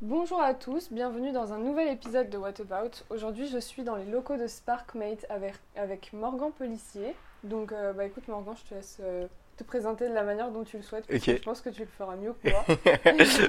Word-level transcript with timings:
Bonjour 0.00 0.40
à 0.40 0.54
tous, 0.54 0.92
bienvenue 0.92 1.32
dans 1.32 1.52
un 1.52 1.58
nouvel 1.58 1.88
épisode 1.88 2.30
de 2.30 2.38
What 2.38 2.60
About. 2.60 3.02
Aujourd'hui, 3.10 3.48
je 3.48 3.58
suis 3.58 3.82
dans 3.82 3.96
les 3.96 4.04
locaux 4.04 4.36
de 4.36 4.46
SparkMate 4.46 5.26
avec, 5.28 5.54
avec 5.74 6.12
Morgan 6.12 6.52
Pellissier. 6.56 7.16
Donc, 7.42 7.72
euh, 7.72 7.92
bah 7.92 8.04
écoute, 8.04 8.28
Morgan, 8.28 8.54
je 8.56 8.70
te 8.70 8.74
laisse 8.76 8.98
euh, 9.02 9.26
te 9.56 9.64
présenter 9.64 10.08
de 10.08 10.14
la 10.14 10.22
manière 10.22 10.52
dont 10.52 10.62
tu 10.62 10.76
le 10.76 10.84
souhaites. 10.84 11.04
parce 11.04 11.24
que. 11.24 11.36
Je 11.36 11.42
pense 11.42 11.60
que 11.62 11.70
tu 11.70 11.80
le 11.80 11.88
feras 11.88 12.14
mieux 12.14 12.32
que 12.32 12.48
moi. 12.48 12.64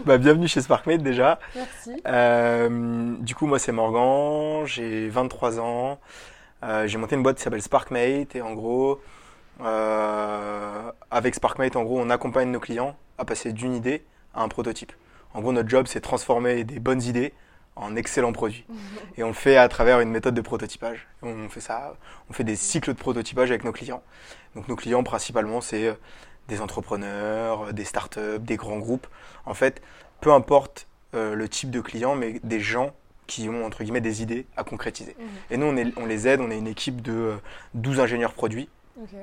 bah, 0.06 0.18
bienvenue 0.18 0.48
chez 0.48 0.62
SparkMate 0.62 1.04
déjà. 1.04 1.38
Merci. 1.54 2.02
Euh, 2.08 3.16
du 3.20 3.36
coup, 3.36 3.46
moi 3.46 3.60
c'est 3.60 3.72
Morgan, 3.72 4.66
j'ai 4.66 5.08
23 5.08 5.60
ans. 5.60 6.00
J'ai 6.86 6.98
monté 6.98 7.16
une 7.16 7.22
boîte 7.22 7.38
qui 7.38 7.44
s'appelle 7.44 7.62
SparkMate 7.62 8.36
et 8.36 8.42
en 8.42 8.56
gros, 8.56 9.00
avec 9.60 11.36
SparkMate, 11.36 11.76
en 11.76 11.84
gros, 11.84 12.00
on 12.00 12.10
accompagne 12.10 12.50
nos 12.50 12.60
clients 12.60 12.96
à 13.20 13.26
passer 13.26 13.54
d'une 13.54 13.76
idée 13.76 14.04
à 14.34 14.42
un 14.42 14.48
prototype. 14.48 14.94
En 15.34 15.42
gros, 15.42 15.52
notre 15.52 15.70
job 15.70 15.86
c'est 15.88 16.02
transformer 16.02 16.64
des 16.64 16.80
bonnes 16.80 17.02
idées 17.02 17.34
en 17.76 17.96
excellents 17.96 18.34
produits. 18.34 18.66
Et 19.18 19.24
on 19.24 19.28
le 19.28 19.34
fait 19.34 19.58
à 19.58 19.68
travers 19.70 20.00
une 20.02 20.10
méthode 20.10 20.34
de 20.34 20.42
prototypage. 20.42 21.08
On 21.22 21.50
fait 21.50 21.62
ça, 21.62 21.96
on 22.30 22.34
fait 22.34 22.44
des 22.44 22.56
cycles 22.56 22.94
de 22.94 22.98
prototypage 23.00 23.50
avec 23.52 23.64
nos 23.64 23.72
clients. 23.72 24.02
Donc 24.56 24.68
nos 24.68 24.76
clients 24.76 25.04
principalement 25.04 25.62
c'est 25.62 25.88
euh, 25.88 25.94
des 26.48 26.62
entrepreneurs, 26.62 27.68
euh, 27.68 27.72
des 27.72 27.86
startups, 27.86 28.40
des 28.40 28.58
grands 28.58 28.80
groupes. 28.80 29.08
En 29.46 29.54
fait, 29.54 29.82
peu 30.22 30.32
importe 30.34 30.88
euh, 31.14 31.36
le 31.36 31.48
type 31.48 31.70
de 31.72 31.80
client, 31.82 32.16
mais 32.16 32.40
des 32.44 32.60
gens 32.60 32.94
qui 33.28 33.48
ont 33.48 33.64
entre 33.66 33.84
guillemets 33.84 34.02
des 34.02 34.24
idées 34.24 34.48
à 34.58 34.64
concrétiser. 34.64 35.16
Mhm. 35.20 35.26
Et 35.52 35.58
nous 35.58 35.68
on, 35.68 35.78
est- 35.78 35.94
on 35.98 36.06
les 36.08 36.28
aide, 36.28 36.42
on 36.42 36.50
est 36.50 36.58
une 36.58 36.68
équipe 36.68 37.02
de 37.04 37.14
euh, 37.14 37.36
12 37.76 38.00
ingénieurs 38.00 38.34
produits 38.34 38.68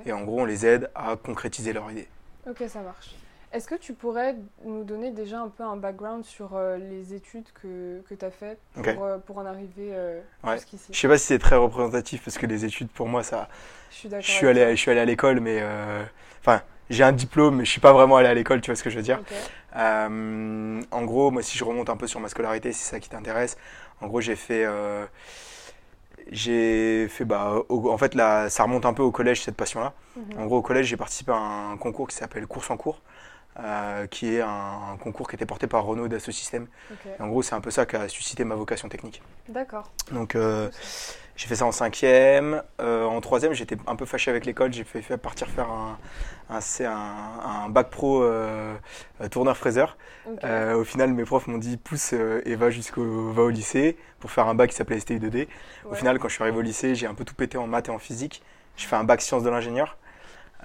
et 0.06 0.12
en 0.12 0.22
gros 0.24 0.40
on 0.40 0.44
les 0.44 0.64
aide 0.64 0.88
à 0.94 1.16
concrétiser 1.16 1.72
leurs 1.72 1.90
idées. 1.90 2.08
ok, 2.48 2.62
ça 2.68 2.80
marche. 2.80 3.14
Est-ce 3.52 3.68
que 3.68 3.74
tu 3.74 3.94
pourrais 3.94 4.36
nous 4.64 4.84
donner 4.84 5.10
déjà 5.12 5.38
un 5.40 5.48
peu 5.48 5.62
un 5.62 5.76
background 5.76 6.24
sur 6.24 6.54
euh, 6.56 6.76
les 6.76 7.14
études 7.14 7.46
que, 7.62 8.00
que 8.08 8.14
tu 8.14 8.24
as 8.24 8.30
faites 8.30 8.60
pour, 8.74 9.04
euh, 9.04 9.18
pour 9.18 9.38
en 9.38 9.46
arriver 9.46 9.90
euh, 9.92 10.20
Ouais. 10.44 10.56
jusqu'ici? 10.56 10.92
Je 10.92 10.98
sais 10.98 11.08
pas 11.08 11.16
si 11.18 11.26
c'est 11.26 11.38
très 11.38 11.56
représentatif 11.56 12.22
parce 12.24 12.38
que 12.38 12.46
les 12.46 12.64
études 12.64 12.88
pour 12.88 13.08
moi 13.08 13.22
ça, 13.22 13.48
Je 13.90 13.94
suis 13.96 14.08
je 14.10 14.30
suis 14.30 14.46
allé, 14.48 14.70
je 14.76 14.80
suis 14.80 14.90
allé 14.90 15.00
à 15.00 15.04
l'école 15.04 15.40
mais 15.40 15.58
euh, 15.62 16.02
enfin 16.40 16.62
j'ai 16.90 17.02
un 17.04 17.12
diplôme 17.12 17.56
mais 17.56 17.64
je 17.64 17.70
suis 17.70 17.80
pas 17.80 17.92
vraiment 17.92 18.16
allé 18.16 18.28
à 18.28 18.34
l'école, 18.34 18.60
tu 18.60 18.70
vois 18.70 18.76
ce 18.76 18.82
que 18.84 18.90
je 18.90 18.96
veux 18.96 19.02
dire. 19.02 19.20
en 19.74 21.04
gros, 21.04 21.30
moi, 21.30 21.42
si 21.42 21.56
je 21.58 21.64
remonte 21.64 21.88
un 21.90 21.96
peu 21.96 22.06
sur 22.06 22.20
ma 22.20 22.28
scolarité, 22.28 22.72
si 22.72 22.80
c'est 22.80 22.90
ça 22.90 23.00
qui 23.00 23.08
t'intéresse, 23.08 23.56
en 24.00 24.06
gros, 24.06 24.20
j'ai 24.20 24.36
fait, 24.36 24.64
j'ai 26.30 27.08
fait, 27.08 27.24
bah, 27.24 27.54
au- 27.68 27.90
en 27.90 27.98
fait, 27.98 28.14
là, 28.14 28.48
ça 28.50 28.64
remonte 28.64 28.84
un 28.86 28.92
peu 28.94 29.02
au 29.02 29.10
collège 29.12 29.42
cette 29.42 29.56
passion-là. 29.56 29.92
Mhm. 30.16 30.40
En 30.40 30.46
gros, 30.46 30.58
au 30.58 30.62
collège, 30.62 30.86
j'ai 30.86 30.96
participé 30.96 31.32
à 31.32 31.36
un 31.36 31.76
concours 31.76 32.08
qui 32.08 32.16
s'appelle 32.16 32.46
Course 32.46 32.70
en 32.70 32.76
cours, 32.76 33.00
euh, 33.58 34.06
qui 34.06 34.34
est 34.34 34.40
un, 34.40 34.92
un 34.92 34.96
concours 34.98 35.28
qui 35.28 35.36
était 35.36 35.46
porté 35.46 35.66
par 35.66 35.84
Renault. 35.84 36.06
Ok. 36.06 36.98
Et 37.18 37.22
en 37.22 37.28
gros, 37.28 37.42
c'est 37.42 37.54
un 37.54 37.60
peu 37.60 37.70
ça 37.70 37.86
qui 37.86 37.96
a 37.96 38.08
suscité 38.08 38.44
ma 38.44 38.54
vocation 38.54 38.88
technique. 38.88 39.22
D'accord. 39.48 39.90
Donc, 40.12 40.34
euh, 40.34 40.68
j'ai 41.36 41.46
fait 41.46 41.56
ça 41.56 41.64
en 41.64 41.72
cinquième. 41.72 42.62
Euh, 42.80 43.04
en 43.04 43.20
troisième, 43.20 43.52
j'étais 43.52 43.76
un 43.86 43.96
peu 43.96 44.04
fâché 44.04 44.30
avec 44.30 44.44
l'école. 44.44 44.72
J'ai 44.72 44.84
fait, 44.84 45.02
fait 45.02 45.16
partir 45.16 45.48
faire 45.48 45.68
un, 45.70 47.68
bac 47.70 47.90
pro 47.90 48.22
euh, 48.22 48.74
tourneur 49.30 49.56
fraiseur. 49.56 49.96
Au 50.26 50.84
final, 50.84 51.12
mes 51.12 51.24
profs 51.24 51.46
m'ont 51.46 51.58
dit 51.58 51.76
pousse 51.76 52.12
et 52.12 52.56
va 52.56 52.70
jusqu'au 52.70 53.32
va 53.32 53.42
au 53.42 53.50
lycée 53.50 53.96
pour 54.20 54.30
faire 54.30 54.48
un 54.48 54.54
bac 54.54 54.70
qui 54.70 54.76
s'appelait 54.76 55.00
STI 55.00 55.18
2D. 55.18 55.48
Au 55.90 55.94
final, 55.94 56.18
quand 56.18 56.28
je 56.28 56.34
suis 56.34 56.42
arrivé 56.42 56.58
au 56.58 56.62
lycée, 56.62 56.94
j'ai 56.94 57.06
un 57.06 57.14
peu 57.14 57.24
tout 57.24 57.34
pété 57.34 57.58
en 57.58 57.66
maths 57.66 57.88
et 57.88 57.92
en 57.92 57.98
physique. 57.98 58.42
J'ai 58.76 58.86
fait 58.86 58.96
un 58.96 59.04
bac 59.04 59.22
sciences 59.22 59.42
de 59.42 59.50
l'ingénieur. 59.50 59.96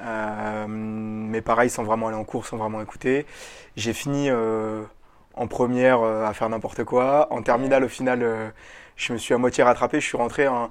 Euh, 0.02 0.66
mais 0.68 1.42
pareil, 1.42 1.70
sans 1.70 1.84
vraiment 1.84 2.08
aller 2.08 2.18
en 2.18 2.24
cours, 2.24 2.46
sans 2.46 2.58
vraiment 2.58 2.82
écouter. 2.82 3.26
J'ai 3.76 3.94
fini 3.94 4.30
euh, 4.30 4.84
en 5.36 5.48
première 5.48 6.02
euh, 6.02 6.26
à 6.26 6.34
faire 6.34 6.50
n'importe 6.50 6.84
quoi. 6.84 7.28
En 7.32 7.42
terminale, 7.42 7.84
au 7.84 7.88
final, 7.90 8.52
je 8.96 9.14
me 9.14 9.18
suis 9.18 9.34
à 9.34 9.38
moitié 9.38 9.64
rattrapé. 9.64 10.00
Je 10.00 10.06
suis 10.08 10.18
rentré 10.18 10.48
en- 10.48 10.70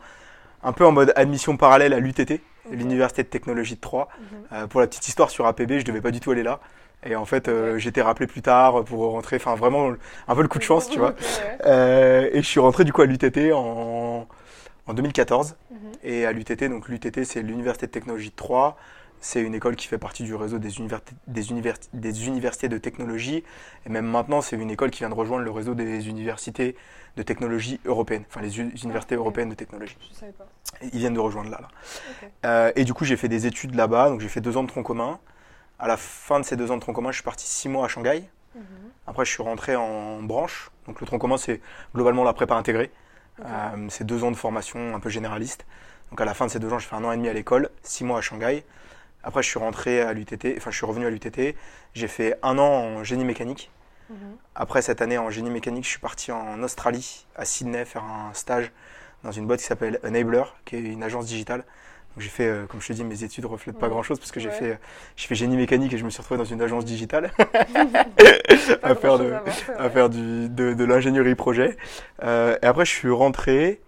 un 0.62 0.73
peu 0.73 0.84
en 0.84 0.92
mode 0.92 1.12
admission 1.17 1.56
parallèle 1.56 1.92
à 1.95 2.01
l'UTT, 2.01 2.41
l'Université 2.70 3.23
de 3.23 3.28
technologie 3.28 3.77
de 3.77 3.80
Troyes. 3.80 4.08
Mhm. 4.52 4.69
Pour 4.69 4.80
la 4.80 4.86
petite 4.86 5.07
histoire 5.08 5.30
sur 5.30 5.46
APB, 5.46 5.79
je 5.79 5.85
devais 5.85 6.01
pas 6.02 6.11
du 6.11 6.20
tout 6.20 6.30
aller 6.33 6.42
là. 6.42 6.61
Et 7.07 7.17
en 7.17 7.24
fait, 7.24 7.48
été 7.86 8.02
rappelé 8.02 8.27
plus 8.27 8.42
tard 8.42 8.85
pour 8.85 9.11
rentrer. 9.13 9.36
Enfin, 9.36 9.55
vraiment, 9.55 9.92
un 10.29 10.35
peu 10.35 10.42
le 10.42 10.48
coup 10.48 10.58
de 10.58 10.64
chance, 10.64 10.90
tu 10.90 10.98
vois. 10.98 11.14
Et 11.64 12.42
je 12.42 12.46
suis 12.46 12.61
rentré 12.61 12.85
du 12.85 12.92
coup 12.92 13.01
à 13.01 13.07
l'UTT 13.07 13.52
en, 13.55 14.27
en 14.86 14.92
2014. 14.95 15.57
Mhm. 15.70 15.79
Et 16.05 16.27
à 16.27 16.33
l'UTT, 16.33 16.69
donc 16.69 16.89
l'UTT, 16.89 17.24
c'est 17.24 17.40
l'Université 17.42 17.86
de 17.86 17.92
technologie 17.92 18.29
de 18.30 18.36
Troyes. 18.36 18.77
C'est 19.23 19.42
une 19.42 19.55
école 19.55 19.77
qui 19.77 19.86
fait 19.86 19.98
partie 19.98 20.23
du 20.25 20.35
réseau 20.35 20.58
des, 20.58 20.79
univers- 20.79 21.01
des 21.27 22.27
universités 22.27 22.69
de 22.69 22.79
technologie. 22.79 23.45
Et 23.85 23.91
même 23.91 24.07
maintenant, 24.07 24.41
c'est 24.41 24.57
une 24.57 24.70
école 24.70 24.91
qui 24.91 25.01
vient 25.01 25.11
de 25.11 25.14
rejoindre 25.14 25.45
le 25.45 25.51
réseau 25.51 25.75
des 25.75 26.08
universités 26.08 26.75
de 27.17 27.23
technologie 27.23 27.81
européennes. 27.85 28.25
Enfin, 28.29 28.41
les 28.41 28.58
universités 28.58 29.17
européennes 29.17 29.51
de 29.51 29.55
technologie. 29.55 29.97
Je 30.11 30.19
savais 30.19 30.33
pas. 30.33 30.47
Ils 30.81 30.98
viennent 30.98 31.14
de 31.14 31.20
rejoindre 31.20 31.51
là. 31.51 31.61
Euh, 32.47 32.73
et 32.77 32.85
du 32.85 32.95
coup, 32.95 33.05
j'ai 33.05 33.17
fait 33.17 33.29
des 33.29 33.47
études 33.47 33.75
là-bas. 33.75 34.08
Donc, 34.08 34.20
j'ai 34.20 34.29
fait 34.29 34.41
deux 34.41 34.57
ans 34.57 34.63
de 34.63 34.69
tronc 34.69 34.83
commun. 34.83 35.19
À 35.79 35.87
la 35.87 35.97
fin 35.97 36.41
de 36.41 36.45
ces 36.45 36.57
deux 36.57 36.70
ans 36.70 36.77
de 36.77 36.81
tronc 36.81 36.95
commun, 36.95 37.11
je 37.11 37.17
suis 37.17 37.25
parti 37.25 37.47
six 37.47 37.69
mois 37.69 37.85
à 37.85 37.89
Shanghai. 37.89 38.25
Mhm. 38.55 38.63
Après, 39.07 39.25
je 39.27 39.31
suis 39.31 39.42
rentré 39.42 39.77
en 39.77 40.23
branche. 40.23 40.70
Donc, 40.87 41.01
le 41.01 41.07
tronc 41.07 41.19
commun, 41.19 41.37
c'est 41.37 41.61
globalement 41.95 42.25
la 42.25 42.33
prépa 42.33 42.55
intégrée. 42.55 42.91
Euh, 43.45 43.87
c'est 43.89 44.05
deux 44.05 44.25
ans 44.25 44.31
de 44.31 44.37
formation 44.37 44.95
un 44.95 45.01
peu 45.01 45.11
généraliste. 45.11 45.67
Donc, 46.11 46.20
à 46.20 46.25
la 46.25 46.33
fin 46.35 46.47
de 46.47 46.51
ces 46.51 46.58
deux 46.58 46.73
ans, 46.73 46.79
je 46.79 46.87
fais 46.87 46.97
un 46.97 47.05
an 47.05 47.13
et 47.13 47.17
demi 47.17 47.29
à 47.29 47.33
l'école, 47.33 47.70
six 47.83 48.05
mois 48.05 48.19
à 48.19 48.20
Shanghai. 48.20 48.64
Après, 49.23 49.42
je 49.42 49.48
suis 49.48 49.58
rentré 49.58 50.01
à 50.01 50.13
l'UTT. 50.13 50.55
Enfin, 50.57 50.70
je 50.70 50.77
suis 50.77 50.86
revenu 50.86 51.07
à 51.07 51.11
l'UTT. 51.11 51.55
J'ai 51.95 52.08
fait 52.08 52.36
un 52.42 52.58
an 52.58 52.63
en 52.98 53.05
génie 53.05 53.25
mécanique. 53.25 53.70
Mhm. 54.11 54.17
Après 54.57 54.83
cette 54.83 55.03
année 55.03 55.19
en 55.19 55.31
génie 55.31 55.51
mécanique, 55.51 55.85
je 55.85 55.91
suis 55.91 56.01
parti 56.01 56.33
en 56.33 56.63
Australie, 56.63 57.27
à 57.36 57.45
Sydney, 57.45 57.85
faire 57.85 58.03
un 58.03 58.33
stage 58.35 58.73
dans 59.23 59.31
une 59.31 59.47
boîte 59.47 59.61
qui 59.61 59.67
s'appelle 59.67 60.01
Enabler, 60.05 60.42
qui 60.64 60.77
est 60.77 60.81
une 60.81 61.03
agence 61.05 61.27
digitale. 61.27 61.61
Donc 61.61 62.25
j'ai 62.25 62.29
fait, 62.29 62.48
euh, 62.48 62.67
comme 62.67 62.81
je 62.81 62.89
te 62.89 62.92
dis, 62.92 63.05
mes 63.05 63.23
études 63.23 63.45
ne 63.45 63.48
reflètent 63.48 63.79
pas 63.79 63.86
Ouais. 63.86 63.92
grand-chose 63.92 64.19
parce 64.19 64.33
que 64.33 64.41
j'ai 64.41 64.48
Ouais. 64.48 64.55
fait, 64.55 64.79
j'ai 65.14 65.29
fait 65.29 65.37
génie 65.37 65.57
mécanique 65.57 65.92
et 65.92 65.98
je 65.98 66.05
me 66.05 66.11
suis 66.11 66.20
retrouvé 66.20 66.39
dans 66.39 66.45
une 66.45 66.61
agence 66.61 66.85
digitale 66.85 67.31
à 68.83 68.95
faire, 68.97 69.14
à 69.79 70.08
du, 70.08 70.48
de 70.48 70.85
l'ingénierie 70.85 71.37
projet. 71.37 71.77
Euh, 72.25 72.57
et 72.63 72.67
après, 72.67 72.85
je 72.85 72.91
suis 72.91 73.11
rentré. 73.11 73.81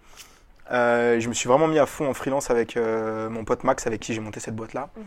Euh, 0.71 1.19
je 1.19 1.27
me 1.29 1.33
suis 1.33 1.47
vraiment 1.49 1.67
mis 1.67 1.79
à 1.79 1.85
fond 1.85 2.07
en 2.07 2.13
freelance 2.13 2.49
avec 2.49 2.77
euh, 2.77 3.29
mon 3.29 3.43
pote 3.45 3.63
Max, 3.63 3.85
avec 3.87 3.99
qui 4.01 4.13
j'ai 4.13 4.21
monté 4.21 4.39
cette 4.39 4.55
boîte-là. 4.55 4.89
Mhm. 4.95 5.03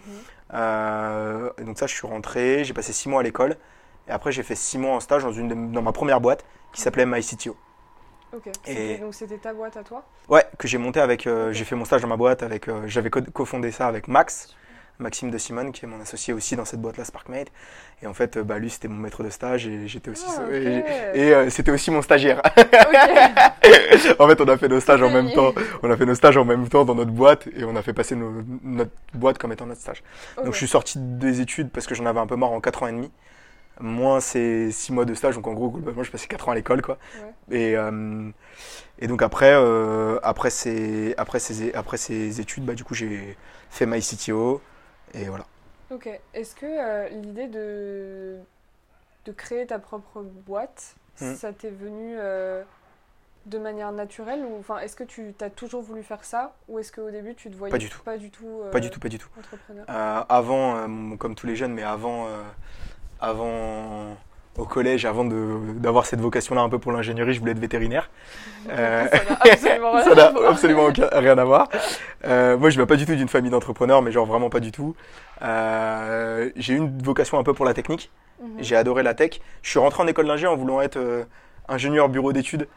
Euh, 0.55 1.51
et 1.59 1.65
donc 1.65 1.79
ça, 1.79 1.87
je 1.87 1.95
suis 1.95 2.07
rentré, 2.07 2.65
j'ai 2.65 2.75
passé 2.75 2.93
six 2.93 3.09
mois 3.09 3.21
à 3.21 3.23
l'école. 3.23 3.57
Et 4.09 4.13
après, 4.13 4.33
j'ai 4.33 4.43
fait 4.43 4.55
six 4.55 4.79
mois 4.79 4.95
en 4.95 5.01
stage 5.01 5.23
dans, 5.25 5.33
une 5.33 5.49
de- 5.49 5.73
dans 5.75 5.83
ma 5.83 5.93
première 5.93 6.21
boîte 6.21 6.45
qui 6.73 6.81
s'appelait 6.81 7.07
MyCTO. 7.07 7.57
Ok. 8.35 8.49
Et- 8.67 8.99
Donc 8.99 9.15
c'était 9.15 9.39
ta 9.39 9.53
boîte 9.55 9.77
à 9.77 9.83
toi? 9.83 10.05
Ouais, 10.29 10.45
que 10.59 10.69
j'ai 10.69 10.79
monté 10.79 11.01
avec. 11.01 11.29
J'ai 11.51 11.65
fait 11.65 11.75
mon 11.77 11.85
stage 11.85 12.03
dans 12.03 12.09
ma 12.09 12.17
boîte 12.17 12.43
avec. 12.43 12.69
J'avais 12.87 13.11
co- 13.11 13.23
cofondé 13.23 13.71
ça 13.71 13.87
avec 13.89 14.09
Max, 14.09 14.55
Maxime 14.99 15.31
de 15.31 15.39
Simone, 15.39 15.73
qui 15.73 15.85
est 15.85 15.89
mon 15.89 16.01
associé 16.01 16.33
aussi 16.33 16.57
dans 16.57 16.65
cette 16.65 16.81
boîte-là, 16.81 17.05
SparkMate. 17.05 17.49
Et 18.03 18.07
en 18.07 18.15
fait, 18.15 18.37
euh, 18.37 18.43
bah, 18.45 18.59
lui, 18.59 18.71
c'était 18.71 18.89
mon 18.89 18.97
maître 18.97 19.23
de 19.23 19.31
stage 19.31 19.67
et 19.67 19.87
j'étais 19.89 20.11
aussi. 20.11 20.25
Ah. 20.29 20.43
Et, 20.53 20.83
et, 21.15 21.35
euh, 21.35 21.51
c'était 21.51 21.71
aussi 21.71 21.91
mon 21.91 22.03
stagiaire. 22.03 22.41
En 24.19 24.29
fait, 24.29 24.41
on 24.41 24.49
a 24.49 24.57
fait 24.57 24.69
nos 24.69 24.81
stages 24.81 25.03
en 25.03 25.11
même 25.11 25.33
temps. 25.33 25.53
On 25.83 25.91
a 25.91 25.97
fait 25.97 26.07
nos 26.07 26.15
stages 26.15 26.37
en 26.37 26.45
même 26.45 26.69
temps 26.69 26.85
dans 26.85 26.95
notre 26.95 27.11
boîte 27.11 27.49
et 27.57 27.65
on 27.65 27.75
a 27.77 27.83
fait 27.83 27.93
passer 27.93 28.15
nos- 28.15 28.43
notre 28.63 28.91
boîte 29.15 29.39
comme 29.39 29.53
étant 29.53 29.67
notre 29.67 29.81
stage. 29.81 30.03
Donc 30.37 30.53
je 30.53 30.59
suis 30.59 30.69
sorti 30.69 30.99
des 30.99 31.41
études 31.41 31.71
parce 31.71 31.87
que 31.87 31.95
j'en 31.95 32.07
avais 32.07 32.21
un 32.21 32.27
peu 32.27 32.37
marre 32.37 32.53
en 32.53 32.61
4 32.61 32.85
ans 32.85 32.87
et 32.89 32.93
demi. 32.93 33.11
Moins 33.81 34.21
ces 34.21 34.71
6 34.71 34.93
mois 34.93 35.05
de 35.05 35.13
stage, 35.15 35.35
donc 35.35 35.47
en 35.47 35.53
gros, 35.53 35.69
globalement, 35.71 36.03
je 36.03 36.11
passais 36.11 36.29
4 36.29 36.49
ans 36.49 36.53
à 36.53 36.55
l'école, 36.55 36.81
quoi. 36.81 36.97
Ouais. 37.51 37.59
Et, 37.59 37.77
euh, 37.77 38.31
et 39.01 39.07
donc 39.07 39.21
après, 39.21 39.53
euh, 39.53 40.19
après, 40.23 40.49
ces, 40.51 41.15
après, 41.19 41.39
ces, 41.41 41.75
après 41.75 41.97
ces 41.99 42.41
études, 42.41 42.65
bah, 42.65 42.73
du 42.75 42.85
coup, 42.85 42.95
j'ai 42.95 43.37
fait 43.69 43.85
MyCTO. 43.85 44.63
Et 45.15 45.25
voilà. 45.25 45.45
Ok. 45.91 46.09
Est-ce 46.35 46.55
que 46.55 46.67
euh, 46.67 47.09
l'idée 47.09 47.47
de... 47.49 48.39
de 49.25 49.33
créer 49.33 49.67
ta 49.67 49.79
propre 49.79 50.23
boîte, 50.23 50.95
Mhm. 51.21 51.35
ça 51.37 51.51
t'est 51.53 51.71
venu 51.71 52.15
euh, 52.19 52.63
de 53.47 53.59
manière 53.59 53.91
naturelle 53.91 54.45
ou 54.45 54.59
enfin 54.59 54.81
est-ce 54.81 54.95
que 54.97 55.05
tu 55.05 55.35
as 55.41 55.49
toujours 55.49 55.81
voulu 55.81 56.03
faire 56.03 56.23
ça 56.25 56.55
ou 56.69 56.79
est-ce 56.79 56.93
qu'au 56.93 57.11
début 57.11 57.35
tu 57.35 57.51
te 57.51 57.57
voyais 57.57 57.71
Pas 57.73 57.79
du 57.79 57.89
tout. 57.89 58.03
pas 58.03 58.19
du 58.19 58.31
tout, 58.31 58.61
euh, 58.65 58.71
Pas 58.71 58.81
du 58.81 58.91
tout, 58.91 59.01
pas 59.01 59.09
du 59.09 59.19
tout. 59.19 59.29
entrepreneur? 59.39 59.85
Avant, 59.89 61.17
comme 61.17 61.35
tous 61.35 61.47
les 61.47 61.57
jeunes, 61.57 61.73
mais 61.73 61.85
avant, 61.85 62.29
avant 63.21 64.17
au 64.59 64.65
collège, 64.65 65.05
avant 65.05 65.25
d'avoir 65.25 66.07
cette 66.07 66.21
vocation-là 66.21 66.63
un 66.63 66.69
peu 66.69 66.79
pour 66.79 66.93
l'ingénierie, 66.93 67.35
je 67.35 67.41
voulais 67.41 67.53
être 67.53 67.59
vétérinaire. 67.59 68.09
Euh, 68.71 69.07
Ça 69.09 69.19
n'a 69.25 69.53
absolument 69.53 69.93
rien 69.95 70.03
ça 70.05 70.11
à 70.11 70.15
n'a 70.15 70.31
voir. 70.31 70.51
absolument 70.51 70.85
aucun- 70.85 71.09
rien 71.13 71.37
à 71.39 71.45
voir. 71.45 71.69
Euh, 72.25 72.57
moi, 72.57 72.71
je 72.71 72.77
viens 72.77 72.87
pas 72.87 72.97
du 72.97 73.05
tout 73.07 73.15
d'une 73.15 73.29
famille 73.29 73.51
d'entrepreneurs, 73.51 74.03
mais 74.03 74.13
genre 74.13 74.27
vraiment 74.27 74.49
pas 74.51 74.61
du 74.61 74.73
tout. 74.73 74.95
Euh, 75.43 76.51
j'ai 76.57 76.75
eu 76.75 76.77
une 76.79 77.03
vocation 77.03 77.39
un 77.39 77.43
peu 77.43 77.53
pour 77.55 77.65
la 77.65 77.75
technique. 77.75 78.11
Mhm. 78.41 78.49
J'ai 78.59 78.77
adoré 78.77 79.03
la 79.03 79.15
tech. 79.15 79.41
Je 79.63 79.71
suis 79.71 79.79
rentré 79.79 80.03
en 80.03 80.07
école 80.07 80.27
d'ingé 80.27 80.47
en 80.47 80.57
voulant 80.57 80.81
être 80.81 80.97
euh, 80.97 81.25
ingénieur 81.69 82.09
bureau 82.09 82.33
d'études. 82.33 82.69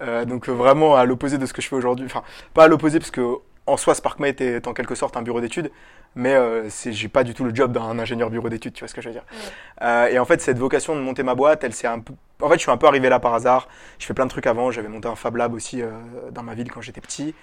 Euh, 0.00 0.24
donc 0.24 0.48
euh, 0.48 0.52
vraiment 0.52 0.96
à 0.96 1.04
l'opposé 1.04 1.38
de 1.38 1.46
ce 1.46 1.52
que 1.52 1.62
je 1.62 1.68
fais 1.68 1.76
aujourd'hui. 1.76 2.06
Enfin, 2.06 2.22
pas 2.54 2.64
à 2.64 2.68
l'opposé 2.68 2.98
parce 2.98 3.10
que 3.10 3.36
en 3.66 3.76
soi, 3.76 3.94
SparkMate 3.94 4.40
est 4.40 4.66
en 4.66 4.74
quelque 4.74 4.94
sorte 4.94 5.16
un 5.16 5.22
bureau 5.22 5.40
d'études, 5.40 5.70
mais 6.14 6.34
euh, 6.34 6.68
j'ai 6.68 7.08
pas 7.08 7.24
du 7.24 7.32
tout 7.34 7.44
le 7.44 7.54
job 7.54 7.72
d'un 7.72 7.98
ingénieur 7.98 8.28
bureau 8.28 8.48
d'études, 8.48 8.72
tu 8.72 8.80
vois 8.80 8.88
ce 8.88 8.94
que 8.94 9.00
je 9.00 9.08
veux 9.08 9.14
dire. 9.14 9.24
Ouais. 9.30 9.86
Euh, 9.86 10.06
et 10.08 10.18
en 10.18 10.24
fait, 10.24 10.40
cette 10.40 10.58
vocation 10.58 10.96
de 10.96 11.00
monter 11.00 11.22
ma 11.22 11.34
boîte, 11.34 11.62
elle 11.64 11.72
s'est 11.72 11.86
un 11.86 12.00
peu, 12.00 12.12
en 12.42 12.48
fait, 12.48 12.56
je 12.56 12.62
suis 12.62 12.70
un 12.70 12.76
peu 12.76 12.86
arrivé 12.86 13.08
là 13.08 13.20
par 13.20 13.34
hasard. 13.34 13.68
Je 13.98 14.06
fais 14.06 14.14
plein 14.14 14.24
de 14.24 14.30
trucs 14.30 14.46
avant. 14.46 14.70
J'avais 14.70 14.88
monté 14.88 15.08
un 15.08 15.14
Fab 15.14 15.36
Lab 15.36 15.54
aussi 15.54 15.80
euh, 15.80 15.90
dans 16.32 16.42
ma 16.42 16.54
ville 16.54 16.70
quand 16.70 16.80
j'étais 16.80 17.00
petit. 17.00 17.34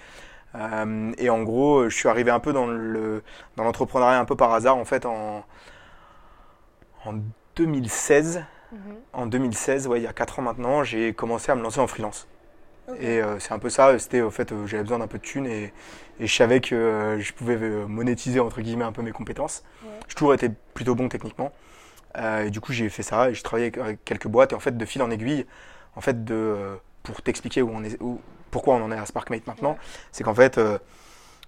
Euh, 0.54 1.12
et 1.16 1.30
en 1.30 1.42
gros, 1.42 1.88
je 1.88 1.96
suis 1.96 2.08
arrivé 2.08 2.30
un 2.30 2.40
peu 2.40 2.52
dans 2.52 2.66
le 2.66 3.22
dans 3.56 3.64
l'entrepreneuriat 3.64 4.18
un 4.18 4.24
peu 4.24 4.36
par 4.36 4.52
hasard 4.52 4.76
en 4.76 4.84
fait 4.84 5.06
en 5.06 5.44
en 7.04 7.14
2016. 7.56 8.44
Mhm. 8.72 8.78
En 9.12 9.26
2016, 9.26 9.88
ouais, 9.88 10.00
il 10.00 10.04
y 10.04 10.06
a 10.06 10.12
4 10.12 10.38
ans 10.38 10.42
maintenant, 10.42 10.84
j'ai 10.84 11.12
commencé 11.12 11.50
à 11.50 11.54
me 11.54 11.62
lancer 11.62 11.80
en 11.80 11.86
freelance. 11.86 12.28
Et 12.98 13.22
euh, 13.22 13.38
c'est 13.38 13.52
un 13.52 13.58
peu 13.58 13.70
ça, 13.70 13.98
c'était 13.98 14.20
au 14.20 14.30
fait, 14.30 14.52
euh, 14.52 14.66
j'avais 14.66 14.82
besoin 14.82 14.98
d'un 14.98 15.06
peu 15.06 15.18
de 15.18 15.22
thunes 15.22 15.46
et, 15.46 15.72
et 16.18 16.26
je 16.26 16.34
savais 16.34 16.60
que 16.60 16.74
euh, 16.74 17.20
je 17.20 17.32
pouvais 17.32 17.56
monétiser 17.56 18.40
entre 18.40 18.60
guillemets 18.60 18.84
un 18.84 18.92
peu 18.92 19.02
mes 19.02 19.12
compétences. 19.12 19.62
Ouais. 19.84 19.90
J'ai 20.08 20.14
toujours 20.14 20.34
été 20.34 20.50
plutôt 20.74 20.94
bon 20.94 21.08
techniquement. 21.08 21.52
Et 22.44 22.50
du 22.50 22.60
coup, 22.60 22.72
j'ai 22.72 22.88
fait 22.88 23.04
ça 23.04 23.30
et 23.30 23.34
j'ai 23.34 23.42
travaillé 23.42 23.70
avec, 23.80 24.04
quelques 24.04 24.26
boîtes. 24.26 24.50
Et 24.52 24.54
en 24.56 24.60
fait, 24.60 24.76
de 24.76 24.84
fil 24.84 25.00
en 25.02 25.10
aiguille, 25.12 25.46
en 25.94 26.00
fait, 26.00 26.24
de, 26.24 26.56
pour 27.04 27.22
t'expliquer 27.22 27.62
où 27.62 27.70
on 27.72 27.84
est, 27.84 28.00
où- 28.02 28.20
pourquoi 28.50 28.74
on 28.74 28.82
en 28.82 28.90
est 28.90 28.96
à 28.98 29.06
SparkMate 29.06 29.46
maintenant, 29.46 29.72
Ouais. 29.72 29.78
c'est 30.10 30.24
qu'en 30.24 30.34
fait, 30.34 30.58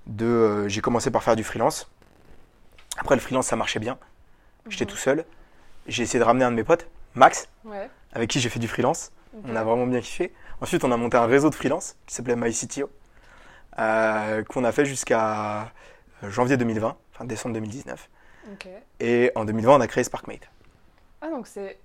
de, 0.06 0.68
j'ai 0.68 0.80
commencé 0.80 1.10
par 1.10 1.22
faire 1.22 1.36
du 1.36 1.44
freelance. 1.44 1.90
Après, 2.98 3.14
le 3.14 3.20
freelance, 3.20 3.46
ça 3.46 3.56
marchait 3.56 3.80
bien. 3.80 3.98
J'étais 4.68 4.84
Mhm. 4.84 4.90
tout 4.90 4.96
seul. 4.96 5.24
J'ai 5.88 6.04
essayé 6.04 6.18
de 6.20 6.24
ramener 6.24 6.44
un 6.44 6.50
de 6.52 6.56
mes 6.56 6.64
potes, 6.64 6.86
Max, 7.14 7.48
Ouais. 7.64 7.88
avec 8.12 8.30
qui 8.30 8.38
j'ai 8.40 8.48
fait 8.48 8.60
du 8.60 8.68
freelance. 8.68 9.10
On 9.44 9.56
a 9.56 9.64
vraiment 9.64 9.86
bien 9.86 10.00
kiffé. 10.00 10.32
Ensuite, 10.62 10.84
on 10.84 10.92
a 10.92 10.96
monté 10.96 11.16
un 11.16 11.26
réseau 11.26 11.50
de 11.50 11.56
freelance 11.56 11.96
qui 12.06 12.14
s'appelait 12.14 12.36
MyCTO, 12.36 12.88
euh, 13.80 14.44
qu'on 14.44 14.62
a 14.62 14.70
fait 14.70 14.84
jusqu'à 14.84 15.62
euh, 16.22 16.30
janvier 16.30 16.56
2020, 16.56 16.96
enfin 17.12 17.24
décembre 17.24 17.54
2019. 17.54 18.08
Ok. 18.52 18.68
Et 19.00 19.32
en 19.34 19.44
2020, 19.44 19.74
on 19.74 19.80
a 19.80 19.88
créé 19.88 20.04
SparkMate. 20.04 20.48
Ah, 21.20 21.30
donc 21.30 21.48
c'est 21.48 21.80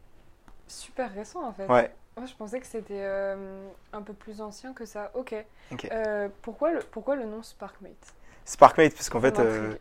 super 0.67 1.11
récent 1.11 1.43
en 1.43 1.53
fait. 1.53 1.65
Ouais. 1.65 1.91
Moi, 2.17 2.27
je 2.27 2.35
pensais 2.35 2.59
que 2.59 2.67
c'était 2.67 3.01
euh, 3.01 3.67
un 3.93 4.01
peu 4.03 4.13
plus 4.13 4.41
ancien 4.41 4.73
que 4.73 4.85
ça. 4.85 5.09
Ok. 5.15 5.33
Ok. 5.71 5.87
Euh, 5.91 6.29
pourquoi, 6.43 6.71
le, 6.71 6.79
pourquoi 6.79 7.15
le 7.15 7.25
nom 7.25 7.41
Sparkmate? 7.41 8.13
SparkMate, 8.45 8.93
parce 8.93 9.09
qu'en 9.09 9.21
fait, 9.21 9.39
euh. 9.39 9.73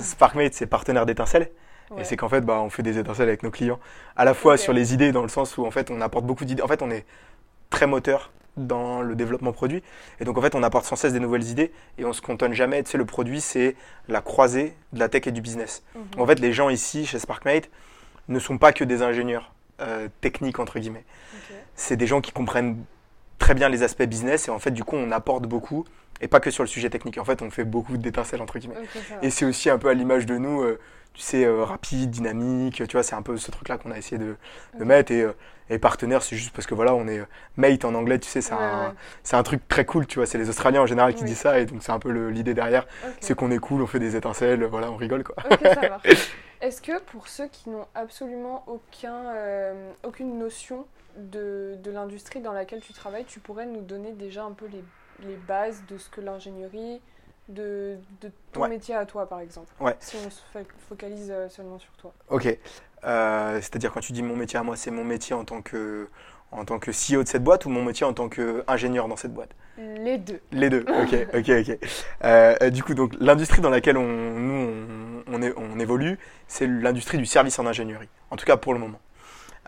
SparkMate, 0.00 0.54
c'est 0.54 0.66
partenaire 0.66 1.04
d'étincelles. 1.04 1.50
Ouais. 1.90 2.00
Et 2.00 2.04
c'est 2.04 2.16
qu'en 2.16 2.30
fait, 2.30 2.40
bah, 2.40 2.60
on 2.60 2.70
fait 2.70 2.82
des 2.82 2.98
étincelles 2.98 3.28
avec 3.28 3.42
nos 3.42 3.50
clients. 3.50 3.78
À 4.16 4.24
la 4.24 4.32
fois 4.32 4.56
sur 4.56 4.72
les 4.72 4.94
idées, 4.94 5.12
dans 5.12 5.22
le 5.22 5.28
sens 5.28 5.58
où 5.58 5.66
en 5.66 5.70
fait, 5.70 5.90
on 5.90 6.00
apporte 6.00 6.24
beaucoup 6.24 6.46
d'idées. 6.46 6.62
En 6.62 6.68
fait, 6.68 6.80
on 6.80 6.90
est 6.90 7.04
très 7.68 7.86
moteur 7.86 8.30
dans 8.58 9.00
le 9.00 9.14
développement 9.14 9.52
produit. 9.52 9.82
Et 10.20 10.24
donc, 10.24 10.36
en 10.38 10.42
fait, 10.42 10.54
on 10.54 10.62
apporte 10.62 10.84
sans 10.84 10.96
cesse 10.96 11.12
des 11.12 11.20
nouvelles 11.20 11.48
idées 11.48 11.72
et 11.98 12.04
on 12.04 12.12
se 12.12 12.20
cantonne 12.20 12.52
jamais. 12.52 12.82
Tu 12.82 12.90
sais, 12.90 12.98
le 12.98 13.04
produit, 13.04 13.40
c'est 13.40 13.76
la 14.08 14.20
croisée 14.20 14.74
de 14.92 14.98
la 14.98 15.08
tech 15.08 15.26
et 15.26 15.32
du 15.32 15.40
business. 15.40 15.82
Mhm. 15.94 16.02
En 16.18 16.26
fait, 16.26 16.40
les 16.40 16.52
gens 16.52 16.68
ici, 16.68 17.06
chez 17.06 17.18
SparkMate, 17.18 17.70
ne 18.28 18.38
sont 18.38 18.58
pas 18.58 18.72
que 18.72 18.84
des 18.84 19.02
ingénieurs 19.02 19.54
euh, 19.80 20.08
techniques, 20.20 20.58
entre 20.58 20.78
guillemets. 20.78 21.04
C'est 21.74 21.96
des 21.96 22.06
gens 22.06 22.20
qui 22.20 22.32
comprennent 22.32 22.84
très 23.38 23.54
bien 23.54 23.68
les 23.68 23.82
aspects 23.84 24.02
business 24.02 24.48
et 24.48 24.50
en 24.50 24.58
fait, 24.58 24.72
du 24.72 24.84
coup, 24.84 24.96
on 24.96 25.10
apporte 25.12 25.44
beaucoup 25.46 25.84
et 26.20 26.28
pas 26.28 26.40
que 26.40 26.50
sur 26.50 26.62
le 26.62 26.68
sujet 26.68 26.90
technique. 26.90 27.18
En 27.18 27.24
fait, 27.24 27.42
on 27.42 27.50
fait 27.50 27.64
beaucoup 27.64 27.96
d'étincelles, 27.96 28.42
entre 28.42 28.58
guillemets. 28.58 28.76
Et 29.22 29.30
c'est 29.30 29.44
aussi 29.44 29.70
un 29.70 29.78
peu 29.78 29.88
à 29.88 29.94
l'image 29.94 30.26
de 30.26 30.36
nous, 30.36 30.62
euh, 30.62 30.80
tu 31.14 31.22
sais, 31.22 31.44
euh, 31.44 31.64
rapide, 31.64 32.10
dynamique, 32.10 32.82
tu 32.86 32.92
vois, 32.96 33.02
c'est 33.02 33.14
un 33.16 33.22
peu 33.22 33.36
ce 33.36 33.50
truc-là 33.50 33.78
qu'on 33.78 33.90
a 33.90 33.98
essayé 33.98 34.18
de, 34.18 34.36
mettre. 34.84 35.12
Et, 35.12 35.22
euh, 35.22 35.32
et 35.70 35.78
partenaire, 35.78 36.22
c'est 36.22 36.36
juste 36.36 36.54
parce 36.54 36.66
que 36.66 36.74
voilà, 36.74 36.94
on 36.94 37.06
est 37.08 37.18
euh, 37.18 37.24
mate 37.56 37.84
en 37.84 37.94
anglais, 37.94 38.18
tu 38.18 38.28
sais, 38.28 38.40
c'est 38.40 38.54
Ouais, 38.54 38.62
un, 38.62 38.88
ouais. 38.88 38.94
un 39.32 39.42
truc 39.42 39.66
très 39.68 39.84
cool, 39.84 40.06
tu 40.06 40.18
vois. 40.18 40.26
C'est 40.26 40.38
les 40.38 40.48
Australiens 40.48 40.80
en 40.82 40.86
général 40.86 41.14
qui 41.14 41.24
Oui. 41.24 41.28
disent 41.30 41.38
ça 41.40 41.58
et 41.58 41.66
donc 41.66 41.82
c'est 41.82 41.92
un 41.92 41.98
peu 41.98 42.10
le- 42.10 42.30
l'idée 42.30 42.54
derrière. 42.54 42.86
C'est 43.20 43.34
qu'on 43.34 43.50
est 43.50 43.58
cool, 43.58 43.82
on 43.82 43.86
fait 43.86 43.98
des 43.98 44.16
étincelles, 44.16 44.64
voilà, 44.64 44.90
on 44.90 44.96
rigole 44.96 45.24
quoi. 45.24 45.34
Ça. 45.74 46.00
Est-ce 46.60 46.82
que 46.82 46.98
pour 47.00 47.28
ceux 47.28 47.46
qui 47.48 47.70
n'ont 47.70 47.86
absolument 47.94 48.64
aucun, 48.66 49.14
euh, 49.34 49.92
aucune 50.04 50.38
notion 50.38 50.86
de, 51.16 51.76
de 51.82 51.90
l'industrie 51.90 52.40
dans 52.40 52.52
laquelle 52.52 52.80
tu 52.80 52.92
travailles, 52.92 53.24
tu 53.26 53.38
pourrais 53.40 53.66
nous 53.66 53.80
donner 53.82 54.12
déjà 54.12 54.44
un 54.44 54.52
peu 54.52 54.66
les, 54.66 54.82
les 55.28 55.36
bases 55.36 55.82
de 55.88 55.98
ce 55.98 56.08
que 56.08 56.20
l'ingénierie, 56.20 57.00
de, 57.48 57.96
de 58.20 58.30
ton 58.52 58.62
Ouais. 58.62 58.68
métier 58.68 58.94
à 58.94 59.04
toi 59.06 59.28
par 59.28 59.40
exemple 59.40 59.68
Ouais. 59.80 59.96
Si 60.00 60.16
on 60.24 60.30
se 60.30 60.40
fo- 60.54 60.64
focalise 60.88 61.30
euh, 61.30 61.48
seulement 61.48 61.78
sur 61.78 61.92
toi. 61.92 62.12
Ok. 62.28 62.46
Euh, 63.04 63.54
C'est-à-dire 63.60 63.92
quand 63.92 64.00
tu 64.00 64.12
dis 64.12 64.22
mon 64.22 64.36
métier 64.36 64.58
à 64.58 64.62
moi, 64.62 64.76
c'est 64.76 64.90
mon 64.90 65.04
métier 65.04 65.34
en 65.34 65.44
tant 65.44 65.62
que 65.62 66.08
en 66.50 66.64
tant 66.64 66.78
que 66.78 66.90
CEO 66.92 67.22
de 67.22 67.28
cette 67.28 67.44
boîte 67.44 67.66
ou 67.66 67.68
mon 67.68 67.84
métier 67.84 68.06
en 68.06 68.14
tant 68.14 68.30
qu'ingénieur 68.30 69.06
dans 69.06 69.16
cette 69.16 69.34
boîte? 69.34 69.50
Les 69.76 70.16
deux. 70.16 70.40
Les 70.50 70.70
deux. 70.70 70.80
Ok, 70.88 71.14
ok, 71.34 71.50
ok. 71.50 71.78
Euh, 72.24 72.70
du 72.70 72.82
coup, 72.82 72.94
donc 72.94 73.12
l'industrie 73.20 73.60
dans 73.60 73.68
laquelle 73.70 73.98
on, 73.98 74.06
nous 74.08 74.70
on, 75.28 75.34
on, 75.34 75.42
é- 75.42 75.52
on 75.58 75.78
évolue, 75.78 76.18
c'est 76.48 76.66
l'industrie 76.66 77.18
du 77.18 77.26
service 77.26 77.58
en 77.58 77.66
ingénierie. 77.66 78.08
En 78.30 78.36
tout 78.36 78.46
cas 78.46 78.56
pour 78.56 78.72
le 78.72 78.80
moment. 78.80 78.98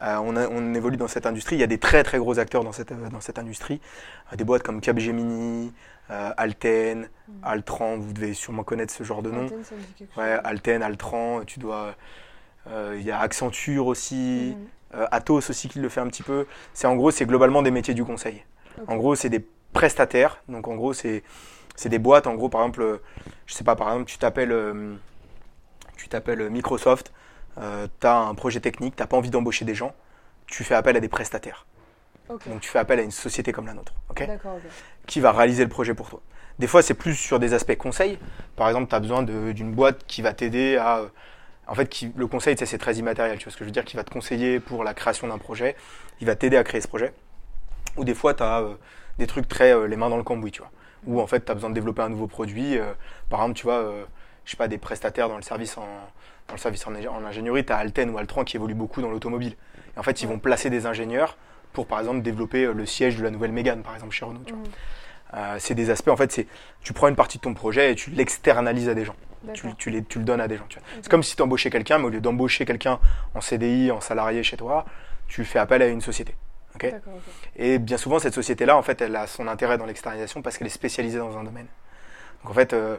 Euh, 0.02 0.16
on, 0.24 0.34
a- 0.36 0.48
on 0.48 0.72
évolue 0.74 0.96
dans 0.96 1.06
cette 1.08 1.26
industrie. 1.26 1.56
Il 1.56 1.60
y 1.60 1.62
a 1.62 1.66
des 1.66 1.76
très 1.78 2.02
très 2.02 2.16
gros 2.18 2.38
acteurs 2.38 2.64
dans 2.64 2.72
cette, 2.72 2.94
dans 3.10 3.20
cette 3.20 3.38
industrie. 3.38 3.78
Des 4.34 4.44
boîtes 4.44 4.62
comme 4.62 4.80
Capgemini, 4.80 5.74
euh, 6.10 6.30
Alten, 6.36 7.08
Mhm. 7.28 7.34
Altran. 7.42 7.96
Vous 7.98 8.12
devez 8.12 8.34
sûrement 8.34 8.64
connaître 8.64 8.92
ce 8.92 9.04
genre 9.04 9.22
de 9.22 9.30
nom. 9.30 9.44
Antenne, 9.46 9.64
ça 9.64 9.74
me 9.74 9.80
dit 9.80 9.92
quelque 9.96 10.18
Ouais, 10.18 10.34
chose. 10.34 10.40
Alten, 10.44 10.82
Altran. 10.82 11.42
Tu 11.46 11.58
dois. 11.60 11.94
euh, 12.68 12.96
Il 12.98 13.04
y 13.06 13.10
a 13.10 13.18
Accenture 13.20 13.86
aussi. 13.86 14.54
Mhm. 14.56 14.66
Euh, 15.00 15.06
Atos 15.12 15.48
aussi 15.50 15.68
qui 15.68 15.78
le 15.78 15.88
fait 15.88 16.00
un 16.00 16.08
petit 16.08 16.24
peu. 16.24 16.46
C'est 16.74 16.86
en 16.88 16.96
gros, 16.96 17.10
c'est 17.12 17.24
globalement 17.26 17.62
des 17.62 17.70
métiers 17.70 17.94
du 17.94 18.04
conseil. 18.04 18.44
En 18.88 18.96
gros, 18.96 19.14
c'est 19.14 19.28
des 19.28 19.44
prestataires. 19.72 20.42
Donc 20.48 20.66
en 20.66 20.74
gros, 20.74 20.92
c'est 20.92 21.22
c'est 21.76 21.88
des 21.88 21.98
boîtes. 22.00 22.26
En 22.26 22.34
gros, 22.34 22.48
par 22.48 22.62
exemple, 22.62 23.00
je 23.46 23.54
sais 23.54 23.62
pas, 23.64 23.76
par 23.76 23.88
exemple, 23.92 24.06
tu 24.10 24.18
t'appelles 24.18 24.52
tu 25.96 26.08
t'appelles 26.08 26.50
Microsoft. 26.50 27.12
tu 27.56 28.06
as 28.06 28.16
un 28.16 28.34
projet 28.34 28.60
technique, 28.60 28.96
tu 28.96 29.02
n'as 29.02 29.06
pas 29.06 29.16
envie 29.16 29.30
d'embaucher 29.30 29.64
des 29.64 29.74
gens. 29.74 29.94
Tu 30.46 30.64
fais 30.64 30.74
appel 30.74 30.96
à 30.96 31.00
des 31.00 31.08
prestataires. 31.08 31.66
Donc 32.46 32.60
tu 32.60 32.68
fais 32.68 32.78
appel 32.78 32.98
à 32.98 33.02
une 33.02 33.10
société 33.10 33.52
comme 33.52 33.66
la 33.66 33.74
nôtre, 33.74 33.92
qui 35.06 35.20
va 35.20 35.32
réaliser 35.32 35.62
le 35.64 35.68
projet 35.70 35.94
pour 35.94 36.08
toi. 36.10 36.20
Des 36.58 36.66
fois, 36.66 36.82
c'est 36.82 36.94
plus 36.94 37.14
sur 37.14 37.38
des 37.38 37.54
aspects 37.54 37.76
conseils. 37.76 38.18
Par 38.56 38.68
exemple, 38.68 38.88
tu 38.88 38.94
as 38.94 39.00
besoin 39.00 39.22
d'une 39.22 39.72
boîte 39.72 40.04
qui 40.06 40.20
va 40.22 40.32
t'aider 40.34 40.76
à. 40.76 40.98
euh, 40.98 41.08
En 41.66 41.74
fait, 41.74 41.88
qui, 41.88 42.12
le 42.16 42.26
conseil, 42.26 42.54
c'est 42.58 42.78
très 42.78 42.94
immatériel. 42.96 43.38
Tu 43.38 43.44
vois 43.44 43.52
ce 43.52 43.56
que 43.56 43.64
je 43.64 43.68
veux 43.68 43.72
dire 43.72 43.84
Qui 43.84 43.96
va 43.96 44.04
te 44.04 44.10
conseiller 44.10 44.60
pour 44.60 44.84
la 44.84 44.92
création 44.92 45.26
d'un 45.28 45.38
projet. 45.38 45.74
Il 46.20 46.26
va 46.26 46.34
t'aider 46.36 46.56
à 46.58 46.64
créer 46.64 46.80
ce 46.82 46.88
projet. 46.88 47.12
Ou 47.96 48.04
des 48.04 48.14
fois, 48.14 48.34
tu 48.34 48.42
as 48.42 48.62
des 49.18 49.26
trucs 49.26 49.48
très 49.48 49.72
euh, 49.74 49.86
les 49.86 49.96
mains 49.96 50.10
dans 50.10 50.16
le 50.18 50.22
cambouis, 50.22 50.50
tu 50.52 50.60
vois. 50.60 50.70
Ou 51.06 51.20
en 51.20 51.26
fait, 51.26 51.44
tu 51.44 51.50
as 51.50 51.54
besoin 51.54 51.70
de 51.70 51.74
développer 51.74 52.02
un 52.02 52.10
nouveau 52.10 52.26
produit. 52.26 52.76
euh, 52.78 52.92
par 53.30 53.40
exemple, 53.40 53.56
tu 53.58 53.64
vois, 53.64 53.78
euh, 53.82 54.04
je 54.44 54.50
sais 54.50 54.56
pas, 54.58 54.68
des 54.68 54.78
prestataires 54.78 55.28
dans 55.30 55.36
le 55.36 55.42
service 55.42 55.78
en, 55.78 55.86
dans 56.48 56.54
le 56.54 56.58
service 56.58 56.86
en, 56.86 56.92
ingé- 56.92 57.08
en 57.08 57.24
ingénierie, 57.24 57.64
tu 57.64 57.72
as 57.72 57.76
Alten 57.78 58.10
ou 58.10 58.18
Altran 58.18 58.44
qui 58.44 58.56
évoluent 58.58 58.74
beaucoup 58.74 59.00
dans 59.00 59.10
l'automobile. 59.10 59.54
Et 59.96 59.98
en 59.98 60.02
fait, 60.02 60.20
ils 60.22 60.28
vont 60.28 60.38
placer 60.38 60.68
des 60.68 60.84
ingénieurs 60.86 61.38
pour, 61.72 61.86
par 61.86 62.00
exemple, 62.00 62.22
développer 62.22 62.64
euh, 62.64 62.72
le 62.72 62.86
siège 62.86 63.16
de 63.16 63.22
la 63.22 63.30
nouvelle 63.30 63.52
Mégane, 63.52 63.82
par 63.82 63.94
exemple, 63.94 64.12
chez 64.12 64.24
Renault. 64.24 64.42
Tu 64.46 64.52
vois. 64.52 64.62
Mhm. 64.62 64.70
Euh, 65.34 65.56
c'est 65.58 65.74
des 65.74 65.90
aspects, 65.90 66.08
en 66.08 66.16
fait, 66.16 66.32
c'est 66.32 66.46
tu 66.82 66.92
prends 66.92 67.08
une 67.08 67.16
partie 67.16 67.38
de 67.38 67.42
ton 67.42 67.54
projet 67.54 67.92
et 67.92 67.94
tu 67.94 68.10
l'externalises 68.10 68.88
à 68.88 68.94
des 68.94 69.04
gens. 69.04 69.16
Tu, 69.78 69.88
les, 69.88 70.04
tu 70.04 70.18
le 70.18 70.24
donnes 70.24 70.40
à 70.40 70.48
des 70.48 70.58
gens. 70.58 70.66
C'est 71.00 71.08
comme 71.08 71.22
si 71.22 71.34
tu 71.34 71.40
embauchais 71.40 71.70
quelqu'un, 71.70 71.96
mais 71.98 72.04
au 72.04 72.08
lieu 72.10 72.20
d'embaucher 72.20 72.66
quelqu'un 72.66 72.98
en 73.34 73.40
CDI, 73.40 73.90
en 73.90 74.00
salarié 74.00 74.42
chez 74.42 74.58
toi, 74.58 74.84
tu 75.28 75.44
fais 75.44 75.58
appel 75.58 75.80
à 75.80 75.86
une 75.86 76.02
société. 76.02 76.34
et 77.56 77.78
bien 77.78 77.96
souvent, 77.96 78.18
cette 78.18 78.34
société-là, 78.34 78.76
en 78.76 78.82
fait, 78.82 79.00
elle 79.00 79.16
a 79.16 79.26
son 79.26 79.48
intérêt 79.48 79.78
dans 79.78 79.86
l'externalisation 79.86 80.42
parce 80.42 80.58
qu'elle 80.58 80.66
est 80.66 80.70
spécialisée 80.70 81.18
dans 81.18 81.38
un 81.38 81.44
domaine. 81.44 81.68
Donc, 82.42 82.50
en 82.50 82.54
fait, 82.54 82.74
euh, 82.74 82.98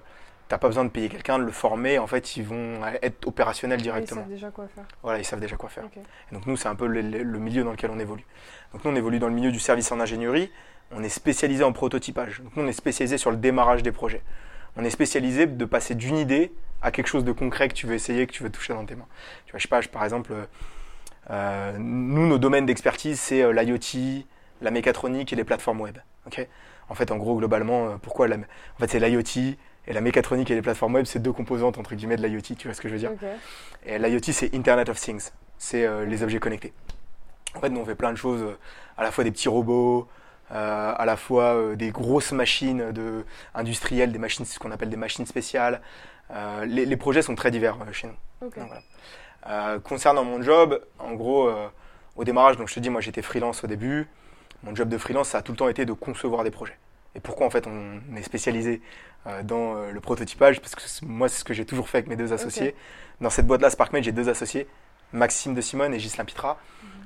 t'as 0.51 0.57
pas 0.57 0.67
besoin 0.67 0.83
de 0.83 0.89
payer 0.89 1.07
quelqu'un, 1.07 1.39
de 1.39 1.45
le 1.45 1.51
former. 1.53 1.97
En 1.97 2.07
fait, 2.07 2.35
ils 2.35 2.43
vont 2.43 2.81
être 3.01 3.25
opérationnels 3.25 3.79
Ils 3.79 3.83
directement. 3.83 4.19
savent 4.19 4.29
déjà 4.29 4.51
quoi 4.51 4.67
faire. 4.67 4.83
Voilà, 5.01 5.19
ils 5.19 5.23
savent 5.23 5.39
déjà 5.39 5.55
quoi 5.55 5.69
faire. 5.69 5.85
Donc 6.33 6.45
nous, 6.45 6.57
c'est 6.57 6.67
un 6.67 6.75
peu 6.75 6.87
le, 6.87 7.01
milieu 7.39 7.63
dans 7.63 7.71
lequel 7.71 7.89
on 7.89 7.99
évolue. 7.99 8.25
Donc 8.73 8.83
nous, 8.83 8.91
on 8.91 8.95
évolue 8.95 9.17
dans 9.19 9.29
le 9.29 9.33
milieu 9.33 9.53
du 9.53 9.61
service 9.61 9.89
en 9.93 10.01
ingénierie. 10.01 10.51
On 10.91 11.03
est 11.03 11.09
spécialisé 11.09 11.63
en 11.63 11.71
prototypage. 11.71 12.41
Donc 12.41 12.53
nous, 12.57 12.63
on 12.63 12.67
est 12.67 12.73
spécialisé 12.73 13.17
sur 13.17 13.31
le 13.31 13.37
démarrage 13.37 13.81
des 13.81 13.93
projets. 13.93 14.23
On 14.75 14.83
est 14.83 14.89
spécialisé 14.89 15.45
de 15.45 15.65
passer 15.65 15.95
d'une 15.95 16.17
idée 16.17 16.51
à 16.81 16.91
quelque 16.91 17.07
chose 17.07 17.23
de 17.23 17.31
concret 17.31 17.69
que 17.69 17.73
tu 17.73 17.87
veux 17.87 17.93
essayer, 17.95 18.27
que 18.27 18.33
tu 18.33 18.43
veux 18.43 18.49
toucher 18.49 18.73
dans 18.73 18.85
tes 18.85 18.95
mains. 18.95 19.07
Tu 19.45 19.51
vois, 19.51 19.57
je 19.57 19.63
sais 19.63 19.69
pas, 19.69 19.79
je- 19.79 19.87
par 19.87 20.03
exemple, 20.03 20.33
euh, 21.29 21.77
nous, 21.79 22.27
nos 22.27 22.37
domaines 22.39 22.65
d'expertise, 22.65 23.21
c'est 23.21 23.41
euh, 23.41 23.53
l'IoT, 23.53 24.25
la 24.61 24.71
mécatronique 24.71 25.31
et 25.31 25.37
les 25.37 25.45
plateformes 25.45 25.79
web. 25.79 25.97
ok? 26.27 26.45
En 26.89 26.93
fait, 26.93 27.09
en 27.09 27.15
gros, 27.15 27.37
globalement, 27.37 27.87
euh, 27.87 27.95
pourquoi 28.01 28.27
la, 28.27 28.35
En 28.35 28.79
fait, 28.79 28.89
c'est 28.89 28.99
l'IoT 28.99 29.55
et 29.87 29.93
la 29.93 30.01
mécatronique 30.01 30.51
et 30.51 30.55
les 30.55 30.61
plateformes 30.61 30.93
web, 30.93 31.05
c'est 31.05 31.19
deux 31.19 31.33
composantes 31.33 31.77
entre 31.77 31.95
guillemets 31.95 32.17
de 32.17 32.25
l'IoT. 32.25 32.55
Tu 32.57 32.67
vois 32.67 32.73
ce 32.73 32.81
que 32.81 32.87
je 32.87 32.93
veux 32.93 32.99
dire 32.99 33.11
et 33.85 33.97
l'IoT, 33.97 34.31
c'est 34.31 34.53
Internet 34.53 34.89
of 34.89 34.99
Things. 34.99 35.31
C'est 35.57 35.85
euh, 35.85 36.05
les 36.05 36.23
objets 36.23 36.39
connectés. 36.39 36.73
En 37.55 37.59
fait, 37.59 37.69
nous, 37.69 37.79
on 37.79 37.85
fait 37.85 37.95
plein 37.95 38.11
de 38.11 38.17
choses, 38.17 38.41
euh, 38.41 38.57
à 38.97 39.03
la 39.03 39.11
fois 39.11 39.23
des 39.23 39.31
petits 39.31 39.49
robots, 39.49 40.07
euh, 40.51 40.93
à 40.95 41.05
la 41.05 41.17
fois 41.17 41.75
des 41.75 41.91
grosses 41.91 42.31
machines 42.31 42.91
de, 42.91 43.25
industrielles, 43.55 44.11
des 44.11 44.19
machines, 44.19 44.45
ce 44.45 44.59
qu'on 44.59 44.71
appelle 44.71 44.89
des 44.89 44.97
machines 44.97 45.25
spéciales. 45.25 45.81
Les, 46.65 46.85
les 46.85 46.97
projets 46.97 47.21
sont 47.21 47.35
très 47.35 47.51
divers 47.51 47.77
chez 47.91 48.07
nous. 48.07 48.47
Ok. 48.47 48.57
Donc, 48.57 48.69
voilà. 48.69 49.79
Concernant 49.79 50.23
mon 50.23 50.41
job, 50.41 50.81
en 50.99 51.13
gros, 51.13 51.51
au 52.15 52.23
démarrage, 52.23 52.55
donc 52.57 52.69
je 52.69 52.75
te 52.75 52.79
dis, 52.79 52.89
moi 52.89 53.01
j'étais 53.01 53.21
freelance 53.21 53.63
au 53.63 53.67
début. 53.67 54.07
Mon 54.63 54.73
job 54.75 54.87
de 54.87 54.97
freelance, 54.97 55.29
ça 55.29 55.39
a 55.39 55.41
tout 55.41 55.51
le 55.51 55.57
temps 55.57 55.67
été 55.67 55.85
de 55.85 55.93
concevoir 55.93 56.43
des 56.43 56.51
projets. 56.51 56.77
Et 57.15 57.19
pourquoi 57.19 57.45
en 57.45 57.49
fait 57.49 57.67
on 57.67 58.15
est 58.15 58.23
spécialisé 58.23 58.81
euh, 59.27 59.43
dans 59.43 59.75
euh, 59.75 59.91
le 59.91 59.99
prototypage? 59.99 60.61
Parce 60.61 60.75
que 60.75 61.05
moi, 61.05 61.27
c'est 61.27 61.39
ce 61.39 61.43
que 61.43 61.53
j'ai 61.53 61.65
toujours 61.65 61.89
fait 61.89 61.99
avec 61.99 62.09
mes 62.09 62.15
deux 62.15 62.33
associés. 62.33 62.75
Dans 63.19 63.29
cette 63.29 63.47
boîte-là, 63.47 63.69
SparkMate, 63.69 64.03
j'ai 64.03 64.11
deux 64.11 64.29
associés. 64.29 64.67
Maxime 65.13 65.53
de 65.53 65.61
Simone 65.61 65.93
et 65.93 65.99
Gislain 65.99 66.25
Pitra. 66.25 66.57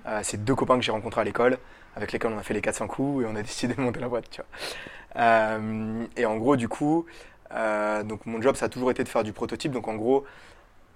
Euh, 0.06 0.20
c'est 0.24 0.44
deux 0.44 0.54
copains 0.54 0.78
que 0.78 0.84
j'ai 0.84 0.92
rencontrés 0.92 1.22
à 1.22 1.24
l'école, 1.24 1.58
avec 1.96 2.12
lesquels 2.12 2.32
on 2.32 2.38
a 2.38 2.44
fait 2.44 2.54
les 2.54 2.62
400 2.62 2.88
coups 2.88 3.24
et 3.24 3.28
on 3.28 3.36
a 3.36 3.42
décidé 3.42 3.74
de 3.74 3.82
monter 3.82 4.00
la 4.00 4.10
boîte. 4.10 4.30
Tu 4.30 4.42
vois. 4.42 5.60
Et 6.18 6.26
en 6.26 6.38
gros, 6.38 6.56
du 6.56 6.68
coup, 6.68 7.06
donc 7.52 8.26
mon 8.26 8.42
job, 8.42 8.56
ça 8.56 8.66
a 8.66 8.70
toujours 8.70 8.92
été 8.92 9.04
de 9.04 9.10
faire 9.10 9.24
du 9.24 9.34
prototype. 9.34 9.72
Donc 9.72 9.88
en 9.88 9.96
gros, 9.96 10.24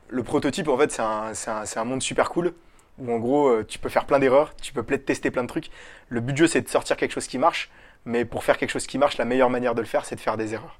le 0.09 0.21
prototype, 0.21 0.67
en 0.67 0.77
fait, 0.77 0.91
c'est 0.91 1.01
un, 1.01 1.31
un, 1.47 1.63
un 1.75 1.83
monde 1.83 2.01
super 2.03 2.29
cool 2.29 2.53
où 2.99 3.11
en 3.11 3.17
gros, 3.17 3.63
tu 3.63 3.79
peux 3.79 3.89
faire 3.89 4.05
plein 4.05 4.19
d'erreurs, 4.19 4.53
tu 4.57 4.73
peux 4.73 4.83
peut-être 4.83 5.05
tester 5.05 5.31
plein 5.31 5.43
de 5.43 5.47
trucs. 5.47 5.71
Le 6.09 6.19
but 6.19 6.33
du 6.33 6.41
jeu, 6.41 6.47
c'est 6.47 6.61
de 6.61 6.67
sortir 6.69 6.97
quelque 6.97 7.13
chose 7.13 7.27
qui 7.27 7.39
marche, 7.39 7.71
mais 8.05 8.25
pour 8.25 8.43
faire 8.43 8.57
quelque 8.57 8.71
chose 8.71 8.87
qui 8.87 8.97
marche, 8.97 9.17
la 9.17 9.25
meilleure 9.25 9.49
manière 9.49 9.75
de 9.75 9.81
le 9.81 9.87
faire, 9.87 10.05
c'est 10.05 10.15
de 10.15 10.21
faire 10.21 10.37
des 10.37 10.53
erreurs 10.53 10.79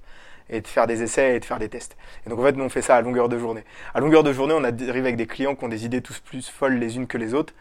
et 0.49 0.61
de 0.61 0.67
faire 0.67 0.87
des 0.87 1.03
essais 1.03 1.35
et 1.35 1.39
de 1.39 1.45
faire 1.45 1.59
des 1.59 1.69
tests. 1.69 1.95
Et 2.25 2.29
donc 2.29 2.39
en 2.39 2.43
fait, 2.43 2.53
nous 2.53 2.63
on 2.63 2.69
fait 2.69 2.81
ça 2.81 2.95
à 2.95 3.01
longueur 3.01 3.29
de 3.29 3.37
journée. 3.37 3.63
À 3.93 3.99
longueur 3.99 4.23
de 4.23 4.33
journée, 4.33 4.55
on 4.57 4.63
arrive 4.63 5.05
avec 5.05 5.15
des 5.15 5.27
clients 5.27 5.55
qui 5.55 5.63
ont 5.63 5.69
des 5.69 5.85
idées 5.85 6.01
tous 6.01 6.19
plus 6.19 6.49
folles 6.49 6.75
les 6.75 6.95
unes 6.95 7.07
que 7.07 7.17
les 7.17 7.33
autres 7.33 7.53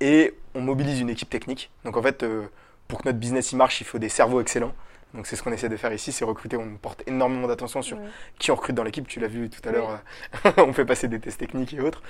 et 0.00 0.34
on 0.54 0.60
mobilise 0.60 1.00
une 1.00 1.10
équipe 1.10 1.30
technique. 1.30 1.70
Donc 1.84 1.96
en 1.96 2.02
fait, 2.02 2.22
euh, 2.22 2.46
pour 2.88 3.00
que 3.00 3.08
notre 3.08 3.18
business 3.18 3.52
y 3.52 3.56
marche, 3.56 3.80
il 3.80 3.84
faut 3.84 3.98
des 3.98 4.08
cerveaux 4.08 4.40
excellents. 4.40 4.74
Donc 5.14 5.26
c'est 5.26 5.36
ce 5.36 5.42
qu'on 5.42 5.52
essaie 5.52 5.68
de 5.68 5.76
faire 5.76 5.92
ici, 5.92 6.12
c'est 6.12 6.24
recruter. 6.24 6.56
On 6.56 6.76
porte 6.76 7.02
énormément 7.06 7.48
d'attention 7.48 7.80
sur 7.80 7.98
qui 8.38 8.50
on 8.50 8.54
recrute 8.54 8.74
dans 8.74 8.82
l'équipe. 8.82 9.06
Tu 9.08 9.20
l'as 9.20 9.28
vu 9.28 9.48
tout 9.48 9.66
à 9.66 9.72
l'heure, 9.72 10.00
euh, 10.44 10.50
on 10.58 10.72
fait 10.72 10.84
passer 10.84 11.08
des 11.08 11.18
tests 11.20 11.38
techniques 11.38 11.72
et 11.74 11.80
autres, 11.80 12.02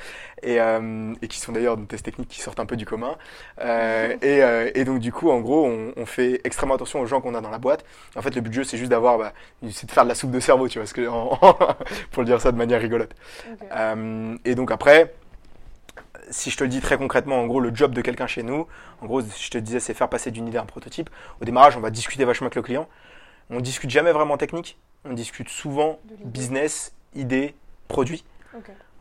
et, 0.42 0.60
euh, 0.60 1.14
et 1.22 1.28
qui 1.28 1.38
sont 1.38 1.52
d'ailleurs 1.52 1.76
des 1.76 1.86
tests 1.86 2.04
techniques 2.04 2.28
qui 2.28 2.40
sortent 2.40 2.58
un 2.60 2.66
peu 2.66 2.76
du 2.76 2.86
commun. 2.86 3.16
Euh, 3.60 4.16
et, 4.22 4.42
euh, 4.42 4.70
et 4.74 4.84
donc 4.84 4.98
du 4.98 5.12
coup, 5.12 5.30
en 5.30 5.40
gros, 5.40 5.66
on, 5.66 5.92
on 5.96 6.06
fait 6.06 6.40
extrêmement 6.44 6.74
attention 6.74 7.00
aux 7.00 7.06
gens 7.06 7.20
qu'on 7.20 7.34
a 7.34 7.40
dans 7.40 7.50
la 7.50 7.58
boîte. 7.58 7.84
En 8.16 8.22
fait, 8.22 8.34
le 8.34 8.40
but 8.40 8.50
du 8.50 8.56
jeu, 8.56 8.64
c'est 8.64 8.78
juste 8.78 8.90
d'avoir, 8.90 9.18
bah, 9.18 9.32
c'est 9.70 9.86
de 9.86 9.92
faire 9.92 10.04
de 10.04 10.08
la 10.08 10.14
soupe 10.14 10.30
de 10.30 10.40
cerveau, 10.40 10.68
tu 10.68 10.78
vois, 10.78 10.84
parce 10.84 10.92
que 10.92 11.06
pour 12.10 12.22
le 12.22 12.26
dire 12.26 12.40
ça 12.40 12.50
de 12.50 12.56
manière 12.56 12.80
rigolote. 12.80 13.14
Et 14.44 14.54
donc 14.54 14.70
après, 14.70 15.14
si 16.30 16.50
je 16.50 16.56
te 16.56 16.64
le 16.64 16.68
dis 16.68 16.80
très 16.80 16.96
concrètement, 16.98 17.40
en 17.40 17.46
gros, 17.46 17.60
le 17.60 17.74
job 17.74 17.92
de 17.92 18.00
quelqu'un 18.00 18.26
chez 18.26 18.42
nous, 18.42 18.66
en 19.00 19.06
gros, 19.06 19.20
je 19.20 19.50
te 19.50 19.58
disais, 19.58 19.80
c'est 19.80 19.94
faire 19.94 20.08
passer 20.08 20.30
d'une 20.30 20.48
idée 20.48 20.58
à 20.58 20.62
un 20.62 20.66
prototype. 20.66 21.10
Au 21.40 21.44
démarrage, 21.44 21.76
on 21.76 21.80
va 21.80 21.90
discuter 21.90 22.24
vachement 22.24 22.46
avec 22.46 22.56
le 22.56 22.62
client. 22.62 22.88
On 23.50 23.60
discute 23.60 23.90
jamais 23.90 24.12
vraiment 24.12 24.36
technique. 24.36 24.78
On 25.04 25.12
discute 25.12 25.48
souvent 25.48 26.00
business, 26.24 26.92
idée, 27.14 27.54
produit. 27.88 28.24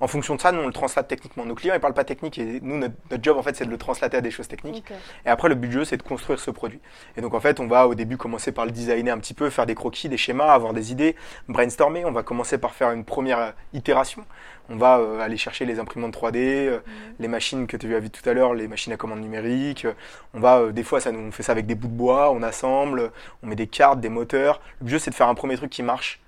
En 0.01 0.07
fonction 0.07 0.35
de 0.35 0.41
ça, 0.41 0.51
nous, 0.51 0.59
on 0.59 0.67
le 0.67 0.73
translate 0.73 1.07
techniquement. 1.07 1.45
Nos 1.45 1.55
clients, 1.55 1.73
ils 1.73 1.79
parlent 1.79 1.93
pas 1.93 2.03
technique 2.03 2.37
et 2.37 2.59
nous, 2.61 2.77
notre, 2.77 2.95
notre 3.09 3.23
job, 3.23 3.37
en 3.37 3.43
fait, 3.43 3.55
c'est 3.55 3.65
de 3.65 3.69
le 3.69 3.77
translater 3.77 4.17
à 4.17 4.21
des 4.21 4.31
choses 4.31 4.47
techniques. 4.47 4.83
Et 5.25 5.29
après, 5.29 5.47
le 5.47 5.55
but 5.55 5.69
du 5.69 5.73
jeu, 5.73 5.85
c'est 5.85 5.95
de 5.97 6.03
construire 6.03 6.39
ce 6.39 6.51
produit. 6.51 6.81
Et 7.15 7.21
donc, 7.21 7.33
en 7.33 7.39
fait, 7.39 7.59
on 7.61 7.67
va 7.67 7.87
au 7.87 7.95
début 7.95 8.17
commencer 8.17 8.51
par 8.51 8.65
le 8.65 8.71
designer 8.71 9.13
un 9.13 9.19
petit 9.19 9.33
peu, 9.33 9.49
faire 9.49 9.65
des 9.65 9.75
croquis, 9.75 10.09
des 10.09 10.17
schémas, 10.17 10.51
avoir 10.51 10.73
des 10.73 10.91
idées, 10.91 11.15
brainstormer. 11.47 12.03
On 12.03 12.11
va 12.11 12.23
commencer 12.23 12.57
par 12.57 12.73
faire 12.73 12.91
une 12.91 13.05
première 13.05 13.53
itération. 13.73 14.25
On 14.69 14.77
va 14.77 14.99
euh, 14.99 15.19
aller 15.19 15.37
chercher 15.37 15.65
les 15.65 15.79
imprimantes 15.79 16.13
3D, 16.13 16.37
euh, 16.37 16.79
les 17.19 17.27
machines 17.27 17.67
que 17.67 17.77
tu 17.77 17.93
as 17.95 17.99
vues 17.99 18.09
tout 18.09 18.27
à 18.27 18.33
l'heure, 18.33 18.53
les 18.53 18.67
machines 18.67 18.91
à 18.91 18.97
commande 18.97 19.21
numérique. 19.21 19.87
On 20.33 20.39
va, 20.39 20.59
euh, 20.59 20.71
des 20.71 20.83
fois, 20.83 20.99
ça, 20.99 21.11
nous, 21.11 21.19
on 21.19 21.31
fait 21.31 21.43
ça 21.43 21.51
avec 21.51 21.67
des 21.67 21.75
bouts 21.75 21.87
de 21.87 21.93
bois, 21.93 22.31
on 22.31 22.41
assemble, 22.41 23.11
on 23.43 23.47
met 23.47 23.55
des 23.55 23.67
cartes, 23.67 23.99
des 23.99 24.09
moteurs. 24.09 24.59
Le 24.79 24.85
but 24.85 24.87
du 24.87 24.91
jeu, 24.93 24.99
c'est 24.99 25.11
de 25.11 25.15
faire 25.15 25.29
un 25.29 25.35
premier 25.35 25.55
truc 25.55 25.69
qui 25.69 25.83
marche. 25.83 26.19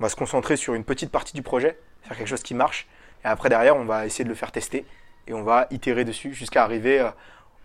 On 0.00 0.02
va 0.02 0.08
se 0.08 0.16
concentrer 0.16 0.56
sur 0.56 0.74
une 0.74 0.84
petite 0.84 1.10
partie 1.10 1.34
du 1.34 1.42
projet, 1.42 1.78
faire 2.02 2.16
quelque 2.16 2.28
chose 2.28 2.42
qui 2.42 2.54
marche. 2.54 2.86
Et 3.24 3.28
après, 3.28 3.48
derrière, 3.48 3.76
on 3.76 3.84
va 3.84 4.06
essayer 4.06 4.24
de 4.24 4.28
le 4.28 4.34
faire 4.34 4.52
tester 4.52 4.84
et 5.26 5.34
on 5.34 5.42
va 5.42 5.66
itérer 5.70 6.04
dessus 6.04 6.32
jusqu'à 6.32 6.62
arriver 6.62 7.00
euh, 7.00 7.10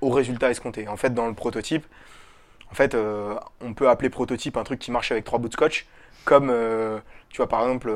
au 0.02 0.10
résultat 0.10 0.50
escompté. 0.50 0.88
En 0.88 0.98
fait, 0.98 1.14
dans 1.14 1.28
le 1.28 1.34
prototype, 1.34 1.86
en 2.72 2.76
fait, 2.76 2.96
euh, 2.96 3.36
on 3.62 3.74
peut 3.74 3.90
appeler 3.90 4.10
prototype 4.10 4.58
un 4.58 4.64
truc 4.64 4.80
qui 4.80 4.92
marche 4.92 5.12
avec 5.12 5.24
trois 5.24 5.40
bouts 5.40 5.50
de 5.50 5.54
scotch, 5.54 5.86
comme, 6.26 6.50
euh, 6.50 7.00
tu 7.30 7.38
vois, 7.38 7.48
par 7.48 7.62
exemple, 7.62 7.94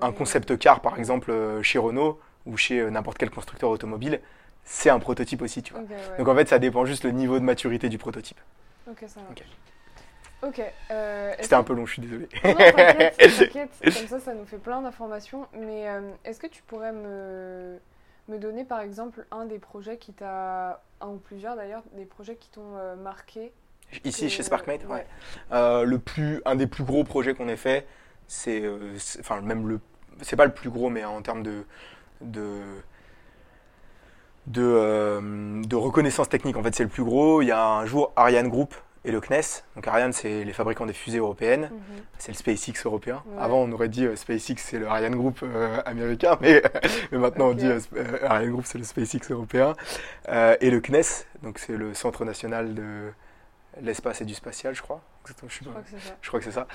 Un 0.00 0.12
concept 0.12 0.58
car, 0.58 0.80
par 0.80 0.98
exemple, 0.98 1.32
chez 1.62 1.78
Renault 1.78 2.20
ou 2.46 2.56
chez 2.56 2.90
n'importe 2.90 3.18
quel 3.18 3.30
constructeur 3.30 3.70
automobile, 3.70 4.20
c'est 4.64 4.90
un 4.90 4.98
prototype 4.98 5.42
aussi, 5.42 5.62
tu 5.62 5.72
vois. 5.72 5.82
Ouais. 5.82 6.18
Donc 6.18 6.28
en 6.28 6.34
fait, 6.34 6.48
ça 6.48 6.58
dépend 6.58 6.84
juste 6.84 7.04
le 7.04 7.10
niveau 7.10 7.38
de 7.38 7.44
maturité 7.44 7.88
du 7.88 7.98
prototype. 7.98 8.38
Ok, 8.88 9.04
ça 9.06 9.20
marche. 9.20 9.42
Ok. 10.42 10.62
euh, 10.90 11.34
C'était 11.40 11.54
un 11.54 11.62
peu 11.64 11.74
long, 11.74 11.84
je 11.86 11.92
suis 11.94 12.02
désolé. 12.02 12.28
Non, 12.44 12.54
t'inquiète. 12.54 13.70
Comme 13.82 14.06
ça, 14.08 14.20
ça 14.20 14.34
nous 14.34 14.44
fait 14.46 14.58
plein 14.58 14.80
d'informations. 14.82 15.46
Mais 15.52 15.88
euh, 15.88 16.00
est-ce 16.24 16.38
que 16.40 16.46
tu 16.46 16.62
pourrais 16.62 16.92
me, 16.92 17.78
me 18.28 18.38
donner, 18.38 18.64
par 18.64 18.80
exemple, 18.80 19.26
un 19.32 19.46
des 19.46 19.58
projets 19.58 19.96
qui 19.98 20.12
t'a, 20.12 20.80
un 21.00 21.08
ou 21.08 21.16
plusieurs 21.18 21.56
d'ailleurs, 21.56 21.82
des 21.94 22.04
projets 22.04 22.36
qui 22.36 22.50
t'ont 22.50 22.76
euh, 22.76 22.94
marqué 22.96 23.52
Ici, 24.04 24.26
que- 24.26 24.28
chez 24.28 24.42
Sparkmate, 24.42 24.84
ouais. 24.86 25.06
ouais. 25.50 25.84
Le 25.86 25.98
plus, 25.98 26.40
un 26.44 26.54
des 26.56 26.66
plus 26.66 26.84
gros 26.84 27.04
projets 27.04 27.34
qu'on 27.34 27.48
ait 27.48 27.56
fait, 27.56 27.86
c'est, 28.26 28.62
enfin 29.20 29.40
même 29.40 29.66
le, 29.66 29.80
c'est 30.20 30.36
pas 30.36 30.44
le 30.44 30.52
plus 30.52 30.68
gros, 30.70 30.90
mais 30.90 31.04
en 31.04 31.22
termes 31.22 31.42
de, 31.42 31.64
de, 32.20 32.60
de, 34.46 35.62
de 35.66 35.76
reconnaissance 35.76 36.28
technique, 36.28 36.56
en 36.56 36.62
fait, 36.62 36.74
c'est 36.74 36.82
le 36.84 36.88
plus 36.88 37.04
gros. 37.04 37.42
Il 37.42 37.46
y 37.46 37.50
a 37.52 37.64
un 37.66 37.86
jour 37.86 38.12
Ariane 38.16 38.48
Group 38.48 38.74
et 39.08 39.10
le 39.10 39.20
CNES. 39.20 39.64
Donc 39.74 39.88
Ariane, 39.88 40.12
c'est 40.12 40.44
les 40.44 40.52
fabricants 40.52 40.84
des 40.84 40.92
fusées 40.92 41.18
européennes. 41.18 41.70
Mhm. 41.72 42.02
C'est 42.18 42.30
le 42.32 42.36
SpaceX 42.36 42.84
européen. 42.84 43.22
Ouais. 43.26 43.42
Avant, 43.42 43.58
on 43.62 43.72
aurait 43.72 43.88
dit 43.88 44.04
euh, 44.04 44.16
SpaceX, 44.16 44.56
c'est 44.58 44.78
le 44.78 44.86
Ariane 44.86 45.16
Group 45.16 45.38
euh, 45.42 45.80
américain, 45.86 46.36
mais, 46.42 46.62
mais 47.10 47.18
maintenant 47.18 47.48
on 47.48 47.54
dit 47.54 47.66
euh, 47.66 47.80
Ariane 48.22 48.50
Group, 48.52 48.64
c'est 48.66 48.76
le 48.78 48.84
SpaceX 48.84 49.30
européen. 49.30 49.72
Et 50.60 50.70
le 50.70 50.80
CNES, 50.80 51.24
donc 51.42 51.58
c'est 51.58 51.76
le 51.76 51.94
Centre 51.94 52.24
national 52.26 52.74
de 52.74 53.10
l'espace 53.80 54.20
et 54.20 54.24
du 54.26 54.34
spatial, 54.34 54.74
je 54.74 54.82
crois. 54.82 55.00
Exactement, 55.22 55.50
je 55.50 55.58
crois 55.68 55.80
que 55.82 55.88
c'est 55.90 56.00
ça. 56.08 56.14
Je 56.20 56.28
crois 56.28 56.40
que 56.40 56.44
c'est 56.44 56.52
ça. 56.52 56.66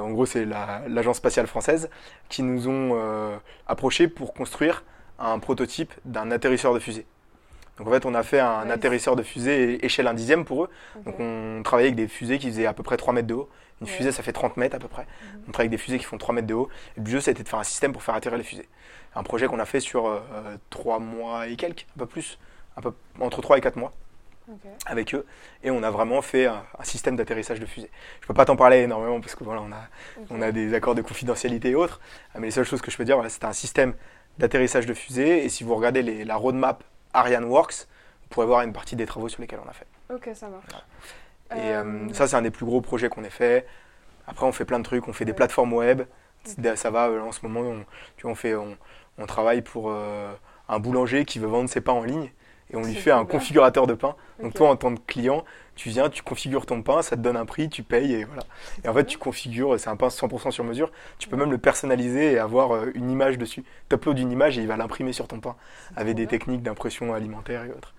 En 0.00 0.10
gros, 0.10 0.26
c'est 0.26 0.44
la- 0.46 0.82
l'agence 0.88 1.18
spatiale 1.18 1.46
française 1.46 1.90
qui 2.30 2.42
nous 2.42 2.66
ont 2.68 3.38
approchés 3.66 4.08
pour 4.08 4.32
construire 4.32 4.84
un 5.18 5.38
prototype 5.38 5.92
d'un 6.06 6.30
atterrisseur 6.30 6.72
de 6.74 6.78
fusée. 6.78 7.06
Donc 7.78 7.88
en 7.88 7.90
fait, 7.90 8.06
on 8.06 8.14
a 8.14 8.22
fait 8.22 8.38
un 8.40 8.70
atterrisseur 8.70 9.16
de 9.16 9.22
fusée 9.22 9.84
échelle 9.84 10.06
1 10.06 10.14
dixième 10.14 10.44
pour 10.44 10.64
eux. 10.64 10.70
Donc 11.04 11.18
on 11.18 11.60
travaillait 11.64 11.88
avec 11.88 11.96
des 11.96 12.08
fusées 12.08 12.38
qui 12.38 12.48
faisaient 12.48 12.66
à 12.66 12.72
peu 12.72 12.82
près 12.82 12.96
3 12.96 13.12
mètres 13.12 13.26
de 13.26 13.34
haut. 13.34 13.48
Une 13.80 13.88
Ouais. 13.88 13.92
fusée, 13.92 14.12
ça 14.12 14.22
fait 14.22 14.32
30 14.32 14.56
mètres 14.56 14.76
à 14.76 14.78
peu 14.78 14.86
près. 14.86 15.02
Mhm. 15.02 15.40
On 15.48 15.52
travaille 15.52 15.66
avec 15.66 15.70
des 15.72 15.78
fusées 15.82 15.98
qui 15.98 16.04
font 16.04 16.16
3 16.16 16.34
mètres 16.34 16.46
de 16.46 16.54
haut. 16.54 16.68
Et 16.96 17.00
le 17.00 17.06
jeu, 17.06 17.20
c'était 17.20 17.42
de 17.42 17.48
faire 17.48 17.58
un 17.58 17.64
système 17.64 17.92
pour 17.92 18.02
faire 18.04 18.14
atterrir 18.14 18.38
les 18.38 18.44
fusées. 18.44 18.68
Un 19.16 19.24
projet 19.24 19.46
qu'on 19.48 19.58
a 19.58 19.64
fait 19.64 19.80
sur 19.80 20.22
3 20.70 20.98
mois 21.00 21.48
et 21.48 21.56
quelques, 21.56 21.86
un 21.96 21.98
peu 21.98 22.06
plus, 22.06 22.38
un 22.76 22.80
peu, 22.80 22.92
entre 23.20 23.40
3 23.42 23.58
et 23.58 23.60
4 23.60 23.76
mois 23.76 23.92
avec 24.86 25.14
eux. 25.14 25.24
Et 25.62 25.70
on 25.70 25.82
a 25.82 25.90
vraiment 25.90 26.20
fait 26.22 26.46
un, 26.46 26.62
un 26.78 26.84
système 26.84 27.16
d'atterrissage 27.16 27.58
de 27.60 27.66
fusée. 27.66 27.90
Je 28.20 28.26
peux 28.26 28.34
pas 28.34 28.44
t'en 28.44 28.56
parler 28.56 28.78
énormément 28.82 29.20
parce 29.20 29.34
que 29.34 29.42
voilà, 29.42 29.62
on 29.62 29.72
a, 29.72 29.88
on 30.30 30.40
a 30.42 30.52
des 30.52 30.74
accords 30.74 30.94
de 30.94 31.02
confidentialité 31.02 31.70
et 31.70 31.74
autres. 31.74 32.00
Euh, 32.36 32.40
Mais 32.40 32.48
les 32.48 32.50
seules 32.52 32.64
choses 32.66 32.82
que 32.82 32.90
je 32.90 32.96
peux 32.96 33.04
dire, 33.04 33.16
voilà, 33.16 33.30
c'était 33.30 33.46
un 33.46 33.52
système 33.54 33.94
d'atterrissage 34.38 34.86
de 34.86 34.94
fusée. 34.94 35.44
Et 35.44 35.48
si 35.48 35.64
vous 35.64 35.74
regardez 35.74 36.02
les- 36.02 36.24
la 36.24 36.36
roadmap 36.36 36.84
Ariane 37.14 37.44
Works, 37.44 37.86
vous 38.22 38.28
pourrez 38.28 38.46
voir 38.46 38.62
une 38.62 38.72
partie 38.72 38.96
des 38.96 39.06
travaux 39.06 39.28
sur 39.28 39.40
lesquels 39.40 39.60
on 39.64 39.68
a 39.68 39.72
fait. 39.72 39.86
Ok, 40.12 40.28
ça 40.34 40.48
marche. 40.48 40.66
Et 41.52 41.72
euh, 41.74 41.82
Euh, 41.84 42.12
ça, 42.12 42.26
c'est 42.26 42.36
un 42.36 42.42
des 42.42 42.50
plus 42.50 42.66
gros 42.66 42.80
projets 42.80 43.08
qu'on 43.08 43.24
ait 43.24 43.30
fait. 43.30 43.66
Après, 44.26 44.44
on 44.46 44.52
fait 44.52 44.64
plein 44.64 44.78
de 44.78 44.84
trucs. 44.84 45.06
On 45.08 45.12
fait 45.12 45.24
des 45.24 45.32
plateformes 45.32 45.72
web. 45.72 46.02
Ça 46.76 46.90
va, 46.90 47.08
euh, 47.08 47.20
en 47.20 47.32
ce 47.32 47.40
moment, 47.46 47.60
on, 47.60 47.84
tu 48.16 48.22
vois, 48.22 48.32
on, 48.32 48.34
fait, 48.34 48.54
on, 48.54 48.76
on 49.18 49.26
travaille 49.26 49.62
pour 49.62 49.90
euh, 49.90 50.32
un 50.68 50.78
boulanger 50.78 51.24
qui 51.24 51.38
veut 51.38 51.46
vendre 51.46 51.70
ses 51.70 51.80
pains 51.80 51.92
en 51.92 52.02
ligne. 52.04 52.30
Et 52.72 52.76
on 52.76 52.82
lui 52.82 52.94
fait 52.94 53.10
un 53.10 53.24
bien. 53.24 53.26
configurateur 53.26 53.86
de 53.86 53.94
pain. 53.94 54.16
Donc 54.42 54.54
toi, 54.54 54.70
en 54.70 54.76
tant 54.76 54.94
que 54.94 55.00
client, 55.06 55.44
tu 55.76 55.90
viens, 55.90 56.08
tu 56.08 56.22
configures 56.22 56.66
ton 56.66 56.82
pain, 56.82 57.02
ça 57.02 57.14
te 57.16 57.20
donne 57.20 57.36
un 57.36 57.44
prix, 57.46 57.68
tu 57.68 57.82
payes 57.82 58.12
et 58.14 58.24
voilà. 58.24 58.42
Et 58.84 58.88
en 58.88 58.94
fait, 58.94 59.04
tu 59.04 59.18
configures, 59.18 59.78
c'est 59.78 59.90
un 59.90 59.96
pain 59.96 60.08
100% 60.08 60.50
sur 60.50 60.64
mesure. 60.64 60.90
Tu 61.18 61.28
peux 61.28 61.36
Ouais. 61.36 61.42
même 61.42 61.50
le 61.50 61.58
personnaliser 61.58 62.32
et 62.32 62.38
avoir 62.38 62.74
euh, 62.74 62.90
une 62.94 63.10
image 63.10 63.38
dessus. 63.38 63.64
Tu 63.88 63.94
uploads 63.96 64.16
une 64.20 64.32
image 64.32 64.58
et 64.58 64.62
il 64.62 64.66
va 64.66 64.76
l'imprimer 64.76 65.12
sur 65.12 65.28
ton 65.28 65.40
pain 65.40 65.56
avec 65.96 66.16
des 66.16 66.22
bien. 66.26 66.30
techniques 66.30 66.62
d'impression 66.62 67.12
alimentaire 67.14 67.64
et 67.64 67.70
autres. 67.70 67.94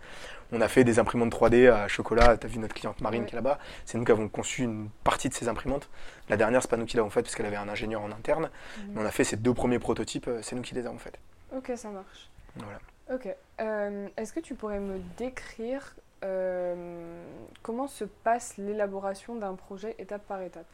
On 0.52 0.62
a 0.62 0.68
fait 0.68 0.84
des 0.84 1.00
imprimantes 1.00 1.32
3D 1.34 1.70
à 1.72 1.88
chocolat. 1.88 2.38
Tu 2.38 2.46
as 2.46 2.50
vu 2.50 2.60
notre 2.60 2.74
cliente 2.76 3.02
Marine 3.02 3.22
Ouais. 3.24 3.28
qui 3.28 3.34
est 3.36 3.38
là-bas. 3.38 3.60
C'est 3.86 3.98
nous 3.98 4.04
qui 4.06 4.12
avons 4.12 4.28
conçu 4.30 4.64
une 4.64 4.90
partie 5.04 5.28
de 5.30 5.34
ces 5.34 5.48
imprimantes. 5.48 5.90
La 6.30 6.38
dernière, 6.38 6.62
c'est 6.62 6.70
pas 6.70 6.78
nous 6.78 6.86
qui 6.86 6.98
l'avons 6.98 7.10
faite 7.10 7.26
parce 7.26 7.36
qu'elle 7.36 7.46
avait 7.48 7.56
un 7.56 7.68
ingénieur 7.70 8.02
en 8.04 8.12
interne. 8.12 8.50
Mhm. 8.78 8.92
Mais 8.94 9.02
on 9.02 9.06
a 9.06 9.12
fait 9.12 9.24
ces 9.24 9.38
deux 9.38 9.54
premiers 9.54 9.80
prototypes, 9.80 10.28
euh, 10.28 10.40
c'est 10.42 10.56
nous 10.56 10.62
qui 10.62 10.76
les 10.76 10.86
avons 10.86 10.98
faits. 11.00 11.18
Ok, 11.56 11.72
ça 11.76 11.90
marche. 11.90 12.30
Voilà. 12.58 12.80
Ok. 13.14 13.28
Euh, 13.62 14.08
Est-ce 14.18 14.34
que 14.34 14.40
tu 14.40 14.56
pourrais 14.56 14.80
me 14.80 15.00
décrire 15.18 15.96
euh, 16.24 17.24
comment 17.62 17.88
se 17.88 18.04
passe 18.04 18.58
l'élaboration 18.58 19.36
d'un 19.36 19.54
projet 19.54 19.96
étape 20.00 20.26
par 20.28 20.42
étape? 20.42 20.66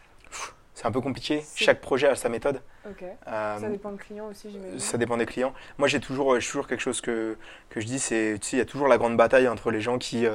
C'est 0.74 0.86
un 0.86 0.92
peu 0.92 1.02
compliqué. 1.02 1.44
Chaque 1.56 1.82
projet 1.82 2.08
a 2.08 2.16
sa 2.16 2.30
méthode. 2.30 2.62
Ok. 2.90 3.04
Euh, 3.04 3.60
Ça 3.60 3.70
dépend 3.70 3.92
de 3.92 3.98
client 3.98 4.28
aussi, 4.30 4.50
j'imagine. 4.50 4.80
Ça 4.80 4.98
dépend 4.98 5.18
des 5.18 5.26
clients. 5.26 5.54
Moi, 5.78 5.90
j'ai 5.90 6.00
toujours, 6.00 6.38
toujours 6.40 6.68
quelque 6.68 6.80
chose 6.80 7.02
que, 7.02 7.38
que 7.70 7.82
je 7.82 7.86
dis, 7.86 8.00
c'est, 8.00 8.38
tu 8.40 8.48
sais, 8.48 8.56
il 8.56 8.60
y 8.60 8.64
a 8.64 8.66
toujours 8.66 8.88
la 8.88 8.98
grande 8.98 9.18
bataille 9.18 9.50
entre 9.50 9.70
les 9.70 9.82
gens 9.82 9.98
qui 9.98 10.26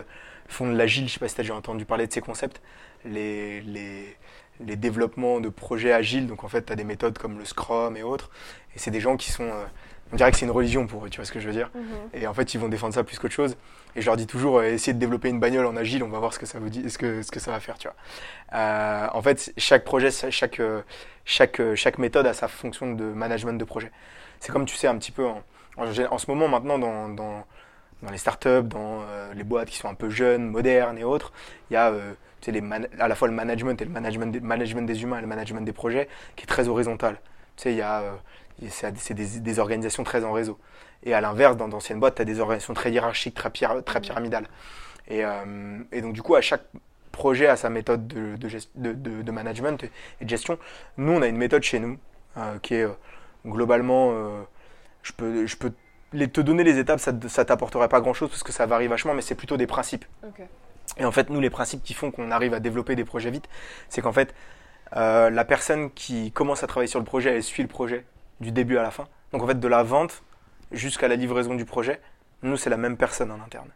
font 0.46 0.70
de 0.70 0.76
l'agile. 0.76 1.08
Je 1.08 1.14
sais 1.14 1.18
pas 1.18 1.28
si 1.28 1.34
tu 1.34 1.40
as 1.40 1.44
déjà 1.44 1.54
entendu 1.54 1.86
parler 1.86 2.06
de 2.06 2.12
ces 2.12 2.20
concepts. 2.20 2.60
Les, 3.06 3.62
les, 3.62 4.14
les 4.60 4.76
développements 4.76 5.40
de 5.40 5.48
projets 5.48 5.92
agiles. 5.92 6.26
Donc, 6.26 6.44
en 6.44 6.48
fait, 6.48 6.66
tu 6.66 6.72
as 6.72 6.76
des 6.76 6.84
méthodes 6.84 7.16
comme 7.16 7.38
le 7.38 7.46
Scrum 7.46 7.96
et 7.96 8.02
autres. 8.02 8.30
Et 8.74 8.78
c'est 8.78 8.90
des 8.90 9.00
gens 9.00 9.16
qui 9.16 9.32
sont, 9.32 9.50
on 10.12 10.16
dirait 10.16 10.30
que 10.30 10.36
c'est 10.38 10.44
une 10.46 10.52
religion 10.52 10.86
pour 10.86 11.04
eux, 11.04 11.10
tu 11.10 11.16
vois 11.16 11.24
ce 11.24 11.32
que 11.32 11.40
je 11.40 11.46
veux 11.46 11.52
dire. 11.52 11.70
Mhm. 11.74 11.82
Et 12.14 12.26
en 12.26 12.34
fait, 12.34 12.54
ils 12.54 12.60
vont 12.60 12.68
défendre 12.68 12.94
ça 12.94 13.02
plus 13.02 13.18
qu'autre 13.18 13.34
chose. 13.34 13.56
Et 13.96 14.02
je 14.02 14.06
leur 14.06 14.16
dis 14.16 14.26
toujours, 14.26 14.58
euh, 14.58 14.64
essayez 14.64 14.92
de 14.92 14.98
développer 14.98 15.28
une 15.28 15.40
bagnole 15.40 15.66
en 15.66 15.76
agile, 15.76 16.02
on 16.04 16.08
va 16.08 16.18
voir 16.18 16.32
ce 16.32 16.38
que 16.38 16.46
ça 16.46 16.58
vous 16.58 16.68
dit, 16.68 16.88
ce 16.90 16.98
que, 16.98 17.22
ce 17.22 17.30
que 17.30 17.40
ça 17.40 17.50
va 17.50 17.60
faire, 17.60 17.78
tu 17.78 17.88
vois. 17.88 17.96
Euh, 18.54 19.06
en 19.12 19.22
fait, 19.22 19.52
chaque 19.56 19.84
projet, 19.84 20.10
chaque, 20.30 20.60
euh, 20.60 20.82
chaque, 21.24 21.60
chaque 21.74 21.98
méthode 21.98 22.26
a 22.26 22.34
sa 22.34 22.46
fonction 22.46 22.92
de 22.92 23.04
management 23.04 23.54
de 23.58 23.64
projet. 23.64 23.90
C'est 24.38 24.52
comme 24.52 24.66
tu 24.66 24.76
sais 24.76 24.86
un 24.86 24.96
petit 24.96 25.12
peu 25.12 25.26
en, 25.26 25.42
En, 25.76 26.18
ce 26.18 26.30
moment, 26.30 26.46
maintenant, 26.48 26.78
dans, 26.78 27.08
dans, 27.08 27.44
dans 28.02 28.10
les 28.10 28.18
startups, 28.18 28.62
dans 28.64 29.00
euh, 29.02 29.32
les 29.34 29.44
boîtes 29.44 29.68
qui 29.68 29.78
sont 29.78 29.88
un 29.88 29.94
peu 29.94 30.10
jeunes, 30.10 30.46
modernes 30.46 30.98
et 30.98 31.04
autres, 31.04 31.32
il 31.70 31.74
y 31.74 31.76
a 31.76 31.92
tu 32.40 32.52
sais, 32.52 32.52
les 32.52 32.62
à 33.00 33.08
la 33.08 33.14
fois 33.14 33.28
le 33.28 33.34
management 33.34 33.80
et 33.80 33.84
le 33.84 33.90
management 33.90 34.30
des, 34.30 34.40
management 34.40 34.86
des 34.86 35.02
humains 35.02 35.18
et 35.18 35.22
le 35.22 35.26
management 35.26 35.62
des 35.62 35.72
projets 35.72 36.06
qui 36.36 36.44
est 36.44 36.46
très 36.46 36.68
horizontal. 36.68 37.14
Tu 37.56 37.62
sais, 37.62 37.72
il 37.72 37.78
y 37.78 37.82
a- 37.82 38.02
c'est 38.68 39.12
des, 39.14 39.40
des 39.40 39.58
organisations 39.58 40.04
très 40.04 40.24
en 40.24 40.32
réseau. 40.32 40.58
Et 41.02 41.14
à 41.14 41.20
l'inverse, 41.20 41.56
dans 41.56 41.68
d'anciennes 41.68 42.00
boîtes, 42.00 42.16
tu 42.16 42.22
as 42.22 42.24
des 42.24 42.40
organisations 42.40 42.74
très 42.74 42.90
hiérarchiques, 42.90 43.34
très, 43.34 43.50
pyra- 43.50 43.82
très 43.82 44.00
pyramidales. 44.00 44.48
Et, 45.08 45.24
euh, 45.24 45.78
et 45.92 46.00
donc, 46.00 46.14
du 46.14 46.22
coup, 46.22 46.34
à 46.34 46.40
chaque 46.40 46.64
projet 47.12 47.46
a 47.46 47.56
sa 47.56 47.70
méthode 47.70 48.06
de, 48.08 48.36
de, 48.36 48.48
gest- 48.48 48.70
de, 48.74 48.92
de- 48.92 49.22
de 49.22 49.30
management 49.30 49.84
et 50.20 50.24
de 50.24 50.28
gestion. 50.28 50.58
Nous, 50.96 51.12
on 51.12 51.22
a 51.22 51.26
une 51.28 51.36
méthode 51.36 51.62
chez 51.62 51.78
nous 51.78 51.98
euh, 52.36 52.58
qui 52.60 52.74
est 52.74 52.82
euh, 52.82 52.90
globalement, 53.46 54.12
je, 55.02 55.12
peux, 55.12 55.46
je 55.46 55.56
peux 55.56 55.72
les, 56.12 56.28
te 56.28 56.40
donner 56.40 56.64
les 56.64 56.78
étapes, 56.78 56.98
ça 57.00 57.12
ne 57.12 57.18
t'apporterait 57.44 57.88
pas 57.88 58.00
grand-chose 58.00 58.28
parce 58.30 58.42
que 58.42 58.52
ça 58.52 58.66
varie 58.66 58.88
vachement, 58.88 59.14
mais 59.14 59.22
c'est 59.22 59.34
plutôt 59.36 59.56
des 59.56 59.66
principes. 59.68 60.04
Et 60.98 61.04
en 61.04 61.12
fait, 61.12 61.30
nous, 61.30 61.40
les 61.40 61.50
principes 61.50 61.82
qui 61.84 61.94
font 61.94 62.10
qu'on 62.10 62.30
arrive 62.30 62.54
à 62.54 62.60
développer 62.60 62.96
des 62.96 63.04
projets 63.04 63.30
vite, 63.30 63.48
c'est 63.88 64.00
qu'en 64.02 64.12
fait, 64.12 64.34
la 64.92 65.44
personne 65.44 65.90
qui 65.92 66.32
commence 66.32 66.62
à 66.64 66.66
travailler 66.66 66.88
sur 66.88 66.98
le 66.98 67.04
projet, 67.04 67.34
elle 67.36 67.42
suit 67.42 67.62
le 67.62 67.68
projet 67.68 68.04
du 68.40 68.52
début 68.52 68.78
à 68.78 68.82
la 68.82 68.90
fin. 68.90 69.06
Donc 69.32 69.42
en 69.42 69.46
fait, 69.46 69.58
de 69.58 69.68
la 69.68 69.82
vente 69.82 70.22
jusqu'à 70.72 71.08
la 71.08 71.16
livraison 71.16 71.54
du 71.54 71.64
projet, 71.64 72.00
nous, 72.42 72.56
c'est 72.56 72.70
la 72.70 72.76
même 72.76 72.96
personne 72.96 73.30
en 73.30 73.40
interne. 73.40 73.70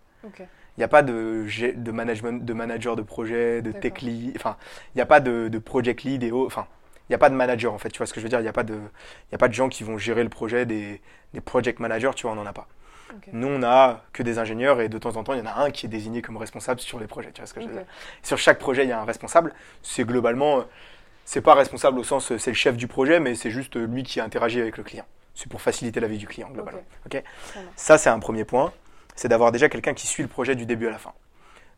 Il 0.77 0.81
n'y 0.81 0.85
a 0.85 0.89
pas 0.89 1.03
de, 1.03 1.47
de 1.75 1.91
management, 1.91 2.45
de 2.45 2.53
manager 2.53 2.97
de 2.97 3.03
projet, 3.03 3.63
de 3.63 3.73
tech 3.73 4.01
lead, 4.03 4.33
enfin, 4.37 4.57
il 4.95 4.99
n'y 4.99 5.03
a 5.03 5.07
pas 5.07 5.21
de, 5.21 5.49
de 5.49 5.59
project 5.59 6.05
lead 6.05 6.23
et. 6.23 6.33
Enfin, 6.33 6.67
il 7.09 7.13
n'y 7.13 7.17
a 7.17 7.19
pas 7.19 7.29
de 7.29 7.35
manager 7.35 7.73
en 7.75 7.79
fait, 7.79 7.89
tu 7.91 7.99
vois 7.99 8.07
ce 8.07 8.13
que 8.15 8.21
je 8.21 8.25
veux 8.25 8.29
dire? 8.29 8.39
Il 8.39 8.45
n'y 8.45 8.49
a, 8.49 8.53
pas 8.53 8.63
de- 8.63 8.79
y 9.33 9.35
a 9.35 9.39
pas 9.39 9.49
de 9.49 9.53
gens 9.53 9.69
qui 9.69 9.83
vont 9.83 9.99
gérer 9.99 10.23
le 10.23 10.29
projet, 10.29 10.65
des, 10.65 11.01
des 11.35 11.41
project 11.41 11.81
managers, 11.81 12.13
tu 12.15 12.23
vois, 12.23 12.33
on 12.33 12.37
n'en 12.37 12.47
a 12.47 12.53
pas. 12.53 12.69
Nous, 13.33 13.49
on 13.49 13.65
a 13.65 14.05
que 14.13 14.23
des 14.23 14.39
ingénieurs 14.39 14.81
et 14.81 14.89
de 14.89 14.97
temps 14.97 15.17
en 15.17 15.25
temps, 15.25 15.33
il 15.35 15.41
y 15.41 15.43
en 15.43 15.47
a 15.47 15.55
un 15.65 15.71
qui 15.73 15.87
est 15.87 15.89
désigné 15.89 16.23
comme 16.23 16.37
responsable 16.37 16.79
sur 16.79 17.01
les 17.01 17.09
projets, 17.09 17.33
tu 17.33 17.41
vois 17.41 17.47
ce 17.49 17.55
que 17.55 17.61
je 17.61 17.67
veux 17.67 17.73
dire? 17.73 17.83
Sur 18.23 18.39
chaque 18.39 18.61
projet, 18.61 18.85
il 18.85 18.89
y 18.89 18.93
a 18.93 19.01
un 19.01 19.05
responsable. 19.05 19.53
C'est 19.83 20.05
globalement, 20.05 20.59
euh, 20.59 20.63
c'est 21.25 21.41
pas 21.41 21.55
responsable 21.55 21.99
au 21.99 22.05
sens, 22.05 22.37
c'est 22.37 22.51
le 22.51 22.55
chef 22.57 22.77
du 22.77 22.87
projet, 22.89 23.21
mais 23.21 23.35
c'est 23.35 23.51
juste 23.51 23.77
lui 23.77 24.03
qui 24.03 24.21
interagit 24.21 24.61
avec 24.61 24.77
le 24.77 24.83
client. 24.85 25.05
C'est 25.35 25.49
pour 25.49 25.63
faciliter 25.63 26.01
la 26.01 26.09
vie 26.09 26.19
du 26.19 26.27
client, 26.27 26.51
globalement. 26.51 26.83
Ça 27.77 27.99
c'est 27.99 28.11
un 28.11 28.19
premier 28.19 28.45
point. 28.45 28.73
C'est 29.15 29.29
d'avoir 29.29 29.53
déjà 29.53 29.69
quelqu'un 29.69 29.95
qui 29.95 30.07
suit 30.07 30.23
le 30.23 30.29
projet 30.29 30.55
du 30.57 30.67
début 30.67 30.87
à 30.89 30.91
la 30.91 30.99
fin. 30.99 31.13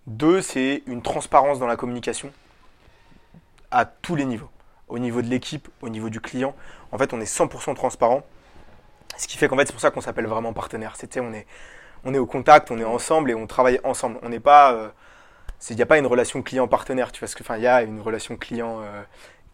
Deux, 0.06 0.40
c'est 0.42 0.82
une 0.86 1.02
transparence 1.02 1.58
dans 1.58 1.66
la 1.66 1.76
communication 1.76 2.32
à 3.70 3.84
tous 3.84 4.14
les 4.16 4.24
niveaux. 4.24 4.48
Au 4.88 4.98
niveau 4.98 5.22
de 5.22 5.28
l'équipe, 5.28 5.68
au 5.80 5.88
niveau 5.88 6.10
du 6.10 6.20
client. 6.20 6.54
En 6.92 6.98
fait, 6.98 7.12
on 7.12 7.20
est 7.20 7.24
100% 7.24 7.74
transparent. 7.74 8.22
Ce 9.16 9.26
qui 9.26 9.38
fait 9.38 9.48
qu'en 9.48 9.56
fait, 9.56 9.66
c'est 9.66 9.72
pour 9.72 9.80
ça 9.80 9.90
qu'on 9.90 10.00
s'appelle 10.00 10.26
vraiment 10.26 10.52
partenaire. 10.52 10.94
C'est, 10.96 11.18
on, 11.20 11.32
est, 11.32 11.46
on 12.04 12.12
est 12.14 12.18
au 12.18 12.26
contact, 12.26 12.70
on 12.70 12.78
est 12.78 12.84
ensemble 12.84 13.30
et 13.30 13.34
on 13.34 13.46
travaille 13.46 13.80
ensemble. 13.84 14.18
On 14.22 14.28
n'est 14.28 14.40
pas. 14.40 14.72
euh, 14.72 14.88
Il 15.70 15.76
n'y 15.76 15.82
a 15.82 15.86
pas 15.86 15.98
une 15.98 16.06
relation 16.06 16.42
client-partenaire. 16.42 17.12
Tu 17.12 17.20
vois 17.20 17.28
ce 17.28 17.36
que, 17.36 17.42
enfin, 17.42 17.56
il 17.56 17.62
y 17.62 17.66
a 17.66 17.82
une 17.82 18.00
relation 18.00 18.36
client, 18.36 18.80
euh, 18.80 19.02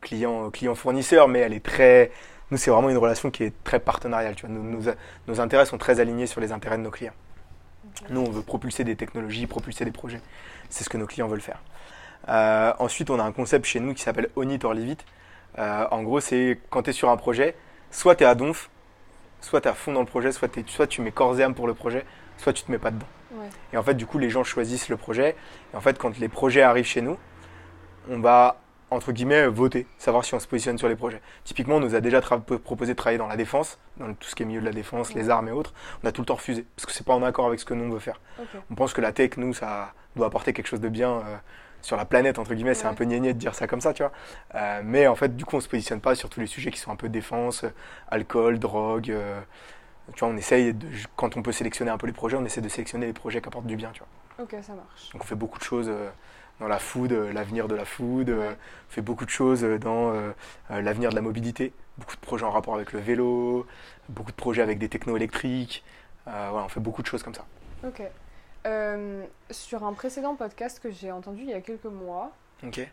client, 0.00 0.50
client-fournisseur, 0.50 1.28
mais 1.28 1.40
elle 1.40 1.52
est 1.52 1.64
très. 1.64 2.10
Nous, 2.50 2.56
c'est 2.56 2.70
vraiment 2.70 2.88
une 2.88 2.96
relation 2.96 3.30
qui 3.30 3.44
est 3.44 3.52
très 3.64 3.78
partenariale. 3.78 4.34
Tu 4.34 4.46
vois. 4.46 4.54
Nos, 4.54 4.62
nos- 4.62 4.92
nos 5.26 5.40
intérêts 5.40 5.66
sont 5.66 5.78
très 5.78 6.00
alignés 6.00 6.26
sur 6.26 6.40
les 6.40 6.50
intérêts 6.52 6.78
de 6.78 6.82
nos 6.82 6.90
clients. 6.90 7.12
Nous, 8.10 8.20
on 8.20 8.30
veut 8.30 8.42
propulser 8.42 8.84
des 8.84 8.96
technologies, 8.96 9.46
propulser 9.46 9.84
des 9.84 9.90
projets. 9.90 10.20
C'est 10.70 10.84
ce 10.84 10.88
que 10.88 10.96
nos 10.96 11.06
clients 11.06 11.28
veulent 11.28 11.40
faire. 11.40 11.60
Euh, 12.28 12.72
ensuite, 12.78 13.10
on 13.10 13.18
a 13.18 13.22
un 13.22 13.32
concept 13.32 13.64
chez 13.66 13.80
nous 13.80 13.94
qui 13.94 14.02
s'appelle 14.02 14.28
Own 14.36 14.50
It 14.50 14.64
or 14.64 14.74
Leave 14.74 14.88
It. 14.90 15.04
Euh, 15.58 15.86
en 15.90 16.02
gros, 16.02 16.20
c'est 16.20 16.58
quand 16.70 16.82
tu 16.84 16.90
es 16.90 16.92
sur 16.92 17.10
un 17.10 17.16
projet, 17.16 17.56
soit 17.90 18.14
tu 18.14 18.24
es 18.24 18.26
à 18.26 18.34
donf, 18.34 18.70
soit 19.40 19.60
tu 19.60 19.68
es 19.68 19.70
à 19.70 19.74
fond 19.74 19.92
dans 19.92 20.00
le 20.00 20.06
projet, 20.06 20.30
soit 20.32 20.86
tu 20.86 21.00
mets 21.02 21.10
corps 21.12 21.38
et 21.38 21.42
âme 21.42 21.54
pour 21.54 21.66
le 21.66 21.74
projet, 21.74 22.04
soit 22.36 22.52
tu 22.52 22.62
te 22.64 22.70
mets 22.70 22.78
pas 22.78 22.90
dedans. 22.90 23.06
Ouais. 23.32 23.48
Et 23.72 23.76
en 23.76 23.82
fait, 23.82 23.94
du 23.94 24.06
coup, 24.06 24.18
les 24.18 24.30
gens 24.30 24.44
choisissent 24.44 24.88
le 24.88 24.96
projet. 24.96 25.36
Et 25.72 25.76
en 25.76 25.80
fait, 25.80 25.98
quand 25.98 26.18
les 26.18 26.28
projets 26.28 26.62
arrivent 26.62 26.86
chez 26.86 27.02
nous, 27.02 27.18
on 28.10 28.20
va, 28.20 28.56
entre 28.90 29.12
guillemets, 29.12 29.46
voter, 29.48 29.86
savoir 29.98 30.24
si 30.24 30.34
on 30.34 30.40
se 30.40 30.46
positionne 30.46 30.78
sur 30.78 30.88
les 30.88 30.96
projets. 30.96 31.20
Typiquement, 31.44 31.76
on 31.76 31.80
nous 31.80 31.94
a 31.94 32.00
déjà 32.00 32.20
proposé 32.20 32.92
de 32.92 32.96
travailler 32.96 33.18
dans 33.18 33.26
la 33.26 33.36
défense, 33.36 33.78
dans 33.98 34.14
tout 34.14 34.28
ce 34.28 34.34
qui 34.34 34.44
est 34.44 34.46
milieu 34.46 34.60
de 34.60 34.66
la 34.66 34.72
défense, 34.72 35.12
les 35.14 35.28
armes 35.28 35.48
et 35.48 35.52
autres. 35.52 35.74
On 36.02 36.06
a 36.06 36.12
tout 36.12 36.22
le 36.22 36.26
temps 36.26 36.36
refusé, 36.36 36.64
parce 36.74 36.86
que 36.86 36.92
c'est 36.92 37.04
pas 37.04 37.14
en 37.14 37.22
accord 37.22 37.46
avec 37.46 37.60
ce 37.60 37.66
que 37.66 37.74
nous, 37.74 37.84
on 37.84 37.90
veut 37.90 37.98
faire. 37.98 38.20
On 38.70 38.74
pense 38.74 38.94
que 38.94 39.02
la 39.02 39.12
tech, 39.12 39.36
nous, 39.36 39.52
ça 39.52 39.92
doit 40.16 40.26
apporter 40.26 40.54
quelque 40.54 40.68
chose 40.68 40.80
de 40.80 40.88
bien 40.88 41.10
euh, 41.18 41.36
sur 41.82 41.98
la 41.98 42.06
planète, 42.06 42.38
entre 42.38 42.54
guillemets. 42.54 42.74
C'est 42.74 42.86
un 42.86 42.94
peu 42.94 43.04
niais 43.04 43.20
de 43.20 43.38
dire 43.38 43.54
ça 43.54 43.66
comme 43.66 43.82
ça, 43.82 43.92
tu 43.92 44.02
vois. 44.02 44.12
Euh, 44.54 44.80
mais 44.82 45.06
en 45.06 45.14
fait, 45.16 45.36
du 45.36 45.44
coup, 45.44 45.56
on 45.56 45.60
se 45.60 45.68
positionne 45.68 46.00
pas 46.00 46.14
sur 46.14 46.30
tous 46.30 46.40
les 46.40 46.46
sujets 46.46 46.70
qui 46.70 46.78
sont 46.80 46.90
un 46.90 46.96
peu 46.96 47.10
défense, 47.10 47.64
euh, 47.64 47.70
alcool, 48.10 48.58
drogue. 48.58 49.10
euh, 49.10 49.38
tu 50.14 50.20
vois, 50.20 50.28
on 50.28 50.36
essaye, 50.36 50.74
de, 50.74 50.86
quand 51.16 51.36
on 51.36 51.42
peut 51.42 51.52
sélectionner 51.52 51.90
un 51.90 51.98
peu 51.98 52.06
les 52.06 52.12
projets, 52.12 52.36
on 52.36 52.44
essaie 52.44 52.60
de 52.60 52.68
sélectionner 52.68 53.06
les 53.06 53.12
projets 53.12 53.40
qui 53.40 53.48
apportent 53.48 53.66
du 53.66 53.76
bien, 53.76 53.90
tu 53.92 54.00
vois. 54.00 54.44
Ok, 54.44 54.54
ça 54.62 54.72
marche. 54.74 55.10
Donc 55.12 55.22
on 55.22 55.26
fait 55.26 55.34
beaucoup 55.34 55.58
de 55.58 55.64
choses 55.64 55.88
euh, 55.88 56.08
dans 56.60 56.68
la 56.68 56.78
food, 56.78 57.12
euh, 57.12 57.32
l'avenir 57.32 57.68
de 57.68 57.74
la 57.74 57.84
food, 57.84 58.28
euh, 58.30 58.50
Ouais. 58.50 58.56
on 58.88 58.92
fait 58.92 59.02
beaucoup 59.02 59.24
de 59.24 59.30
choses 59.30 59.62
dans 59.62 60.12
l'avenir 60.70 61.10
de 61.10 61.14
la 61.16 61.20
mobilité, 61.22 61.72
beaucoup 61.98 62.14
de 62.16 62.20
projets 62.20 62.44
en 62.44 62.50
rapport 62.50 62.74
avec 62.74 62.92
le 62.92 63.00
vélo, 63.00 63.66
beaucoup 64.08 64.30
de 64.30 64.36
projets 64.36 64.62
avec 64.62 64.78
des 64.78 64.88
technos 64.88 65.16
électriques. 65.16 65.84
Euh, 66.26 66.48
voilà, 66.50 66.66
on 66.66 66.68
fait 66.68 66.80
beaucoup 66.80 67.02
de 67.02 67.06
choses 67.06 67.22
comme 67.22 67.34
ça. 67.34 67.44
Ok. 67.86 68.02
Euh, 68.66 69.24
sur 69.50 69.84
un 69.84 69.92
précédent 69.92 70.34
podcast 70.34 70.80
que 70.80 70.90
j'ai 70.90 71.10
entendu 71.12 71.42
il 71.42 71.50
y 71.50 71.54
a 71.54 71.60
quelques 71.60 71.84
mois, 71.84 72.32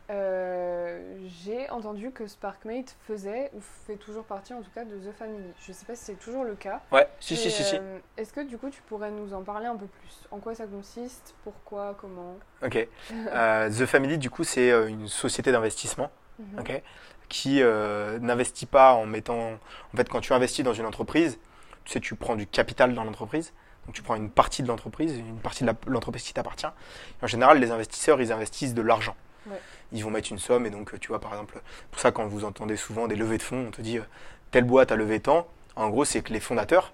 Euh, 0.10 1.18
j'ai 1.44 1.70
entendu 1.70 2.12
que 2.12 2.28
SparkMate 2.28 2.96
faisait, 3.08 3.50
ou 3.54 3.60
fait 3.88 3.96
toujours 3.96 4.24
partie 4.24 4.54
en 4.54 4.62
tout 4.62 4.70
cas, 4.74 4.86
de 4.86 4.96
The 4.98 5.12
Family. 5.18 5.44
Je 5.66 5.72
sais 5.72 5.86
pas 5.86 5.96
si 5.96 6.06
c'est 6.06 6.20
toujours 6.20 6.44
le 6.44 6.56
cas. 6.56 6.82
Ouais, 6.92 7.08
si, 7.20 7.36
si, 7.36 7.50
si, 7.50 7.64
si. 7.64 7.76
euh, 7.76 7.98
Est-ce 8.18 8.32
que 8.32 8.42
du 8.42 8.58
coup 8.58 8.70
tu 8.70 8.82
pourrais 8.84 9.12
nous 9.12 9.34
en 9.34 9.42
parler 9.44 9.66
un 9.66 9.76
peu 9.76 9.88
plus? 9.88 10.28
En 10.32 10.38
quoi 10.40 10.54
ça 10.56 10.68
consiste? 10.68 11.34
Pourquoi? 11.44 11.96
Comment? 12.00 12.38
Ok. 12.64 12.88
Euh, 13.12 13.70
The 13.70 13.86
Family, 13.86 14.18
du 14.18 14.30
coup, 14.30 14.44
c'est 14.44 14.70
une 14.88 15.08
société 15.08 15.52
d'investissement 15.52 16.10
Mhm. 16.38 16.60
ok, 16.60 16.82
qui 17.30 17.62
n'investit 17.64 18.66
pas 18.66 18.94
en 18.94 19.06
mettant. 19.06 19.54
En 19.94 19.98
fait, 19.98 20.10
quand 20.10 20.20
tu 20.22 20.34
investis 20.34 20.66
dans 20.66 20.74
une 20.74 20.86
entreprise, 20.86 21.40
tu 21.86 21.94
sais, 21.94 22.00
tu 22.00 22.16
prends 22.16 22.36
du 22.36 22.46
capital 22.46 22.94
dans 22.94 23.04
l'entreprise. 23.04 23.54
Donc, 23.86 23.94
tu 23.96 24.02
prends 24.02 24.16
une 24.16 24.30
partie 24.32 24.64
de 24.64 24.68
l'entreprise, 24.68 25.16
une 25.18 25.38
partie 25.40 25.64
de 25.64 25.72
l'entreprise 25.88 26.24
qui 26.24 26.34
t'appartient. 26.34 26.66
En 27.22 27.28
général, 27.28 27.60
les 27.60 27.72
investisseurs, 27.72 28.20
ils 28.20 28.32
investissent 28.32 28.74
de 28.74 28.82
l'argent. 28.82 29.16
Ouais. 29.48 29.60
Ils 29.92 30.04
vont 30.04 30.10
mettre 30.12 30.32
une 30.32 30.40
somme, 30.40 30.66
et 30.66 30.70
donc, 30.70 31.00
tu 31.00 31.10
vois, 31.10 31.20
par 31.20 31.32
exemple, 31.32 31.62
pour 31.92 32.00
ça, 32.00 32.12
quand 32.12 32.26
vous 32.26 32.46
entendez 32.46 32.78
souvent 32.78 33.08
des 33.08 33.16
levées 33.16 33.38
de 33.38 33.44
fonds, 33.44 33.66
on 33.68 33.72
te 33.72 33.82
dit 33.82 33.98
euh, 34.00 34.04
telle 34.52 34.64
boîte 34.64 34.92
a 34.92 34.96
levé 34.96 35.20
tant. 35.20 35.48
En 35.76 35.90
gros, 35.90 36.06
c'est 36.06 36.22
que 36.22 36.34
les 36.34 36.40
fondateurs, 36.40 36.94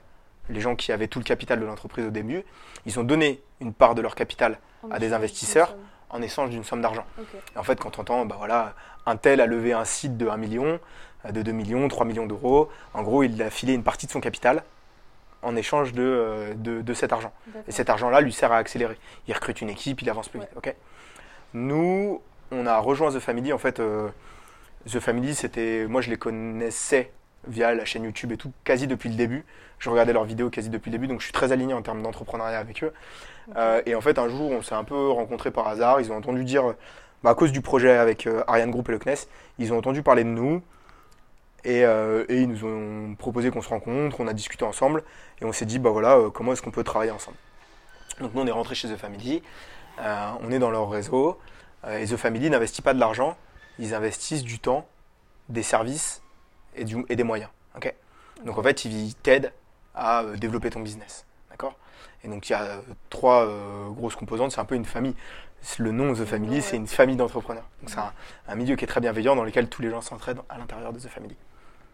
les 0.50 0.60
gens 0.62 0.76
qui 0.76 0.92
avaient 0.92 1.08
tout 1.08 1.20
le 1.20 1.26
capital 1.26 1.60
de 1.60 1.66
l'entreprise 1.66 2.06
au 2.06 2.10
début, 2.10 2.44
ils 2.86 3.00
ont 3.00 3.04
donné 3.04 3.42
une 3.60 3.74
part 3.74 3.96
de 3.96 4.02
leur 4.02 4.16
capital 4.16 4.58
En 4.84 4.92
à 4.92 5.00
des 5.00 5.14
investisseurs. 5.14 5.76
en 6.10 6.22
échange 6.22 6.50
d'une 6.50 6.64
somme 6.66 6.82
d'argent. 6.82 7.06
Ok. 7.20 7.28
Et 7.56 7.58
en 7.58 7.64
fait, 7.64 7.80
quand 7.80 7.98
on 7.98 8.02
entend, 8.02 8.26
bah 8.26 8.36
voilà, 8.38 8.74
un 9.06 9.16
tel 9.16 9.40
a 9.40 9.46
levé 9.46 9.72
un 9.72 9.86
site 9.86 10.18
de 10.18 10.28
1 10.28 10.36
million, 10.38 10.80
euh, 11.26 11.32
de 11.32 11.42
2 11.42 11.52
millions, 11.54 11.88
3 11.88 12.06
millions 12.06 12.26
d'euros, 12.26 12.70
en 12.94 13.02
gros, 13.04 13.24
il 13.24 13.42
a 13.42 13.50
filé 13.50 13.74
une 13.74 13.84
partie 13.84 14.08
de 14.08 14.12
son 14.12 14.20
capital 14.20 14.64
en 15.44 15.56
échange 15.56 15.94
de, 15.94 16.04
euh, 16.04 16.54
de, 16.56 16.82
de 16.82 16.94
cet 16.94 17.14
argent. 17.14 17.32
Et 17.68 17.72
cet 17.72 17.90
argent-là 17.90 18.20
lui 18.22 18.34
sert 18.34 18.52
à 18.52 18.58
accélérer. 18.58 18.98
Il 19.28 19.34
recrute 19.34 19.62
une 19.62 19.70
équipe, 19.70 20.02
il 20.02 20.10
avance 20.10 20.28
plus 20.28 20.40
vite. 20.42 20.50
Nous, 21.54 22.22
on 22.52 22.66
a 22.66 22.78
rejoint 22.80 23.12
The 23.12 23.20
Family. 23.20 23.54
En 23.54 23.58
fait, 23.58 23.80
euh, 23.80 24.10
The 24.90 25.00
Family, 25.00 25.36
c'était. 25.36 25.86
Moi, 25.88 26.02
je 26.02 26.10
les 26.10 26.18
connaissais 26.18 27.12
via 27.48 27.74
la 27.74 27.86
chaîne 27.86 28.04
YouTube 28.04 28.32
et 28.32 28.38
tout, 28.38 28.52
quasi 28.64 28.88
depuis 28.88 29.10
le 29.10 29.16
début. 29.16 29.46
Je 29.80 29.90
regardais 29.90 30.14
leurs 30.14 30.26
vidéos 30.26 30.50
quasi 30.50 30.70
depuis 30.70 30.92
le 30.92 30.98
début, 30.98 31.08
donc 31.08 31.22
je 31.22 31.26
suis 31.26 31.34
très 31.34 31.52
aligné 31.52 31.74
en 31.74 31.82
termes 31.82 32.04
d'entrepreneuriat 32.04 32.60
avec 32.60 32.84
eux. 32.84 32.94
Euh, 33.56 33.82
et 33.86 33.96
en 33.96 34.02
fait, 34.02 34.20
un 34.20 34.30
jour, 34.30 34.52
on 34.52 34.62
s'est 34.62 34.76
un 34.76 34.84
peu 34.84 35.10
rencontrés 35.10 35.52
par 35.52 35.68
hasard. 35.68 36.00
Ils 36.02 36.12
ont 36.12 36.18
entendu 36.18 36.44
dire, 36.44 36.76
bah, 37.24 37.32
à 37.32 37.36
cause 37.36 37.52
du 37.52 37.62
projet 37.62 37.98
avec 37.98 38.28
euh, 38.28 38.44
Ariane 38.48 38.72
Group 38.72 38.90
et 38.90 38.92
le 38.92 39.00
CNES, 39.00 39.28
ils 39.58 39.74
ont 39.74 39.78
entendu 39.78 40.04
parler 40.04 40.24
de 40.24 40.30
nous. 40.30 40.62
Et, 41.64 41.86
euh, 41.86 42.26
et 42.28 42.42
ils 42.42 42.48
nous 42.48 42.66
ont 42.66 43.16
proposé 43.16 43.52
qu'on 43.52 43.62
se 43.62 43.70
rencontre, 43.70 44.20
on 44.20 44.28
a 44.28 44.34
discuté 44.34 44.66
ensemble. 44.66 45.04
Et 45.42 45.46
on 45.46 45.52
s'est 45.52 45.66
dit, 45.66 45.80
bah 45.80 45.90
voilà, 45.90 46.18
comment 46.34 46.54
est-ce 46.54 46.62
qu'on 46.62 46.72
peut 46.72 46.84
travailler 46.84 47.12
ensemble 47.12 47.38
Donc 48.20 48.34
nous, 48.36 48.42
on 48.42 48.48
est 48.48 48.52
rentré 48.52 48.76
chez 48.76 48.88
The 48.88 48.98
Family. 48.98 49.42
on 50.00 50.52
est 50.52 50.60
dans 50.60 50.72
leur 50.72 50.90
réseau. 50.90 51.40
Euh, 51.86 52.00
et 52.00 52.06
The 52.06 52.18
Family 52.18 52.50
n'investit 52.50 52.82
pas 52.82 52.94
de 52.94 53.00
l'argent. 53.00 53.38
Ils 53.80 53.94
investissent 53.94 54.44
du 54.44 54.60
temps, 54.60 54.88
des 55.50 55.64
services 55.64 56.22
et, 56.76 56.84
du- 56.84 57.06
et 57.10 57.16
des 57.16 57.24
moyens. 57.24 57.50
ok? 57.76 57.94
Donc 58.46 58.58
en 58.58 58.64
fait, 58.64 58.86
ils 58.86 59.16
t'aident 59.16 59.52
à 59.96 60.24
euh, 60.24 60.36
développer 60.38 60.70
ton 60.70 60.80
business. 60.82 61.26
D'accord? 61.50 61.76
Et 62.24 62.28
donc 62.28 62.50
il 62.50 62.54
y 62.54 62.56
a 62.56 62.64
euh, 62.64 62.82
trois 63.10 63.46
euh, 63.46 63.90
grosses 63.90 64.16
composantes. 64.16 64.52
C'est 64.52 64.62
un 64.62 64.66
peu 64.66 64.76
une 64.76 64.86
famille. 64.86 65.16
Le 65.78 65.92
nom 65.92 66.14
The 66.14 66.26
Family, 66.26 66.56
ouais. 66.56 66.62
c'est 66.62 66.76
une 66.78 66.88
famille 66.88 67.16
d'entrepreneurs. 67.18 67.68
Donc 67.82 67.90
c'est 67.92 68.00
un, 68.00 68.12
un 68.48 68.56
milieu 68.56 68.76
qui 68.76 68.84
est 68.84 68.88
très 68.88 69.00
bienveillant 69.00 69.36
dans 69.36 69.44
lequel 69.44 69.70
tous 69.70 69.82
les 69.84 69.92
gens 69.92 70.02
s'entraident 70.02 70.42
à 70.50 70.58
l'intérieur 70.58 70.92
de 70.92 71.00
The 71.00 71.08
Family. 71.08 71.36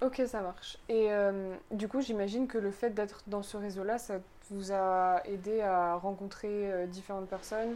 Ok, 0.02 0.22
ça 0.28 0.42
marche. 0.42 0.78
Et 0.90 1.08
euh, 1.12 1.54
du 1.72 1.88
coup, 1.88 2.02
j'imagine 2.02 2.48
que 2.48 2.58
le 2.60 2.72
fait 2.72 2.92
d'être 2.92 3.24
dans 3.28 3.44
ce 3.44 3.58
réseau-là, 3.58 3.98
ça 3.98 4.20
vous 4.52 4.72
a 4.72 5.22
aidé 5.26 5.62
à 5.62 5.96
rencontrer 5.96 6.72
euh, 6.72 6.86
différentes 6.86 7.28
personnes? 7.28 7.76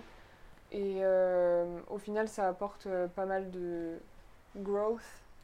Et 0.72 1.00
euh, 1.02 1.66
au 1.90 1.98
final, 1.98 2.28
ça 2.28 2.48
apporte 2.48 2.88
euh, 2.88 3.08
pas 3.08 3.26
mal 3.26 3.52
de 3.52 3.98
growth 4.58 5.02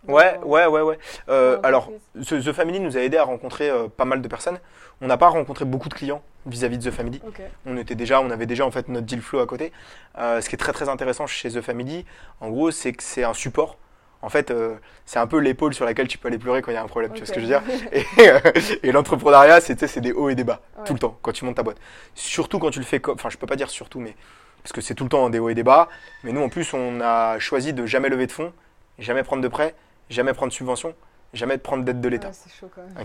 Ouais, 0.08 0.40
ouais, 0.46 0.68
ouais, 0.68 0.82
ouais. 0.82 0.98
Euh, 1.28 1.60
alors, 1.64 1.92
The 2.16 2.54
Family 2.54 2.80
nous 2.80 2.98
a 2.98 3.02
aidé 3.02 3.18
à 3.18 3.24
rencontrer 3.24 3.70
euh, 3.70 3.88
pas 3.88 4.06
mal 4.06 4.22
de 4.22 4.28
personnes. 4.28 4.60
On 5.02 5.08
n'a 5.08 5.18
pas 5.18 5.28
rencontré 5.28 5.66
beaucoup 5.66 5.90
de 5.90 5.96
clients 5.96 6.22
vis-à-vis 6.46 6.78
de 6.78 6.90
The 6.90 6.94
Family. 6.94 7.22
On 7.66 7.76
était 7.78 7.96
déjà, 7.96 8.22
on 8.22 8.30
avait 8.30 8.46
déjà 8.46 8.66
en 8.66 8.72
fait 8.72 8.88
notre 8.88 9.06
deal 9.06 9.22
flow 9.22 9.40
à 9.40 9.48
côté. 9.48 9.74
Ce 10.18 10.48
qui 10.48 10.56
est 10.56 10.60
très 10.60 10.72
très 10.72 10.88
intéressant 10.88 11.28
chez 11.28 11.50
The 11.50 11.62
Family, 11.62 12.06
en 12.40 12.50
gros, 12.50 12.72
c'est 12.72 12.94
que 12.94 13.04
c'est 13.04 13.24
un 13.24 13.34
support. 13.34 13.78
En 14.22 14.30
fait, 14.30 14.50
euh, 14.50 14.76
c'est 15.06 15.20
un 15.20 15.28
peu 15.28 15.38
l'épaule 15.38 15.74
sur 15.74 15.86
laquelle 15.86 16.08
tu 16.08 16.18
peux 16.18 16.28
aller 16.28 16.40
pleurer 16.40 16.62
quand 16.62 16.72
il 16.72 16.74
y 16.74 16.78
a 16.78 16.84
un 16.84 16.88
problème. 16.88 17.12
Tu 17.14 17.20
vois 17.20 17.28
ce 17.28 17.34
que 17.34 17.40
je 17.40 17.46
veux 17.46 17.52
dire 17.52 17.62
Et, 17.92 18.04
euh, 18.30 18.40
et 18.84 18.92
l'entrepreneuriat, 18.92 19.62
c'est 19.62 20.00
des 20.00 20.12
hauts 20.12 20.30
et 20.30 20.36
des 20.36 20.44
bas 20.44 20.62
Ouais. 20.78 20.84
tout 20.86 20.94
le 20.94 21.00
temps 21.00 21.18
quand 21.22 21.32
tu 21.32 21.46
montes 21.46 21.56
ta 21.56 21.64
boîte. 21.64 21.78
Surtout 22.16 22.60
quand 22.60 22.72
tu 22.72 22.80
le 22.80 22.86
fais 22.86 23.00
comme, 23.00 23.16
enfin, 23.16 23.30
je 23.30 23.38
peux 23.38 23.48
pas 23.48 23.56
dire 23.56 23.70
surtout, 23.70 24.00
mais 24.00 24.16
parce 24.64 24.74
que 24.74 24.82
c'est 24.82 24.94
tout 24.96 25.04
le 25.04 25.10
temps 25.10 25.30
des 25.30 25.40
hauts 25.40 25.50
et 25.50 25.56
des 25.56 25.64
bas. 25.64 25.88
Mais 26.24 26.32
nous, 26.32 26.42
en 26.42 26.50
plus, 26.50 26.74
on 26.74 27.00
a 27.02 27.40
choisi 27.40 27.74
de 27.74 27.86
jamais 27.86 28.10
lever 28.10 28.28
de 28.28 28.32
fonds, 28.32 28.54
jamais 29.00 29.24
prendre 29.24 29.42
de 29.42 29.48
prêts, 29.48 29.76
jamais 30.10 30.34
prendre 30.34 30.52
de 30.52 30.56
subventions, 30.56 30.94
jamais 31.34 31.58
de 31.58 31.62
prendre 31.62 31.84
d'aide 31.84 32.02
de 32.02 32.10
l'État. 32.10 32.30
Ouais, 32.30 32.34
c'est 32.34 32.54
chaud 32.54 32.70
quand 32.74 32.82
même. 32.82 32.98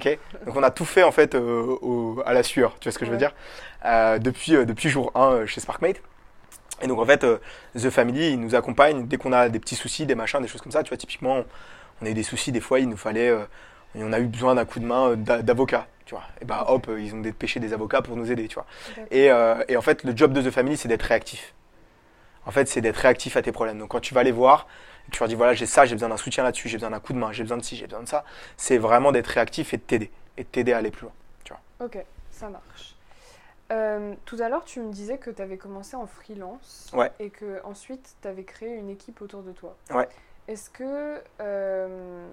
Donc 0.46 0.56
on 0.56 0.62
a 0.62 0.70
tout 0.70 0.84
fait 0.84 1.02
en 1.02 1.12
fait 1.12 1.34
euh, 1.34 1.62
au- 1.82 2.22
à 2.26 2.32
la 2.32 2.42
sueur, 2.42 2.76
tu 2.80 2.88
vois 2.88 2.92
ce 2.92 2.98
que 2.98 3.04
je 3.04 3.10
veux 3.10 3.16
dire? 3.16 3.34
Euh, 3.84 4.18
depuis, 4.18 4.56
euh, 4.56 4.64
depuis 4.64 4.88
jour 4.88 5.10
1 5.14 5.20
euh, 5.32 5.46
chez 5.46 5.60
Sparkmate. 5.60 6.00
Et 6.80 6.86
donc 6.88 6.98
en 6.98 7.04
fait, 7.06 7.24
The 7.76 7.90
Family, 7.90 8.30
il 8.32 8.40
nous 8.40 8.54
accompagne 8.56 9.06
dès 9.06 9.16
qu'on 9.16 9.32
a 9.32 9.48
des 9.48 9.60
petits 9.60 9.76
soucis, 9.76 10.04
des 10.06 10.16
machins, 10.16 10.40
des 10.40 10.48
choses 10.48 10.62
comme 10.62 10.72
ça. 10.72 10.82
Tu 10.82 10.88
vois, 10.88 10.96
typiquement, 10.96 11.44
on 12.00 12.06
a 12.06 12.08
eu 12.08 12.14
des 12.14 12.24
soucis, 12.24 12.50
des 12.50 12.60
fois 12.60 12.80
il 12.80 12.88
nous 12.88 12.96
fallait, 12.96 13.32
et 13.94 14.02
on 14.04 14.12
a 14.12 14.20
eu 14.20 14.26
besoin 14.26 14.54
d'un 14.54 14.64
coup 14.64 14.80
de 14.80 14.86
main 14.86 15.10
euh, 15.10 15.16
d'a- 15.16 15.42
d'avocat, 15.42 15.86
tu 16.06 16.14
vois. 16.14 16.24
Et 16.40 16.44
bah 16.44 16.64
hop, 16.68 16.88
ils 16.98 17.14
ont 17.14 17.20
dépêché 17.20 17.60
des 17.60 17.72
avocats 17.72 18.02
pour 18.02 18.16
nous 18.16 18.30
aider, 18.32 18.48
tu 18.48 18.54
vois. 18.54 18.66
Et, 19.10 19.30
euh, 19.30 19.62
et 19.68 19.76
en 19.76 19.82
fait, 19.82 20.04
le 20.04 20.16
job 20.16 20.32
de 20.32 20.42
The 20.42 20.50
Family, 20.50 20.76
c'est 20.76 20.88
d'être 20.88 21.02
réactif. 21.02 21.54
En 22.46 22.50
fait, 22.50 22.66
c'est 22.68 22.80
d'être 22.80 22.96
réactif 22.96 23.36
à 23.36 23.42
tes 23.42 23.52
problèmes. 23.52 23.78
Donc 23.78 23.90
quand 23.90 24.00
tu 24.00 24.14
vas 24.14 24.22
les 24.22 24.32
voir, 24.32 24.66
tu 25.10 25.18
leur 25.20 25.28
dis 25.28 25.34
voilà, 25.34 25.54
j'ai 25.54 25.66
ça, 25.66 25.84
j'ai 25.84 25.94
besoin 25.94 26.08
d'un 26.08 26.16
soutien 26.16 26.42
là-dessus, 26.44 26.68
j'ai 26.68 26.76
besoin 26.76 26.90
d'un 26.90 27.00
coup 27.00 27.12
de 27.12 27.18
main, 27.18 27.32
j'ai 27.32 27.42
besoin 27.44 27.58
de 27.58 27.62
ci, 27.62 27.76
j'ai 27.76 27.86
besoin 27.86 28.02
de 28.02 28.08
ça. 28.08 28.24
C'est 28.56 28.78
vraiment 28.78 29.12
d'être 29.12 29.28
réactif 29.28 29.74
et 29.74 29.76
de 29.76 29.82
t'aider. 29.82 30.10
Et 30.38 30.44
de 30.44 30.48
t'aider 30.48 30.72
à 30.72 30.78
aller 30.78 30.90
plus 30.90 31.02
loin. 31.04 31.12
Ok, 31.80 31.98
ça 32.30 32.48
marche. 32.48 32.94
Euh, 33.72 34.14
tout 34.24 34.36
à 34.40 34.48
l'heure, 34.48 34.64
tu 34.64 34.80
me 34.80 34.92
disais 34.92 35.18
que 35.18 35.30
tu 35.30 35.42
avais 35.42 35.56
commencé 35.56 35.96
en 35.96 36.06
freelance 36.06 36.90
Ouais. 36.94 37.10
et 37.18 37.30
que 37.30 37.60
ensuite 37.64 38.14
tu 38.22 38.28
avais 38.28 38.44
créé 38.44 38.74
une 38.76 38.88
équipe 38.90 39.20
autour 39.20 39.42
de 39.42 39.50
toi. 39.50 39.76
Ouais. 39.90 40.08
Est-ce 40.46 40.70
que, 40.70 41.20
euh, 41.40 42.28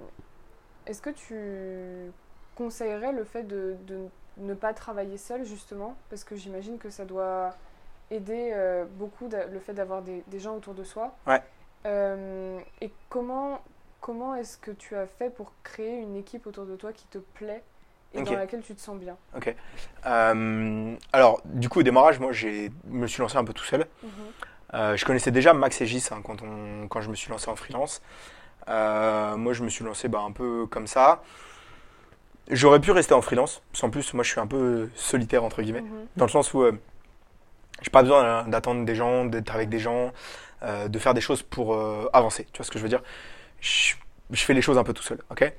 est-ce 0.89 1.01
que 1.01 1.11
tu 1.11 2.11
conseillerais 2.55 3.11
le 3.13 3.23
fait 3.23 3.43
de, 3.43 3.75
de 3.87 3.99
ne 4.37 4.53
pas 4.53 4.73
travailler 4.73 5.17
seul 5.17 5.45
justement? 5.45 5.95
Parce 6.09 6.23
que 6.23 6.35
j'imagine 6.35 6.77
que 6.77 6.89
ça 6.89 7.05
doit 7.05 7.55
aider 8.11 8.51
euh, 8.53 8.85
beaucoup 8.97 9.29
le 9.29 9.59
fait 9.59 9.73
d'avoir 9.73 10.01
des, 10.01 10.23
des 10.27 10.39
gens 10.39 10.55
autour 10.55 10.73
de 10.73 10.83
soi. 10.83 11.15
Ouais. 11.27 11.41
Euh, 11.85 12.59
et 12.81 12.91
comment, 13.07 13.61
comment 14.01 14.35
est-ce 14.35 14.57
que 14.57 14.71
tu 14.71 14.95
as 14.95 15.05
fait 15.05 15.29
pour 15.29 15.53
créer 15.63 15.99
une 15.99 16.15
équipe 16.15 16.47
autour 16.47 16.65
de 16.65 16.75
toi 16.75 16.91
qui 16.91 17.05
te 17.05 17.19
plaît 17.19 17.63
et 18.13 18.19
Ok. 18.21 18.25
dans 18.25 18.33
laquelle 18.33 18.61
tu 18.61 18.73
te 18.73 18.81
sens 18.81 18.97
bien? 18.97 19.15
Euh, 20.07 20.95
alors, 21.13 21.39
du 21.45 21.69
coup, 21.69 21.79
au 21.79 21.83
démarrage, 21.83 22.19
moi, 22.19 22.31
j'ai 22.31 22.71
me 22.85 23.05
suis 23.05 23.21
lancé 23.21 23.37
un 23.37 23.45
peu 23.45 23.53
tout 23.53 23.63
seul. 23.63 23.85
Mhm. 24.01 24.09
Euh, 24.73 24.97
je 24.97 25.05
connaissais 25.05 25.31
déjà 25.31 25.53
Max 25.53 25.79
et 25.81 25.85
Gis 25.85 26.09
hein, 26.11 26.21
quand, 26.23 26.41
on, 26.41 26.87
quand 26.87 27.01
je 27.01 27.09
me 27.09 27.15
suis 27.15 27.29
lancé 27.29 27.49
en 27.49 27.55
freelance. 27.55 28.01
Euh, 28.67 29.37
moi, 29.37 29.53
je 29.53 29.63
me 29.63 29.69
suis 29.69 29.83
lancé 29.83 30.07
bah, 30.07 30.21
un 30.25 30.31
peu 30.31 30.67
comme 30.67 30.87
ça. 30.87 31.23
J'aurais 32.49 32.79
pu 32.79 32.91
rester 32.91 33.13
en 33.13 33.21
freelance. 33.21 33.61
Sans 33.73 33.89
plus, 33.89 34.13
moi, 34.13 34.23
je 34.23 34.31
suis 34.31 34.39
un 34.39 34.47
peu 34.47 34.89
solitaire, 34.95 35.43
entre 35.43 35.61
guillemets. 35.61 35.81
Mhm. 35.81 36.07
Dans 36.17 36.25
le 36.25 36.31
sens 36.31 36.53
où 36.53 36.63
euh, 36.63 36.79
j'ai 37.81 37.91
pas 37.91 38.01
besoin 38.01 38.47
d'attendre 38.47 38.85
des 38.85 38.95
gens, 38.95 39.25
d'être 39.25 39.53
avec 39.53 39.69
des 39.69 39.79
gens, 39.79 40.11
euh, 40.63 40.87
de 40.87 40.99
faire 40.99 41.13
des 41.13 41.21
choses 41.21 41.43
pour 41.43 41.73
euh, 41.73 42.09
avancer. 42.13 42.47
Tu 42.51 42.57
vois 42.57 42.65
ce 42.65 42.71
que 42.71 42.79
je 42.79 42.83
veux 42.83 42.89
dire? 42.89 43.01
Je, 43.61 43.95
je 44.31 44.43
fais 44.43 44.53
les 44.53 44.61
choses 44.61 44.77
un 44.77 44.83
peu 44.83 44.93
tout 44.93 45.03
seul, 45.03 45.19
ok? 45.31 45.51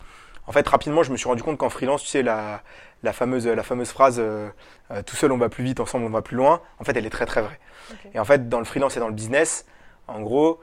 En 0.47 0.53
fait, 0.53 0.67
rapidement, 0.69 1.03
je 1.03 1.13
me 1.13 1.17
suis 1.17 1.29
rendu 1.29 1.43
compte 1.43 1.59
qu'en 1.59 1.71
freelance, 1.71 2.03
tu 2.03 2.09
sais, 2.09 2.23
la, 2.23 2.63
la, 3.03 3.13
fameuse, 3.13 3.47
la 3.47 3.63
fameuse 3.63 3.91
phrase 3.91 4.17
euh, 4.19 4.49
euh, 4.91 5.03
tout 5.03 5.17
seul 5.17 5.33
on 5.33 5.39
va 5.39 5.49
plus 5.49 5.65
vite, 5.65 5.81
ensemble 5.81 6.07
on 6.07 6.11
va 6.11 6.23
plus 6.23 6.37
loin, 6.37 6.61
en 6.79 6.85
fait, 6.85 6.97
elle 6.97 7.07
est 7.07 7.11
très 7.11 7.27
très 7.27 7.43
vraie. 7.43 7.61
Et 8.15 8.19
en 8.19 8.25
fait, 8.25 8.49
dans 8.49 8.59
le 8.59 8.65
freelance 8.65 8.97
et 8.97 9.01
dans 9.01 9.09
le 9.09 9.15
business, 9.15 9.67
en 10.09 10.21
gros, 10.21 10.61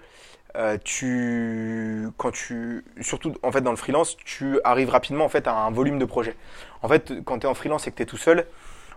euh, 0.58 0.78
tu, 0.84 2.10
quand 2.18 2.32
tu, 2.32 2.84
surtout 3.02 3.36
en 3.44 3.52
fait 3.52 3.62
dans 3.62 3.72
le 3.72 3.78
freelance, 3.78 4.18
tu 4.18 4.60
arrives 4.64 4.90
rapidement 4.90 5.26
en 5.26 5.30
fait 5.30 5.48
à 5.48 5.54
un 5.54 5.72
volume 5.72 6.00
de 6.00 6.06
projets. 6.06 6.36
En 6.82 6.88
fait, 6.88 7.14
quand 7.26 7.40
tu 7.40 7.46
es 7.46 7.50
en 7.50 7.54
freelance 7.54 7.88
et 7.88 7.92
que 7.92 7.98
tu 7.98 8.04
es 8.04 8.06
tout 8.06 8.18
seul, 8.18 8.48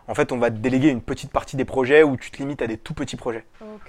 en 0.08 0.14
fait, 0.14 0.32
on 0.32 0.38
va 0.38 0.50
te 0.50 0.56
déléguer 0.56 0.88
une 0.88 1.02
petite 1.02 1.30
partie 1.30 1.56
des 1.56 1.64
projets 1.64 2.02
où 2.02 2.16
tu 2.16 2.30
te 2.30 2.38
limites 2.38 2.62
à 2.62 2.66
des 2.66 2.78
tout 2.78 2.94
petits 2.94 3.16
projets 3.16 3.44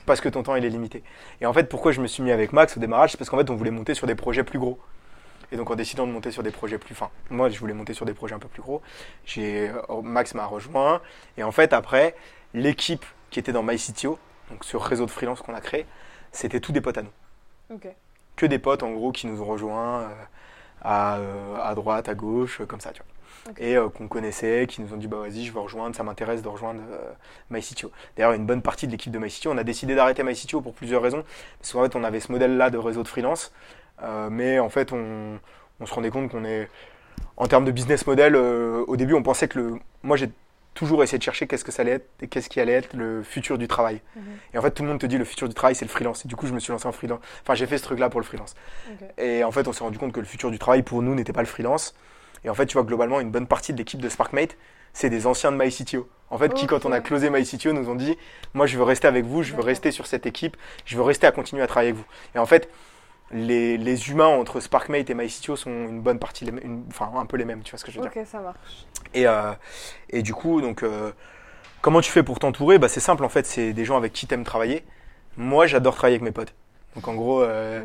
parce 0.05 0.21
que 0.21 0.29
ton 0.29 0.43
temps 0.43 0.55
il 0.55 0.65
est 0.65 0.69
limité. 0.69 1.03
Et 1.39 1.45
en 1.45 1.53
fait, 1.53 1.69
pourquoi 1.69 1.91
je 1.91 2.01
me 2.01 2.07
suis 2.07 2.21
mis 2.21 2.31
avec 2.31 2.53
Max 2.53 2.77
au 2.77 2.79
démarrage, 2.79 3.11
c'est 3.11 3.17
parce 3.17 3.29
qu'en 3.29 3.37
fait, 3.37 3.49
on 3.49 3.55
voulait 3.55 3.71
monter 3.71 3.93
sur 3.93 4.05
des 4.05 4.15
projets 4.15 4.43
plus 4.43 4.59
gros. 4.59 4.79
Et 5.53 5.57
donc, 5.57 5.69
en 5.69 5.75
décidant 5.75 6.07
de 6.07 6.11
monter 6.11 6.31
sur 6.31 6.43
des 6.43 6.51
projets 6.51 6.77
plus 6.77 6.95
fins, 6.95 7.09
moi, 7.29 7.49
je 7.49 7.59
voulais 7.59 7.73
monter 7.73 7.93
sur 7.93 8.05
des 8.05 8.13
projets 8.13 8.35
un 8.35 8.39
peu 8.39 8.47
plus 8.47 8.61
gros. 8.61 8.81
J'ai 9.25 9.69
euh, 9.69 10.01
Max 10.01 10.33
m'a 10.33 10.45
rejoint. 10.45 11.01
Et 11.37 11.43
en 11.43 11.51
fait, 11.51 11.73
après, 11.73 12.15
l'équipe 12.53 13.05
qui 13.31 13.39
était 13.39 13.51
dans 13.51 13.63
MyCTO, 13.63 14.17
donc 14.49 14.63
ce 14.63 14.77
réseau 14.77 15.05
de 15.05 15.11
freelance 15.11 15.41
qu'on 15.41 15.53
a 15.53 15.61
créé, 15.61 15.85
c'était 16.31 16.59
tous 16.59 16.71
des 16.71 16.81
potes 16.81 16.97
à 16.97 17.01
nous. 17.01 17.11
Que 18.35 18.45
des 18.45 18.59
potes, 18.59 18.83
en 18.83 18.91
gros, 18.91 19.11
qui 19.11 19.27
nous 19.27 19.41
ont 19.41 19.45
rejoints 19.45 20.01
euh, 20.01 20.09
à, 20.81 21.17
euh, 21.17 21.55
à 21.61 21.75
droite, 21.75 22.09
à 22.09 22.15
gauche, 22.15 22.61
euh, 22.61 22.65
comme 22.65 22.79
ça, 22.79 22.91
tu 22.91 23.01
vois. 23.01 23.53
Et 23.57 23.75
euh, 23.75 23.89
qu'on 23.89 24.07
connaissait, 24.07 24.67
qui 24.67 24.81
nous 24.81 24.93
ont 24.93 24.97
dit 24.97 25.07
bah 25.07 25.17
vas-y, 25.17 25.43
je 25.45 25.51
veux 25.51 25.59
rejoindre, 25.59 25.95
ça 25.95 26.03
m'intéresse 26.03 26.43
de 26.43 26.47
rejoindre 26.47 26.81
euh, 26.91 27.11
MyCTO. 27.49 27.91
D'ailleurs, 28.15 28.33
une 28.33 28.45
bonne 28.45 28.61
partie 28.61 28.85
de 28.85 28.91
l'équipe 28.91 29.11
de 29.11 29.17
MyCTO, 29.17 29.51
on 29.51 29.57
a 29.57 29.63
décidé 29.63 29.95
d'arrêter 29.95 30.23
MyCTO 30.23 30.61
pour 30.61 30.73
plusieurs 30.73 31.01
raisons. 31.01 31.23
Parce 31.59 31.73
qu'en 31.73 31.83
fait, 31.83 31.95
on 31.95 32.03
avait 32.03 32.19
ce 32.19 32.31
modèle-là 32.31 32.69
de 32.69 32.77
réseau 32.77 33.01
de 33.01 33.07
freelance, 33.07 33.51
euh, 34.03 34.29
mais 34.29 34.59
en 34.59 34.69
fait, 34.69 34.91
on, 34.93 35.39
on 35.79 35.85
se 35.85 35.93
rendait 35.93 36.11
compte 36.11 36.29
qu'on 36.29 36.45
est, 36.45 36.69
en 37.37 37.47
termes 37.47 37.65
de 37.65 37.71
business 37.71 38.05
model, 38.05 38.35
au 38.35 38.95
début, 38.95 39.13
on 39.13 39.23
pensait 39.23 39.47
que 39.47 39.59
le. 39.59 39.79
Moi, 40.03 40.17
j'ai 40.17 40.29
toujours 40.73 41.03
essayé 41.03 41.17
de 41.17 41.23
chercher 41.23 41.47
qu'est-ce 41.47 41.65
que 41.65 41.71
ça 41.71 41.81
allait 41.81 41.91
être 41.91 42.09
et 42.21 42.27
qu'est-ce 42.27 42.49
qui 42.49 42.59
allait 42.59 42.73
être 42.73 42.93
le 42.93 43.23
futur 43.23 43.57
du 43.57 43.67
travail. 43.67 44.01
Mhm. 44.15 44.23
Et 44.53 44.57
en 44.57 44.61
fait, 44.61 44.71
tout 44.71 44.83
le 44.83 44.89
monde 44.89 44.99
te 44.99 45.05
dit 45.05 45.17
le 45.17 45.25
futur 45.25 45.47
du 45.47 45.53
travail, 45.53 45.75
c'est 45.75 45.85
le 45.85 45.89
freelance. 45.89 46.25
Et 46.25 46.27
du 46.27 46.35
coup, 46.35 46.47
je 46.47 46.53
me 46.53 46.59
suis 46.59 46.71
lancé 46.71 46.87
en 46.87 46.91
freelance. 46.91 47.19
Enfin, 47.43 47.55
j'ai 47.55 47.67
fait 47.67 47.77
ce 47.77 47.83
truc-là 47.83 48.09
pour 48.09 48.19
le 48.19 48.25
freelance. 48.25 48.55
Et 49.17 49.43
en 49.43 49.51
fait, 49.51 49.67
on 49.67 49.73
s'est 49.73 49.83
rendu 49.83 49.97
compte 49.97 50.13
que 50.13 50.19
le 50.19 50.25
futur 50.25 50.51
du 50.51 50.59
travail 50.59 50.83
pour 50.83 51.01
nous 51.01 51.15
n'était 51.15 51.33
pas 51.33 51.41
le 51.41 51.47
freelance. 51.47 51.95
Et 52.43 52.49
en 52.49 52.53
fait, 52.53 52.65
tu 52.65 52.73
vois, 52.73 52.83
globalement, 52.83 53.19
une 53.19 53.31
bonne 53.31 53.47
partie 53.47 53.73
de 53.73 53.77
l'équipe 53.77 54.01
de 54.01 54.09
Sparkmate, 54.09 54.57
c'est 54.93 55.09
des 55.09 55.27
anciens 55.27 55.51
de 55.51 55.57
MyCTO. 55.57 56.09
En 56.29 56.37
fait, 56.37 56.53
qui, 56.53 56.65
quand 56.65 56.85
on 56.85 56.91
a 56.91 57.01
closé 57.01 57.29
MyCTO, 57.29 57.73
nous 57.73 57.89
ont 57.89 57.95
dit 57.95 58.17
Moi, 58.53 58.65
je 58.65 58.77
veux 58.77 58.83
rester 58.83 59.07
avec 59.07 59.25
vous, 59.25 59.43
je 59.43 59.53
veux 59.53 59.61
rester 59.61 59.91
sur 59.91 60.07
cette 60.07 60.25
équipe, 60.25 60.55
je 60.85 60.95
veux 60.95 61.03
rester 61.03 61.27
à 61.27 61.31
continuer 61.31 61.61
à 61.61 61.67
travailler 61.67 61.91
avec 61.91 62.01
vous. 62.01 62.07
Et 62.35 62.39
en 62.39 62.45
fait, 62.45 62.69
les, 63.33 63.77
les 63.77 64.09
humains 64.09 64.27
entre 64.27 64.59
Sparkmate 64.59 65.09
et 65.09 65.13
MyCTO 65.13 65.55
sont 65.55 65.69
une 65.69 66.01
bonne 66.01 66.19
partie, 66.19 66.45
les 66.45 66.51
mêmes- 66.51 66.63
une- 66.65 66.83
enfin, 66.89 67.11
un 67.15 67.25
peu 67.25 67.37
les 67.37 67.45
mêmes, 67.45 67.61
tu 67.63 67.71
vois 67.71 67.79
ce 67.79 67.85
que 67.85 67.91
je 67.91 67.99
veux 67.99 68.07
dire. 68.09 68.21
Ok, 68.21 68.27
ça 68.27 68.39
marche. 68.39 68.85
Et, 69.13 69.27
euh, 69.27 69.51
et 70.09 70.21
du 70.21 70.33
coup, 70.33 70.61
donc, 70.61 70.83
euh, 70.83 71.11
comment 71.81 72.01
tu 72.01 72.11
fais 72.11 72.23
pour 72.23 72.39
t'entourer? 72.39 72.77
Bah, 72.77 72.87
C'est 72.89 72.99
simple, 72.99 73.23
en 73.23 73.29
fait, 73.29 73.45
c'est 73.45 73.73
des 73.73 73.85
gens 73.85 73.97
avec 73.97 74.13
qui 74.13 74.27
tu 74.27 74.33
aimes 74.33 74.43
travailler. 74.43 74.83
Moi, 75.37 75.65
j'adore 75.67 75.95
travailler 75.95 76.15
avec 76.15 76.23
mes 76.23 76.31
potes. 76.31 76.53
Donc, 76.95 77.07
en 77.07 77.13
gros, 77.13 77.41
euh, 77.41 77.79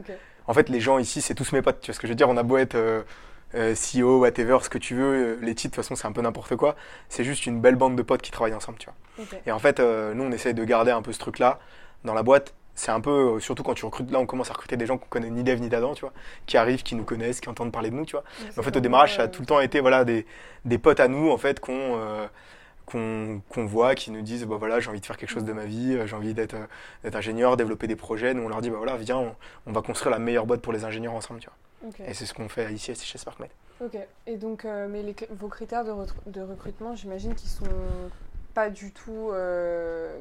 en 0.48 0.54
fait, 0.54 0.68
les 0.68 0.80
gens 0.80 0.98
ici, 0.98 1.20
c'est 1.22 1.34
tous 1.34 1.52
mes 1.52 1.62
potes. 1.62 1.80
Tu 1.80 1.86
vois 1.90 1.94
ce 1.94 2.00
que 2.00 2.06
je 2.06 2.12
veux 2.12 2.16
dire? 2.16 2.28
On 2.28 2.36
a 2.36 2.42
beau 2.42 2.56
être 2.58 2.76
CEO, 3.74 4.18
whatever, 4.20 4.58
ce 4.62 4.68
que 4.68 4.78
tu 4.78 4.94
veux. 4.94 5.38
Les 5.40 5.54
titres, 5.54 5.72
de 5.72 5.76
toute 5.76 5.84
façon, 5.84 5.94
c'est 5.94 6.06
un 6.06 6.12
peu 6.12 6.20
n'importe 6.22 6.56
quoi. 6.56 6.76
C'est 7.08 7.24
juste 7.24 7.46
une 7.46 7.60
belle 7.60 7.76
bande 7.76 7.96
de 7.96 8.02
potes 8.02 8.20
qui 8.22 8.30
travaillent 8.30 8.54
ensemble, 8.54 8.78
tu 8.78 8.86
vois. 8.86 9.24
Et 9.46 9.52
en 9.52 9.58
fait, 9.58 9.78
nous, 9.80 10.24
on 10.24 10.32
essaye 10.32 10.54
de 10.54 10.64
garder 10.64 10.90
un 10.90 11.02
peu 11.02 11.12
ce 11.12 11.18
truc-là 11.18 11.58
dans 12.04 12.12
la 12.14 12.22
boîte. 12.22 12.52
C'est 12.76 12.92
un 12.92 13.00
peu, 13.00 13.40
surtout 13.40 13.62
quand 13.64 13.74
tu 13.74 13.84
recrutes, 13.84 14.10
là, 14.12 14.20
on 14.20 14.26
commence 14.26 14.50
à 14.50 14.52
recruter 14.52 14.76
des 14.76 14.86
gens 14.86 14.98
qu'on 14.98 15.08
connaît 15.08 15.30
ni 15.30 15.42
d'Eve 15.42 15.60
ni 15.60 15.68
d'Adam, 15.68 15.94
tu 15.94 16.02
vois, 16.02 16.12
qui 16.46 16.56
arrivent, 16.56 16.82
qui 16.82 16.94
nous 16.94 17.04
connaissent, 17.04 17.40
qui 17.40 17.48
entendent 17.48 17.72
parler 17.72 17.90
de 17.90 17.96
nous, 17.96 18.04
tu 18.04 18.12
vois. 18.12 18.22
Mais 18.42 18.58
en 18.58 18.62
fait, 18.62 18.76
au 18.76 18.80
démarrage, 18.80 19.16
ça 19.16 19.22
a 19.22 19.28
tout 19.28 19.40
le 19.42 19.46
temps 19.46 19.60
été 19.60 19.80
voilà, 19.80 20.04
des, 20.04 20.26
des 20.64 20.78
potes 20.78 21.00
à 21.00 21.08
nous, 21.08 21.30
en 21.30 21.38
fait, 21.38 21.58
qu'on 21.58 21.96
euh, 21.96 22.26
qu'on 22.84 23.66
voit, 23.66 23.96
qui 23.96 24.12
nous 24.12 24.22
disent 24.22 24.44
bah, 24.44 24.56
voilà, 24.58 24.78
j'ai 24.78 24.90
envie 24.90 25.00
de 25.00 25.06
faire 25.06 25.16
quelque 25.16 25.30
chose 25.30 25.44
de 25.44 25.52
ma 25.52 25.64
vie, 25.64 25.94
euh, 25.94 26.06
j'ai 26.06 26.14
envie 26.14 26.34
d'être 26.34 26.54
euh, 26.54 26.66
d'être 27.02 27.16
ingénieur, 27.16 27.56
développer 27.56 27.88
des 27.88 27.96
projets. 27.96 28.32
Nous, 28.32 28.44
on 28.44 28.48
leur 28.48 28.60
dit 28.60 28.70
bah, 28.70 28.76
voilà, 28.76 28.96
viens, 28.96 29.16
on, 29.16 29.34
on 29.66 29.72
va 29.72 29.82
construire 29.82 30.12
la 30.12 30.20
meilleure 30.20 30.46
boîte 30.46 30.60
pour 30.60 30.72
les 30.72 30.84
ingénieurs 30.84 31.14
ensemble. 31.14 31.40
Tu 31.40 31.48
vois. 31.48 32.06
Et 32.06 32.14
c'est 32.14 32.26
ce 32.26 32.34
qu'on 32.34 32.48
fait 32.48 32.72
ici 32.72 32.94
chez 32.94 33.18
Sparkmate. 33.18 33.50
Ok. 33.80 33.98
Et 34.26 34.36
donc, 34.36 34.64
euh, 34.64 34.86
mais 34.88 35.02
les, 35.02 35.14
vos 35.30 35.48
critères 35.48 35.84
de, 35.84 35.92
de 36.26 36.40
recrutement, 36.42 36.94
j'imagine 36.94 37.34
qu'ils 37.34 37.50
sont 37.50 37.64
pas 38.54 38.70
du 38.70 38.92
tout 38.92 39.30
euh, 39.32 40.18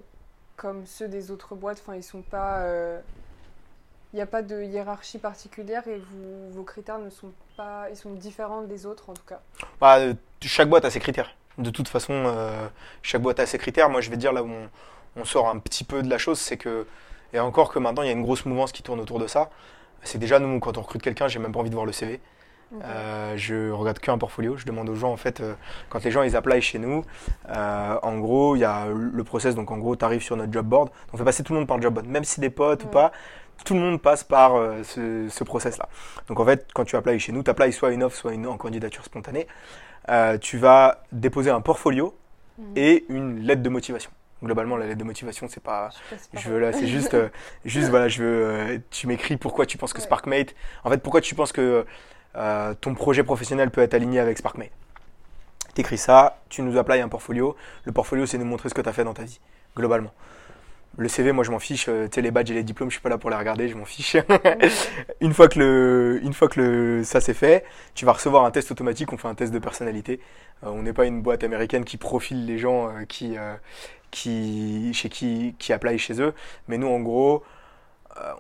comme 0.56 0.86
ceux 0.86 1.08
des 1.08 1.32
autres 1.32 1.56
boîtes. 1.56 1.82
Enfin, 1.82 1.96
ils 1.96 2.04
sont 2.04 2.22
pas. 2.22 2.64
Il 4.16 4.18
n'y 4.18 4.22
a 4.22 4.28
pas 4.28 4.42
de 4.42 4.64
hiérarchie 4.64 5.18
particulière 5.18 5.86
et 5.90 6.02
vos 6.52 6.64
critères 6.64 7.00
ne 7.00 7.10
sont 7.10 7.34
pas. 7.58 7.90
Ils 7.90 7.98
sont 7.98 8.14
différents 8.14 8.62
des 8.62 8.86
autres 8.86 9.10
en 9.10 9.14
tout 9.14 9.26
cas. 9.28 9.42
Bah, 9.82 9.98
euh, 10.00 10.14
chaque 10.42 10.70
boîte 10.70 10.86
a 10.86 10.90
ses 10.90 11.02
critères. 11.02 11.36
De 11.58 11.70
toute 11.70 11.90
façon, 11.90 12.14
euh, 12.14 12.70
chaque 13.02 13.22
boîte 13.22 13.42
a 13.42 13.46
ses 13.46 13.58
critères. 13.58 13.90
Moi, 13.90 14.00
je 14.00 14.10
vais 14.10 14.16
dire 14.16 14.32
là 14.32 14.42
où 14.42 14.50
on, 14.50 14.70
on 15.18 15.26
sort 15.26 15.50
un 15.50 15.60
petit 15.60 15.84
peu 15.84 16.02
de 16.02 16.10
la 16.10 16.18
chose, 16.18 16.40
c'est 16.40 16.56
que, 16.56 16.88
et 17.34 17.40
encore 17.42 17.74
que 17.74 17.78
maintenant, 17.78 18.04
il 18.04 18.06
y 18.06 18.10
a 18.10 18.14
une 18.14 18.24
grosse 18.24 18.46
mouvance 18.46 18.72
qui 18.72 18.84
tourne 18.84 19.02
autour 19.02 19.20
de 19.20 19.28
ça. 19.28 19.50
C'est 20.04 20.18
déjà, 20.18 20.40
nous, 20.40 20.62
quand 20.62 20.78
on 20.78 20.82
recrute 20.82 21.02
quelqu'un, 21.02 21.28
j'ai 21.28 21.40
même 21.40 21.52
pas 21.52 21.60
envie 21.60 21.70
de 21.70 21.76
voir 21.76 21.86
le 21.86 21.92
CV. 21.92 22.22
Euh, 22.84 23.34
je 23.38 23.72
regarde 23.72 24.00
qu'un 24.00 24.18
portfolio. 24.18 24.58
Je 24.58 24.66
demande 24.66 24.90
aux 24.90 24.96
gens, 24.96 25.12
en 25.12 25.18
fait, 25.18 25.40
euh, 25.42 25.54
quand 25.90 26.04
les 26.04 26.12
gens 26.12 26.24
ils 26.24 26.36
apply 26.36 26.62
chez 26.62 26.80
nous, 26.80 27.04
euh, 27.50 27.98
en 28.02 28.18
gros, 28.20 28.56
il 28.56 28.60
y 28.60 28.66
a 28.66 28.86
le 28.88 29.24
process. 29.24 29.56
Donc, 29.56 29.72
en 29.72 29.78
gros, 29.78 29.96
tu 29.96 30.04
arrives 30.06 30.22
sur 30.22 30.36
notre 30.36 30.52
job 30.52 30.66
board. 30.66 30.90
On 31.14 31.18
fait 31.18 31.24
passer 31.24 31.44
tout 31.44 31.54
le 31.54 31.60
monde 31.60 31.68
par 31.68 31.78
le 31.78 31.84
job 31.84 31.94
board. 31.94 32.08
Même 32.08 32.24
si 32.24 32.40
des 32.40 32.50
potes 32.50 32.84
ou 32.84 32.88
pas, 32.88 33.12
tout 33.64 33.74
le 33.74 33.80
monde 33.80 34.02
passe 34.02 34.24
par 34.24 34.54
ce, 34.84 35.28
ce 35.30 35.44
process-là. 35.46 35.88
Donc 36.28 36.40
en 36.42 36.46
fait, 36.46 36.68
quand 36.74 36.84
tu 36.84 36.98
applies 36.98 37.20
chez 37.20 37.32
nous, 37.32 37.42
tu 37.42 37.50
applies 37.50 37.72
soit 37.72 37.92
une 37.94 38.04
offre, 38.04 38.18
soit 38.18 38.34
une 38.34 38.48
en 38.48 38.58
candidature 38.58 39.06
spontanée. 39.06 39.48
Tu 40.42 40.58
vas 40.58 41.04
déposer 41.14 41.52
un 41.52 41.62
portfolio 41.62 42.16
Mhm. 42.58 42.74
et 42.76 43.06
une 43.10 43.40
lettre 43.42 43.62
de 43.64 43.70
motivation. 43.70 44.12
Globalement, 44.44 44.78
la 44.78 44.86
lettre 44.88 45.00
de 45.00 45.04
motivation, 45.04 45.48
c'est 45.50 45.64
pas, 45.64 45.90
Je 46.34 46.50
veux 46.50 46.60
là, 46.60 46.72
c'est 46.74 46.88
juste, 46.88 47.14
euh, 47.14 47.30
juste 47.66 47.90
voilà, 47.90 48.08
je 48.08 48.24
veux, 48.24 48.46
euh, 48.46 48.78
tu 48.92 49.08
m'écris 49.08 49.38
pourquoi 49.38 49.66
tu 49.66 49.78
penses 49.78 49.94
que 49.94 50.00
Ouais. 50.00 50.06
SparkMate, 50.06 50.56
en 50.84 50.90
fait, 50.90 51.00
pourquoi 51.00 51.22
tu 51.22 51.36
penses 51.36 51.52
que 51.52 51.86
euh, 52.38 52.74
ton 52.80 52.94
projet 52.96 53.24
professionnel 53.24 53.72
peut 53.72 53.82
être 53.82 53.94
aligné 53.94 54.20
avec 54.20 54.38
SparkMate. 54.38 54.72
T'écris 55.74 55.98
ça, 55.98 56.40
tu 56.50 56.62
nous 56.62 56.78
applies 56.78 57.02
un 57.02 57.10
portfolio. 57.10 57.56
Le 57.84 57.92
portfolio, 57.92 58.26
c'est 58.26 58.38
nous 58.38 58.46
montrer 58.46 58.70
ce 58.70 58.74
que 58.74 58.82
tu 58.82 58.90
as 58.90 58.94
fait 58.94 59.04
dans 59.04 59.14
ta 59.14 59.24
vie, 59.24 59.40
globalement. 59.76 60.12
Le 60.98 61.10
CV, 61.10 61.34
moi, 61.34 61.44
je 61.44 61.52
m'en 61.52 61.60
fiche. 61.60 61.88
euh, 61.90 62.08
Tu 62.08 62.16
sais, 62.16 62.22
les 62.22 62.32
badges 62.32 62.52
et 62.52 62.54
les 62.54 62.64
diplômes, 62.64 62.90
je 62.90 62.96
suis 62.96 63.02
pas 63.04 63.10
là 63.10 63.18
pour 63.18 63.30
les 63.30 63.36
regarder, 63.36 63.68
je 63.70 63.76
m'en 63.76 63.86
fiche. 63.86 64.18
une 65.22 65.34
fois 65.34 65.50
que 65.50 65.60
le, 65.60 66.20
une 66.24 66.34
fois 66.34 66.48
que 66.48 66.62
le, 66.62 67.04
ça 67.04 67.22
c'est 67.22 67.34
fait, 67.34 67.66
tu 67.96 68.06
vas 68.06 68.14
recevoir 68.14 68.46
un 68.46 68.52
test 68.52 68.72
automatique. 68.72 69.12
On 69.14 69.18
fait 69.18 69.28
un 69.28 69.36
test 69.36 69.54
de 69.54 69.60
personnalité. 69.60 70.22
Euh, 70.64 70.70
on 70.70 70.84
n'est 70.84 70.94
pas 70.94 71.06
une 71.06 71.22
boîte 71.22 71.44
américaine 71.44 71.84
qui 71.86 71.98
profile 71.98 72.46
les 72.46 72.58
gens 72.60 72.88
euh, 72.90 73.06
qui, 73.08 73.36
qui, 74.12 74.92
chez 74.94 75.10
qui, 75.10 75.56
qui 75.60 75.74
apply 75.74 75.98
chez 75.98 76.22
eux. 76.22 76.34
Mais 76.68 76.78
nous, 76.78 76.88
en 76.88 77.00
gros, 77.02 77.44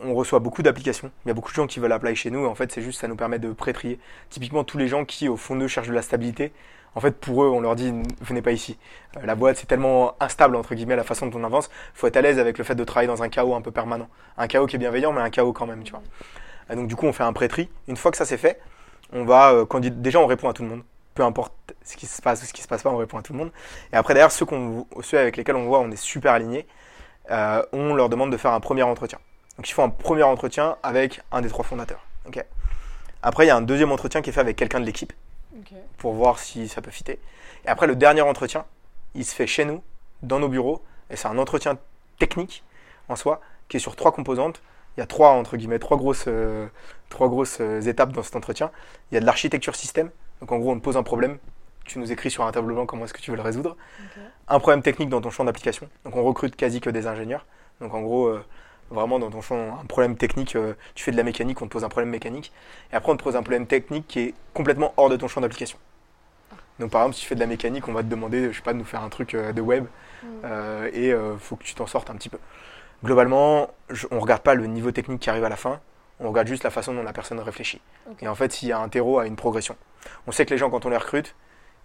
on 0.04 0.14
reçoit 0.14 0.40
beaucoup 0.40 0.62
d'applications. 0.64 1.12
Il 1.26 1.30
y 1.30 1.32
a 1.32 1.34
beaucoup 1.34 1.52
de 1.52 1.56
gens 1.56 1.68
qui 1.68 1.80
veulent 1.80 1.92
apply 1.92 2.16
chez 2.16 2.32
nous. 2.32 2.46
En 2.46 2.56
fait, 2.56 2.72
c'est 2.72 2.82
juste, 2.82 3.02
ça 3.02 3.08
nous 3.08 3.16
permet 3.16 3.40
de 3.40 3.52
pré-trier. 3.52 4.00
Typiquement, 4.30 4.64
tous 4.64 4.78
les 4.78 4.88
gens 4.88 5.06
qui, 5.06 5.28
au 5.28 5.38
fond 5.38 5.56
d'eux, 5.56 5.68
cherchent 5.68 5.90
de 5.90 5.94
la 5.94 6.02
stabilité. 6.02 6.54
En 6.96 7.02
fait, 7.02 7.12
pour 7.12 7.44
eux, 7.44 7.50
on 7.50 7.60
leur 7.60 7.76
dit, 7.76 7.94
venez 8.22 8.42
pas 8.42 8.54
ici. 8.54 8.78
Euh, 9.18 9.26
la 9.26 9.36
boîte, 9.36 9.58
c'est 9.58 9.66
tellement 9.66 10.16
instable, 10.22 10.56
entre 10.56 10.76
guillemets, 10.76 10.96
la 10.96 11.04
façon 11.04 11.28
dont 11.28 11.40
on 11.40 11.44
avance. 11.44 11.70
faut 11.94 12.08
être 12.08 12.16
à 12.16 12.22
l'aise 12.22 12.40
avec 12.40 12.58
le 12.58 12.64
fait 12.64 12.76
de 12.76 12.84
travailler 12.86 13.08
dans 13.08 13.22
un 13.22 13.28
chaos 13.28 13.54
un 13.54 13.62
peu 13.62 13.72
permanent. 13.72 14.08
Un 14.38 14.48
chaos 14.48 14.66
qui 14.66 14.78
est 14.78 14.80
bienveillant, 14.80 15.12
mais 15.12 15.20
un 15.22 15.30
chaos 15.30 15.52
quand 15.52 15.66
même, 15.66 15.84
tu 15.84 15.92
vois. 15.92 16.02
Et 16.70 16.76
donc, 16.76 16.88
du 16.88 16.96
coup, 16.96 17.06
on 17.06 17.12
fait 17.14 17.24
un 17.24 17.34
pré-tri. 17.34 17.70
Une 17.90 17.98
fois 17.98 18.12
que 18.12 18.18
ça 18.18 18.26
c'est 18.26 18.38
fait, 18.38 18.62
on 19.12 19.26
va, 19.26 19.52
euh, 19.52 19.66
candi- 19.66 19.92
déjà, 19.92 20.20
on 20.20 20.26
répond 20.26 20.48
à 20.48 20.54
tout 20.54 20.64
le 20.64 20.70
monde. 20.70 20.84
Peu 21.16 21.24
importe 21.24 21.54
ce 21.84 21.98
qui 21.98 22.06
se 22.06 22.22
passe 22.22 22.44
ou 22.44 22.46
ce 22.46 22.54
qui 22.54 22.62
se 22.62 22.68
passe 22.68 22.84
pas, 22.84 22.92
on 22.92 22.98
répond 22.98 23.18
à 23.18 23.22
tout 23.22 23.34
le 23.34 23.40
monde. 23.40 23.52
Et 23.92 23.98
après, 23.98 24.14
derrière, 24.14 24.32
ceux, 24.32 24.46
avec 25.14 25.36
lesquels 25.36 25.56
on 25.58 25.66
voit, 25.66 25.80
on 25.80 25.92
est 25.92 25.96
super 25.98 26.32
alignés, 26.32 26.66
euh, 27.30 27.62
on 27.74 27.94
leur 27.94 28.08
demande 28.08 28.32
de 28.32 28.38
faire 28.38 28.52
un 28.52 28.60
premier 28.62 28.84
entretien. 28.84 29.20
Donc, 29.58 29.70
ils 29.70 29.74
font 29.74 29.84
un 29.84 29.90
premier 29.90 30.24
entretien 30.24 30.78
avec 30.84 31.22
un 31.32 31.42
des 31.42 31.50
trois 31.50 31.64
fondateurs. 31.64 32.06
après, 33.22 33.46
il 33.46 33.48
y 33.48 33.52
a 33.52 33.56
un 33.56 33.62
deuxième 33.62 33.92
entretien 33.92 34.22
qui 34.22 34.30
est 34.30 34.34
fait 34.34 34.42
avec 34.42 34.56
quelqu'un 34.56 34.80
de 34.80 34.86
l'équipe 34.86 35.14
pour 35.98 36.14
voir 36.14 36.40
si 36.40 36.68
ça 36.68 36.82
peut 36.82 36.92
fitter. 36.92 37.20
Et 37.66 37.70
après, 37.70 37.88
le 37.88 37.96
dernier 37.96 38.22
entretien, 38.22 38.66
il 39.16 39.26
se 39.26 39.34
fait 39.34 39.48
chez 39.48 39.66
nous, 39.66 39.82
dans 40.22 40.40
nos 40.40 40.50
bureaux, 40.50 40.84
et 41.10 41.16
c'est 41.16 41.28
un 41.28 41.38
entretien 41.38 41.78
technique 42.20 42.64
en 43.10 43.16
soi, 43.16 43.42
qui 43.70 43.78
est 43.78 43.80
sur 43.80 43.96
trois 43.96 44.12
composantes. 44.12 44.62
Il 44.96 45.00
y 45.00 45.04
a 45.04 45.08
trois, 45.08 45.32
entre 45.32 45.58
guillemets, 45.58 45.80
trois 45.80 45.98
grosses, 45.98 46.26
euh, 46.28 46.68
trois 47.10 47.28
grosses 47.28 47.58
euh, 47.62 47.82
étapes 47.82 48.12
dans 48.12 48.24
cet 48.24 48.36
entretien. 48.36 48.72
Il 49.12 49.16
y 49.16 49.18
a 49.18 49.22
de 49.22 49.26
l'architecture 49.26 49.76
système, 49.76 50.10
donc 50.42 50.52
en 50.52 50.60
gros, 50.60 50.72
on 50.72 50.76
te 50.76 50.84
pose 50.84 50.98
un 50.98 51.04
problème, 51.04 51.38
tu 51.86 52.00
nous 52.00 52.12
écris 52.12 52.32
sur 52.32 52.44
un 52.44 52.52
tableau 52.52 52.76
blanc 52.76 52.86
comment 52.86 53.06
est-ce 53.06 53.14
que 53.14 53.22
tu 53.22 53.32
veux 53.32 53.38
le 53.38 53.44
résoudre. 53.44 53.76
Un 54.48 54.60
problème 54.60 54.82
technique 54.82 55.10
dans 55.10 55.22
ton 55.22 55.30
champ 55.30 55.44
d'application, 55.44 55.90
donc 56.04 56.16
on 56.16 56.24
recrute 56.24 56.56
quasi 56.56 56.82
que 56.82 56.90
des 56.90 57.08
ingénieurs. 57.08 57.46
Donc 57.82 57.94
en 57.94 58.02
gros, 58.02 58.28
euh, 58.28 58.44
vraiment 58.90 59.20
dans 59.20 59.30
ton 59.30 59.42
champ, 59.42 59.80
un 59.82 59.86
problème 59.86 60.16
technique, 60.16 60.56
euh, 60.56 60.74
tu 60.94 61.04
fais 61.04 61.12
de 61.12 61.18
la 61.18 61.24
mécanique, 61.24 61.62
on 61.62 61.66
te 61.66 61.72
pose 61.72 61.84
un 61.84 61.90
problème 61.90 62.10
mécanique. 62.12 62.52
Et 62.92 62.96
après, 62.96 63.12
on 63.12 63.18
te 63.18 63.24
pose 63.24 63.36
un 63.36 63.42
problème 63.42 63.68
technique 63.68 64.08
qui 64.08 64.20
est 64.20 64.34
complètement 64.54 64.94
hors 64.98 65.10
de 65.10 65.16
ton 65.18 65.28
champ 65.28 65.42
d'application. 65.42 65.78
Donc 66.80 66.92
par 66.92 67.02
exemple, 67.02 67.16
si 67.16 67.22
tu 67.22 67.28
fais 67.28 67.36
de 67.36 67.40
la 67.40 67.46
mécanique, 67.48 67.88
on 67.88 67.94
va 67.94 68.04
te 68.04 68.08
demander, 68.08 68.52
je 68.52 68.58
sais 68.58 68.62
pas, 68.64 68.74
de 68.74 68.78
nous 68.78 68.84
faire 68.86 69.02
un 69.02 69.10
truc 69.10 69.34
euh, 69.34 69.54
de 69.54 69.62
web 69.62 69.86
Mhm. 70.24 70.30
euh, 70.46 70.90
et 70.94 71.14
euh, 71.14 71.38
faut 71.38 71.56
que 71.56 71.64
tu 71.64 71.74
t'en 71.76 71.88
sortes 71.88 72.10
un 72.10 72.16
petit 72.16 72.30
peu. 72.30 72.38
Globalement, 73.04 73.70
je- 73.90 74.08
on 74.12 74.20
regarde 74.20 74.42
pas 74.42 74.56
le 74.56 74.66
niveau 74.66 74.92
technique 74.92 75.20
qui 75.22 75.30
arrive 75.30 75.44
à 75.44 75.50
la 75.50 75.56
fin, 75.56 75.80
on 76.20 76.30
regarde 76.30 76.48
juste 76.48 76.64
la 76.64 76.70
façon 76.72 76.94
dont 76.94 77.04
la 77.04 77.14
personne 77.14 77.40
réfléchit. 77.40 77.82
Et 78.22 78.28
en 78.28 78.36
fait, 78.36 78.52
s'il 78.52 78.70
y 78.70 78.72
a 78.72 78.80
un 78.80 78.90
terreau 78.90 79.20
à 79.20 79.28
une 79.28 79.36
progression. 79.36 79.76
On 80.28 80.32
sait 80.32 80.46
que 80.46 80.52
les 80.52 80.58
gens, 80.58 80.70
quand 80.70 80.86
on 80.86 80.90
les 80.90 80.98
recrute, 80.98 81.36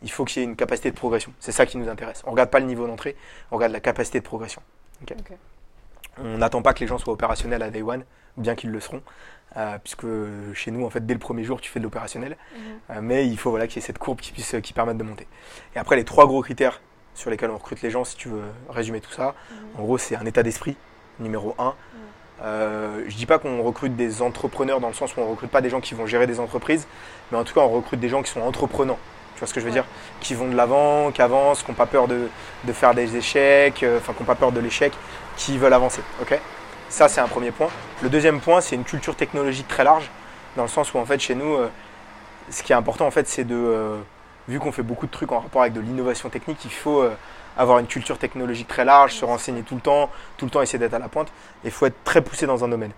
il 0.02 0.10
faut 0.10 0.24
qu'il 0.24 0.40
y 0.42 0.44
ait 0.44 0.48
une 0.48 0.56
capacité 0.56 0.90
de 0.90 0.96
progression. 0.96 1.32
C'est 1.40 1.52
ça 1.52 1.66
qui 1.66 1.76
nous 1.76 1.88
intéresse. 1.88 2.22
On 2.26 2.30
regarde 2.30 2.50
pas 2.50 2.60
le 2.60 2.66
niveau 2.66 2.86
d'entrée, 2.86 3.16
on 3.50 3.56
regarde 3.56 3.72
la 3.72 3.80
capacité 3.80 4.20
de 4.20 4.24
progression. 4.24 4.62
On 6.18 6.38
n'attend 6.38 6.62
pas 6.62 6.74
que 6.74 6.80
les 6.80 6.86
gens 6.86 6.98
soient 6.98 7.12
opérationnels 7.12 7.62
à 7.62 7.70
day 7.70 7.82
one, 7.82 8.04
bien 8.36 8.54
qu'ils 8.54 8.70
le 8.70 8.80
seront, 8.80 9.02
euh, 9.56 9.78
puisque 9.82 10.06
chez 10.54 10.70
nous, 10.70 10.84
en 10.84 10.90
fait, 10.90 11.04
dès 11.06 11.14
le 11.14 11.20
premier 11.20 11.44
jour, 11.44 11.60
tu 11.60 11.70
fais 11.70 11.78
de 11.80 11.84
l'opérationnel. 11.84 12.36
Mhm. 12.54 12.60
Euh, 12.90 13.00
mais 13.02 13.26
il 13.26 13.38
faut 13.38 13.50
voilà, 13.50 13.66
qu'il 13.66 13.76
y 13.76 13.78
ait 13.84 13.86
cette 13.86 13.98
courbe 13.98 14.20
qui 14.20 14.32
puisse 14.32 14.54
qui 14.62 14.72
permette 14.72 14.96
de 14.98 15.02
monter. 15.04 15.26
Et 15.74 15.78
après, 15.78 15.96
les 15.96 16.04
trois 16.04 16.26
gros 16.26 16.42
critères 16.42 16.80
sur 17.14 17.30
lesquels 17.30 17.50
on 17.50 17.56
recrute 17.56 17.82
les 17.82 17.90
gens, 17.90 18.04
si 18.04 18.16
tu 18.16 18.28
veux 18.28 18.42
résumer 18.68 19.00
tout 19.00 19.12
ça, 19.12 19.34
Mhm. 19.50 19.80
en 19.80 19.82
gros, 19.84 19.98
c'est 19.98 20.16
un 20.16 20.24
état 20.26 20.42
d'esprit, 20.42 20.76
numéro 21.18 21.54
un. 21.58 21.74
Euh, 22.42 23.04
je 23.06 23.16
dis 23.16 23.26
pas 23.26 23.38
qu'on 23.38 23.62
recrute 23.62 23.96
des 23.96 24.22
entrepreneurs 24.22 24.80
dans 24.80 24.88
le 24.88 24.94
sens 24.94 25.14
où 25.16 25.20
on 25.20 25.30
recrute 25.30 25.50
pas 25.50 25.60
des 25.60 25.68
gens 25.68 25.80
qui 25.80 25.94
vont 25.94 26.06
gérer 26.06 26.26
des 26.26 26.40
entreprises, 26.40 26.86
mais 27.30 27.36
en 27.38 27.44
tout 27.44 27.52
cas, 27.52 27.60
on 27.60 27.68
recrute 27.68 28.00
des 28.00 28.08
gens 28.08 28.22
qui 28.22 28.30
sont 28.30 28.40
entreprenants. 28.40 28.98
Tu 29.34 29.40
vois 29.40 29.46
ce 29.48 29.52
que 29.54 29.60
je 29.60 29.66
veux 29.66 29.70
Ouais. 29.70 29.80
dire? 29.80 29.84
Qui 30.20 30.34
vont 30.34 30.48
de 30.48 30.54
l'avant, 30.56 31.10
qui 31.12 31.20
avancent, 31.20 31.62
qui 31.62 31.70
n'ont 31.70 31.76
pas 31.76 31.86
peur 31.86 32.08
de, 32.08 32.28
de 32.64 32.72
faire 32.72 32.94
des 32.94 33.16
échecs, 33.16 33.82
euh, 33.82 33.98
enfin, 33.98 34.14
qui 34.14 34.20
n'ont 34.20 34.26
pas 34.26 34.34
peur 34.36 34.52
de 34.52 34.60
l'échec, 34.60 34.92
qui 35.36 35.58
veulent 35.58 35.72
avancer. 35.72 36.02
Ok? 36.20 36.38
Ça, 36.88 37.08
c'est 37.08 37.20
un 37.20 37.28
premier 37.28 37.50
point. 37.50 37.68
Le 38.02 38.08
deuxième 38.08 38.40
point, 38.40 38.60
c'est 38.60 38.74
une 38.74 38.84
culture 38.84 39.14
technologique 39.14 39.68
très 39.68 39.84
large, 39.84 40.10
dans 40.56 40.62
le 40.62 40.68
sens 40.68 40.92
où, 40.92 40.98
en 40.98 41.04
fait, 41.04 41.20
chez 41.20 41.34
nous, 41.34 41.54
euh, 41.54 41.68
ce 42.50 42.62
qui 42.62 42.72
est 42.72 42.76
important, 42.76 43.06
en 43.06 43.10
fait, 43.10 43.28
c'est 43.28 43.44
de. 43.44 43.54
euh, 43.54 44.00
vu 44.48 44.58
qu'on 44.58 44.72
fait 44.72 44.82
beaucoup 44.82 45.06
de 45.06 45.12
trucs 45.12 45.30
en 45.32 45.38
rapport 45.38 45.62
avec 45.62 45.72
de 45.72 45.80
l'innovation 45.80 46.28
technique, 46.28 46.64
il 46.64 46.72
faut 46.72 47.02
euh, 47.02 47.14
avoir 47.56 47.78
une 47.78 47.86
culture 47.86 48.18
technologique 48.18 48.66
très 48.66 48.84
large, 48.84 49.12
se 49.12 49.24
renseigner 49.24 49.62
tout 49.62 49.76
le 49.76 49.80
temps, 49.80 50.10
tout 50.36 50.46
le 50.46 50.50
temps 50.50 50.62
essayer 50.62 50.78
d'être 50.78 50.94
à 50.94 50.98
la 50.98 51.08
pointe. 51.08 51.28
Et 51.62 51.68
il 51.68 51.70
faut 51.70 51.86
être 51.86 52.02
très 52.04 52.22
poussé 52.22 52.46
dans 52.46 52.64
un 52.64 52.68
domaine. 52.68 52.92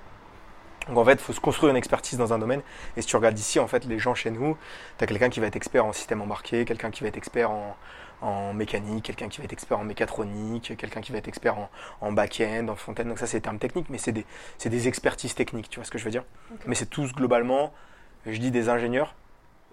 Donc 0.88 0.98
en 0.98 1.04
fait, 1.04 1.12
il 1.12 1.18
faut 1.18 1.32
se 1.32 1.40
construire 1.40 1.70
une 1.70 1.76
expertise 1.76 2.18
dans 2.18 2.32
un 2.32 2.38
domaine. 2.38 2.62
Et 2.96 3.02
si 3.02 3.08
tu 3.08 3.16
regardes 3.16 3.38
ici, 3.38 3.60
en 3.60 3.68
fait, 3.68 3.84
les 3.84 3.98
gens 3.98 4.14
chez 4.14 4.30
nous, 4.30 4.56
tu 4.98 5.04
as 5.04 5.06
quelqu'un 5.06 5.28
qui 5.28 5.40
va 5.40 5.46
être 5.46 5.56
expert 5.56 5.84
en 5.84 5.92
système 5.92 6.22
embarqué, 6.22 6.64
quelqu'un 6.64 6.90
qui 6.90 7.02
va 7.02 7.08
être 7.08 7.16
expert 7.16 7.50
en, 7.50 7.76
en 8.22 8.54
mécanique, 8.54 9.04
quelqu'un 9.04 9.28
qui 9.28 9.38
va 9.38 9.44
être 9.44 9.52
expert 9.52 9.78
en 9.78 9.84
mécatronique, 9.84 10.76
quelqu'un 10.78 11.00
qui 11.00 11.12
va 11.12 11.18
être 11.18 11.28
expert 11.28 11.58
en, 11.58 11.68
en 12.00 12.12
back-end, 12.12 12.68
en 12.68 12.76
front-end. 12.76 13.04
Donc 13.04 13.18
ça, 13.18 13.26
c'est 13.26 13.38
des 13.38 13.42
termes 13.42 13.58
techniques, 13.58 13.90
mais 13.90 13.98
c'est 13.98 14.12
des, 14.12 14.24
des 14.64 14.88
expertises 14.88 15.34
techniques, 15.34 15.68
tu 15.68 15.78
vois 15.80 15.84
ce 15.84 15.90
que 15.90 15.98
je 15.98 16.04
veux 16.04 16.10
dire? 16.10 16.24
Mais 16.66 16.74
c'est 16.74 16.86
tous 16.86 17.12
globalement, 17.12 17.72
je 18.24 18.38
dis 18.38 18.50
des 18.50 18.68
ingénieurs. 18.68 19.14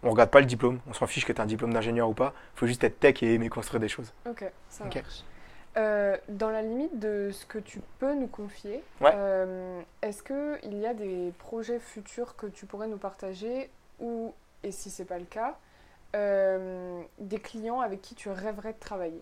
On 0.02 0.12
regarde 0.12 0.30
pas 0.30 0.40
le 0.40 0.46
diplôme, 0.46 0.80
on 0.88 0.94
s'en 0.94 1.08
fiche 1.08 1.26
que 1.26 1.34
tu 1.34 1.42
un 1.42 1.46
diplôme 1.46 1.74
d'ingénieur 1.74 2.10
ou 2.10 2.14
pas. 2.14 2.34
Il 2.56 2.60
faut 2.60 2.68
juste 2.68 2.84
être 2.84 3.00
tech 3.00 3.22
et 3.22 3.34
aimer 3.34 3.50
construire 3.50 3.80
des 3.82 3.90
choses. 3.90 4.14
Ok, 4.28 4.44
ça 4.70 4.86
Ok. 4.86 4.96
marche. 4.96 5.24
Euh, 5.78 6.18
dans 6.30 6.50
la 6.50 6.62
limite 6.64 6.98
de 7.00 7.30
ce 7.32 7.46
que 7.46 7.60
tu 7.60 7.80
peux 8.00 8.16
nous 8.16 8.28
confier, 8.28 8.84
Ouais. 9.02 9.12
euh, 9.14 9.82
est-ce 10.02 10.24
qu'il 10.24 10.80
y 10.80 10.88
a 10.88 10.94
des 10.94 11.32
projets 11.38 11.80
futurs 11.80 12.36
que 12.36 12.48
tu 12.48 12.66
pourrais 12.66 12.88
nous 12.88 12.98
partager 12.98 13.70
ou, 14.00 14.34
et 14.64 14.72
si 14.72 14.90
c'est 14.90 15.06
pas 15.06 15.20
le 15.20 15.26
cas, 15.26 15.58
euh, 16.15 17.02
des 17.19 17.39
clients 17.39 17.80
avec 17.82 18.02
qui 18.02 18.15
tu 18.15 18.30
rêverais 18.30 18.74
de 18.74 18.80
travailler 18.80 19.22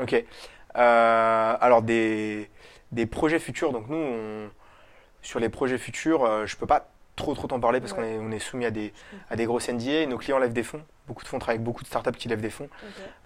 Ok. 0.00 0.12
Euh, 0.76 1.56
alors 1.60 1.82
des, 1.82 2.50
des 2.92 3.06
projets 3.06 3.38
futurs. 3.38 3.72
Donc 3.72 3.88
nous, 3.88 3.96
on- 3.96 4.50
sur 5.22 5.40
les 5.40 5.48
projets 5.48 5.78
futurs, 5.78 6.24
euh, 6.24 6.46
je 6.46 6.56
peux 6.56 6.66
pas 6.66 6.88
trop 7.16 7.34
trop 7.34 7.48
t'en 7.48 7.58
parler 7.58 7.80
parce 7.80 7.92
Ouais. 7.92 7.98
qu'on 7.98 8.04
est, 8.04 8.18
on 8.18 8.30
est 8.30 8.38
soumis 8.38 8.64
à 8.66 8.70
des, 8.70 8.92
à 9.30 9.36
des 9.36 9.44
grosses 9.46 9.68
NDA. 9.68 10.06
Nos 10.06 10.18
clients 10.18 10.38
lèvent 10.38 10.52
des 10.52 10.62
fonds. 10.62 10.82
Beaucoup 11.08 11.24
de 11.24 11.28
fonds 11.28 11.38
travaillent 11.38 11.56
avec 11.56 11.64
beaucoup 11.64 11.82
de 11.82 11.88
startups 11.88 12.12
qui 12.12 12.28
lèvent 12.28 12.40
des 12.40 12.50
fonds. 12.50 12.68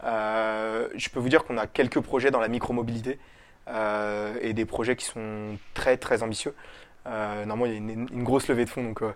Je 0.02 1.08
peux 1.10 1.18
vous 1.20 1.28
dire 1.28 1.44
qu'on 1.44 1.58
a 1.58 1.66
quelques 1.66 2.00
projets 2.00 2.30
dans 2.30 2.40
la 2.40 2.48
micromobilité 2.48 3.18
euh, 3.68 4.34
et 4.40 4.52
des 4.54 4.64
projets 4.64 4.96
qui 4.96 5.04
sont 5.04 5.56
très 5.74 5.96
très 5.96 6.22
ambitieux. 6.22 6.54
Euh, 7.06 7.44
normalement, 7.44 7.66
il 7.66 7.72
y 7.72 7.74
a 7.74 7.78
une, 7.78 8.08
une 8.12 8.24
grosse 8.24 8.48
levée 8.48 8.64
de 8.64 8.70
fonds, 8.70 8.84
donc 8.84 9.02
euh, 9.02 9.12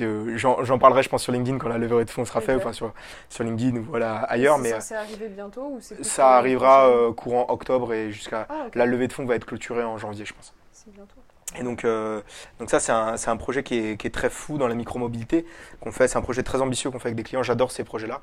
euh, 0.00 0.36
j'en 0.36 0.78
parlerai, 0.78 1.02
je 1.02 1.08
pense, 1.08 1.22
sur 1.22 1.32
LinkedIn 1.32 1.58
quand 1.58 1.68
la 1.68 1.78
levée 1.78 2.04
de 2.04 2.10
fonds 2.10 2.24
sera 2.24 2.40
faite, 2.40 2.58
enfin 2.58 2.72
sur, 2.72 2.92
sur 3.28 3.44
LinkedIn 3.44 3.76
ou 3.78 3.84
voilà 3.84 4.16
ailleurs. 4.20 4.58
Mais 4.58 4.72
censé 4.72 4.94
arriver 4.94 5.28
bientôt 5.28 5.72
ou 5.76 5.80
ça 6.02 6.36
arrivera 6.36 6.88
euh, 6.88 7.12
courant 7.12 7.46
octobre 7.48 7.92
et 7.92 8.10
jusqu'à 8.12 8.46
Ah, 8.48 8.66
la 8.74 8.86
levée 8.86 9.08
de 9.08 9.12
fonds 9.12 9.24
va 9.24 9.34
être 9.34 9.46
clôturée 9.46 9.84
en 9.84 9.98
janvier, 9.98 10.24
je 10.24 10.34
pense. 10.34 10.54
C'est 10.72 10.92
bientôt. 10.92 11.16
Et 11.58 11.62
donc, 11.62 11.84
euh, 11.84 12.20
donc 12.58 12.70
ça, 12.70 12.80
c'est 12.80 12.92
un, 12.92 13.16
c'est 13.16 13.30
un 13.30 13.36
projet 13.36 13.62
qui 13.62 13.78
est, 13.78 13.96
qui 13.96 14.06
est 14.06 14.10
très 14.10 14.30
fou 14.30 14.58
dans 14.58 14.68
la 14.68 14.74
micromobilité 14.74 15.46
qu'on 15.80 15.92
fait. 15.92 16.08
C'est 16.08 16.18
un 16.18 16.22
projet 16.22 16.42
très 16.42 16.60
ambitieux 16.60 16.90
qu'on 16.90 16.98
fait 16.98 17.08
avec 17.08 17.16
des 17.16 17.22
clients. 17.22 17.42
J'adore 17.42 17.70
ces 17.70 17.84
projets-là. 17.84 18.20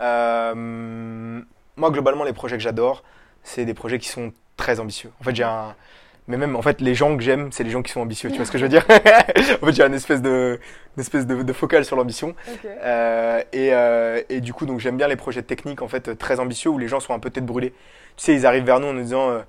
Euh, 0.00 1.42
moi, 1.76 1.90
globalement, 1.90 2.24
les 2.24 2.32
projets 2.32 2.56
que 2.56 2.62
j'adore, 2.62 3.02
c'est 3.42 3.64
des 3.64 3.74
projets 3.74 3.98
qui 3.98 4.08
sont 4.08 4.32
très 4.56 4.80
ambitieux. 4.80 5.10
En 5.20 5.24
fait, 5.24 5.34
j'ai 5.34 5.44
un. 5.44 5.74
Mais 6.28 6.36
même, 6.36 6.54
en 6.54 6.62
fait, 6.62 6.80
les 6.80 6.94
gens 6.94 7.16
que 7.16 7.22
j'aime, 7.22 7.50
c'est 7.50 7.64
les 7.64 7.70
gens 7.70 7.82
qui 7.82 7.90
sont 7.90 8.00
ambitieux. 8.00 8.30
Tu 8.30 8.36
vois 8.36 8.46
ce 8.46 8.52
que 8.52 8.58
je 8.58 8.62
veux 8.62 8.68
dire? 8.68 8.84
En 8.88 9.66
fait, 9.66 9.72
j'ai 9.72 9.82
une 9.82 9.94
espèce 9.94 10.22
de, 10.22 10.60
une 10.96 11.00
espèce 11.00 11.26
de, 11.26 11.42
de 11.42 11.52
focale 11.52 11.84
sur 11.84 11.96
l'ambition. 11.96 12.34
Euh, 12.64 13.40
et, 13.52 13.74
euh, 13.74 14.22
et 14.28 14.40
du 14.40 14.52
coup, 14.52 14.64
donc 14.64 14.78
j'aime 14.78 14.96
bien 14.96 15.08
les 15.08 15.16
projets 15.16 15.42
techniques 15.42 15.82
en 15.82 15.88
fait 15.88 16.16
très 16.16 16.38
ambitieux 16.38 16.70
où 16.70 16.78
les 16.78 16.86
gens 16.86 17.00
sont 17.00 17.12
un 17.12 17.18
peu 17.18 17.30
tête 17.30 17.44
brûlée. 17.44 17.70
Tu 18.16 18.24
sais, 18.24 18.34
ils 18.34 18.46
arrivent 18.46 18.64
vers 18.64 18.78
nous 18.78 18.86
en 18.88 18.92
nous 18.92 19.02
disant 19.02 19.30
euh, 19.30 19.40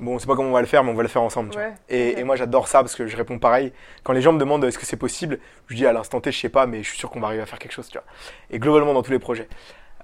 bon, 0.00 0.16
on 0.16 0.18
sait 0.18 0.26
pas 0.26 0.34
comment 0.34 0.48
on 0.48 0.52
va 0.52 0.60
le 0.60 0.66
faire, 0.66 0.82
mais 0.82 0.90
on 0.90 0.94
va 0.94 1.02
le 1.04 1.08
faire 1.08 1.22
ensemble. 1.22 1.50
tu 1.50 1.58
vois. 1.58 1.68
Et, 1.88 2.18
et 2.18 2.24
moi, 2.24 2.34
j'adore 2.34 2.66
ça 2.66 2.80
parce 2.80 2.96
que 2.96 3.06
je 3.06 3.16
réponds 3.16 3.38
pareil. 3.38 3.72
Quand 4.02 4.12
les 4.12 4.22
gens 4.22 4.32
me 4.32 4.38
demandent 4.40 4.64
est-ce 4.64 4.78
que 4.80 4.86
c'est 4.86 4.96
possible, 4.96 5.38
je 5.68 5.76
dis 5.76 5.86
à 5.86 5.92
l'instant 5.92 6.20
T, 6.20 6.32
je 6.32 6.38
sais 6.40 6.48
pas, 6.48 6.66
mais 6.66 6.82
je 6.82 6.88
suis 6.88 6.98
sûr 6.98 7.10
qu'on 7.10 7.20
va 7.20 7.28
arriver 7.28 7.42
à 7.42 7.46
faire 7.46 7.60
quelque 7.60 7.72
chose. 7.72 7.86
Tu 7.88 7.96
vois. 7.98 8.04
Et 8.50 8.58
globalement, 8.58 8.92
dans 8.92 9.02
tous 9.02 9.12
les 9.12 9.20
projets. 9.20 9.48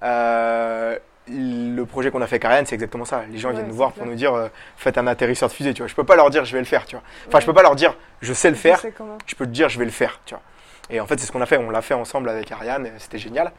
Euh, 0.01 0.97
le 1.31 1.83
projet 1.83 2.11
qu'on 2.11 2.21
a 2.21 2.27
fait 2.27 2.35
avec 2.35 2.45
Ariane, 2.45 2.65
c'est 2.65 2.75
exactement 2.75 3.05
ça. 3.05 3.23
Les 3.31 3.37
gens 3.37 3.49
Ouais, 3.49 3.55
viennent 3.55 3.67
nous 3.67 3.73
voir 3.73 3.91
clair. 3.93 4.03
pour 4.03 4.11
nous 4.11 4.17
dire 4.17 4.33
euh, 4.33 4.47
faites 4.77 4.97
un 4.97 5.07
atterrisseur 5.07 5.49
de 5.49 5.53
fusée, 5.53 5.73
tu 5.73 5.81
vois. 5.81 5.87
Je 5.87 5.95
peux 5.95 6.03
pas 6.03 6.15
leur 6.15 6.29
dire 6.29 6.45
je 6.45 6.53
vais 6.53 6.59
le 6.59 6.65
faire, 6.65 6.85
tu 6.85 6.95
vois. 6.95 7.03
Enfin, 7.27 7.37
Ouais. 7.37 7.41
je 7.41 7.45
peux 7.45 7.53
pas 7.53 7.61
leur 7.63 7.75
dire 7.75 7.95
je 8.21 8.33
sais 8.33 8.49
le 8.49 8.55
Je 8.55 8.61
faire, 8.61 8.79
sais 8.79 8.93
je 9.25 9.35
peux 9.35 9.45
te 9.45 9.51
dire 9.51 9.69
je 9.69 9.79
vais 9.79 9.85
le 9.85 9.91
faire, 9.91 10.19
tu 10.25 10.33
vois. 10.33 10.43
Et 10.89 10.99
en 10.99 11.05
fait, 11.05 11.19
c'est 11.19 11.25
ce 11.27 11.31
qu'on 11.31 11.41
a 11.41 11.45
fait. 11.45 11.57
On 11.57 11.69
l'a 11.69 11.81
fait 11.81 11.93
ensemble 11.93 12.29
avec 12.29 12.51
Ariane, 12.51 12.89
c'était 12.97 13.19
génial. 13.19 13.51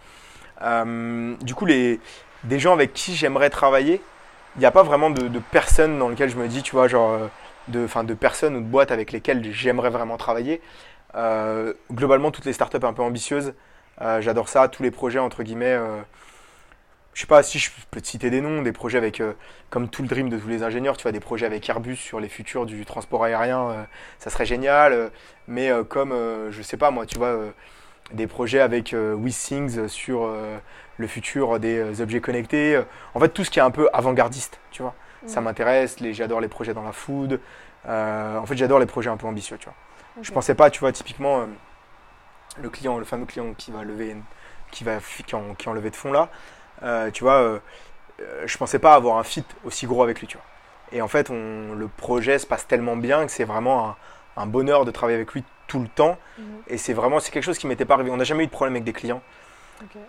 Euh, 0.62 1.34
du 1.42 1.54
coup, 1.54 1.64
les, 1.66 2.00
des 2.44 2.58
gens 2.58 2.72
avec 2.72 2.92
qui 2.92 3.14
j'aimerais 3.14 3.50
travailler, 3.50 4.00
il 4.56 4.58
n'y 4.60 4.66
a 4.66 4.70
pas 4.72 4.82
vraiment 4.82 5.10
de, 5.10 5.28
de 5.28 5.38
personnes 5.38 5.98
dans 5.98 6.08
lesquelles 6.08 6.30
je 6.30 6.36
me 6.36 6.48
dis, 6.48 6.62
tu 6.62 6.72
vois, 6.72 6.88
genre, 6.88 7.12
euh, 7.12 7.26
de, 7.68 7.84
enfin, 7.84 8.02
de 8.04 8.14
personnes 8.14 8.56
ou 8.56 8.60
de 8.60 8.66
boîtes 8.66 8.90
avec 8.90 9.12
lesquelles 9.12 9.44
j'aimerais 9.52 9.90
vraiment 9.90 10.16
travailler. 10.16 10.60
Euh, 11.14 11.72
globalement, 11.92 12.30
toutes 12.30 12.44
les 12.46 12.52
startups 12.52 12.84
un 12.84 12.92
peu 12.92 13.02
ambitieuses, 13.02 13.54
j'adore 14.20 14.48
ça. 14.48 14.66
Tous 14.68 14.82
les 14.82 14.90
projets, 14.90 15.18
entre 15.18 15.42
guillemets, 15.42 15.78
je 17.14 17.20
sais 17.22 17.26
pas 17.26 17.42
si 17.42 17.58
je 17.58 17.70
peux 17.90 18.00
te 18.00 18.06
citer 18.06 18.30
des 18.30 18.40
noms, 18.40 18.62
des 18.62 18.72
projets 18.72 18.98
avec, 18.98 19.20
euh, 19.20 19.32
comme 19.68 19.88
tout 19.88 20.02
le 20.02 20.08
dream 20.08 20.28
de 20.28 20.38
tous 20.38 20.48
les 20.48 20.62
ingénieurs, 20.62 20.96
tu 20.96 21.02
vois, 21.02 21.12
des 21.12 21.20
projets 21.20 21.46
avec 21.46 21.68
Airbus 21.68 21.96
sur 21.96 22.20
les 22.20 22.28
futurs 22.28 22.66
du 22.66 22.84
transport 22.84 23.24
aérien, 23.24 23.70
euh, 23.70 23.82
ça 24.18 24.30
serait 24.30 24.46
génial. 24.46 24.92
euh, 24.92 25.08
mais 25.48 25.70
comme, 25.88 26.14
je 26.50 26.62
sais 26.62 26.76
pas 26.76 26.92
moi, 26.92 27.06
tu 27.06 27.18
vois, 27.18 27.36
des 28.12 28.28
projets 28.28 28.60
avec 28.60 28.92
WeThings 28.94 29.88
sur 29.88 30.32
le 30.96 31.06
futur 31.08 31.58
des 31.58 32.00
objets 32.00 32.20
connectés. 32.20 32.80
en 33.14 33.18
fait, 33.18 33.30
tout 33.30 33.42
ce 33.42 33.50
qui 33.50 33.58
est 33.58 33.62
un 33.62 33.72
peu 33.72 33.88
avant-gardiste, 33.92 34.60
tu 34.70 34.82
vois. 34.82 34.94
Ça 35.26 35.40
Mhm. 35.40 35.44
m'intéresse, 35.46 35.98
les, 35.98 36.14
j'adore 36.14 36.40
les 36.40 36.46
projets 36.46 36.72
dans 36.72 36.84
la 36.84 36.92
food. 36.92 37.40
en 37.88 38.46
fait, 38.46 38.56
j'adore 38.56 38.78
les 38.78 38.86
projets 38.86 39.10
un 39.10 39.16
peu 39.16 39.26
ambitieux, 39.26 39.58
tu 39.58 39.64
vois. 39.64 39.74
Je 40.22 40.30
pensais 40.30 40.54
pas, 40.54 40.70
tu 40.70 40.78
vois, 40.78 40.92
typiquement, 40.92 41.44
le 42.60 42.70
client, 42.70 42.98
le 42.98 43.04
fameux 43.04 43.26
client 43.26 43.52
qui 43.54 43.72
va 43.72 43.82
lever, 43.82 44.16
qui 44.70 44.84
va, 44.84 44.98
qui 45.26 45.34
en, 45.34 45.54
qui 45.54 45.68
en 45.68 45.72
levée 45.72 45.90
de 45.90 45.96
fonds 45.96 46.12
là, 46.12 46.28
euh, 46.82 47.10
tu 47.10 47.24
vois, 47.24 47.40
euh, 47.40 47.58
euh, 48.20 48.42
je 48.46 48.58
pensais 48.58 48.78
pas 48.78 48.94
avoir 48.94 49.18
un 49.18 49.24
fit 49.24 49.44
aussi 49.64 49.86
gros 49.86 50.02
avec 50.02 50.20
lui, 50.20 50.26
tu 50.26 50.36
vois. 50.36 50.46
Et 50.92 51.02
en 51.02 51.08
fait, 51.08 51.30
on, 51.30 51.74
le 51.74 51.88
projet 51.88 52.38
se 52.38 52.46
passe 52.46 52.66
tellement 52.66 52.96
bien 52.96 53.26
que 53.26 53.32
c'est 53.32 53.44
vraiment 53.44 53.90
un, 53.90 53.96
un 54.36 54.46
bonheur 54.46 54.84
de 54.84 54.90
travailler 54.90 55.16
avec 55.16 55.32
lui 55.32 55.44
tout 55.66 55.80
le 55.80 55.88
temps. 55.88 56.18
Mhm. 56.38 56.44
Et 56.68 56.78
c'est 56.78 56.92
vraiment, 56.92 57.20
c'est 57.20 57.30
quelque 57.30 57.44
chose 57.44 57.58
qui 57.58 57.66
m'était 57.66 57.84
pas 57.84 57.94
arrivé. 57.94 58.10
On 58.10 58.16
n'a 58.16 58.24
jamais 58.24 58.44
eu 58.44 58.46
de 58.46 58.52
problème 58.52 58.74
avec 58.74 58.84
des 58.84 58.92
clients, 58.92 59.22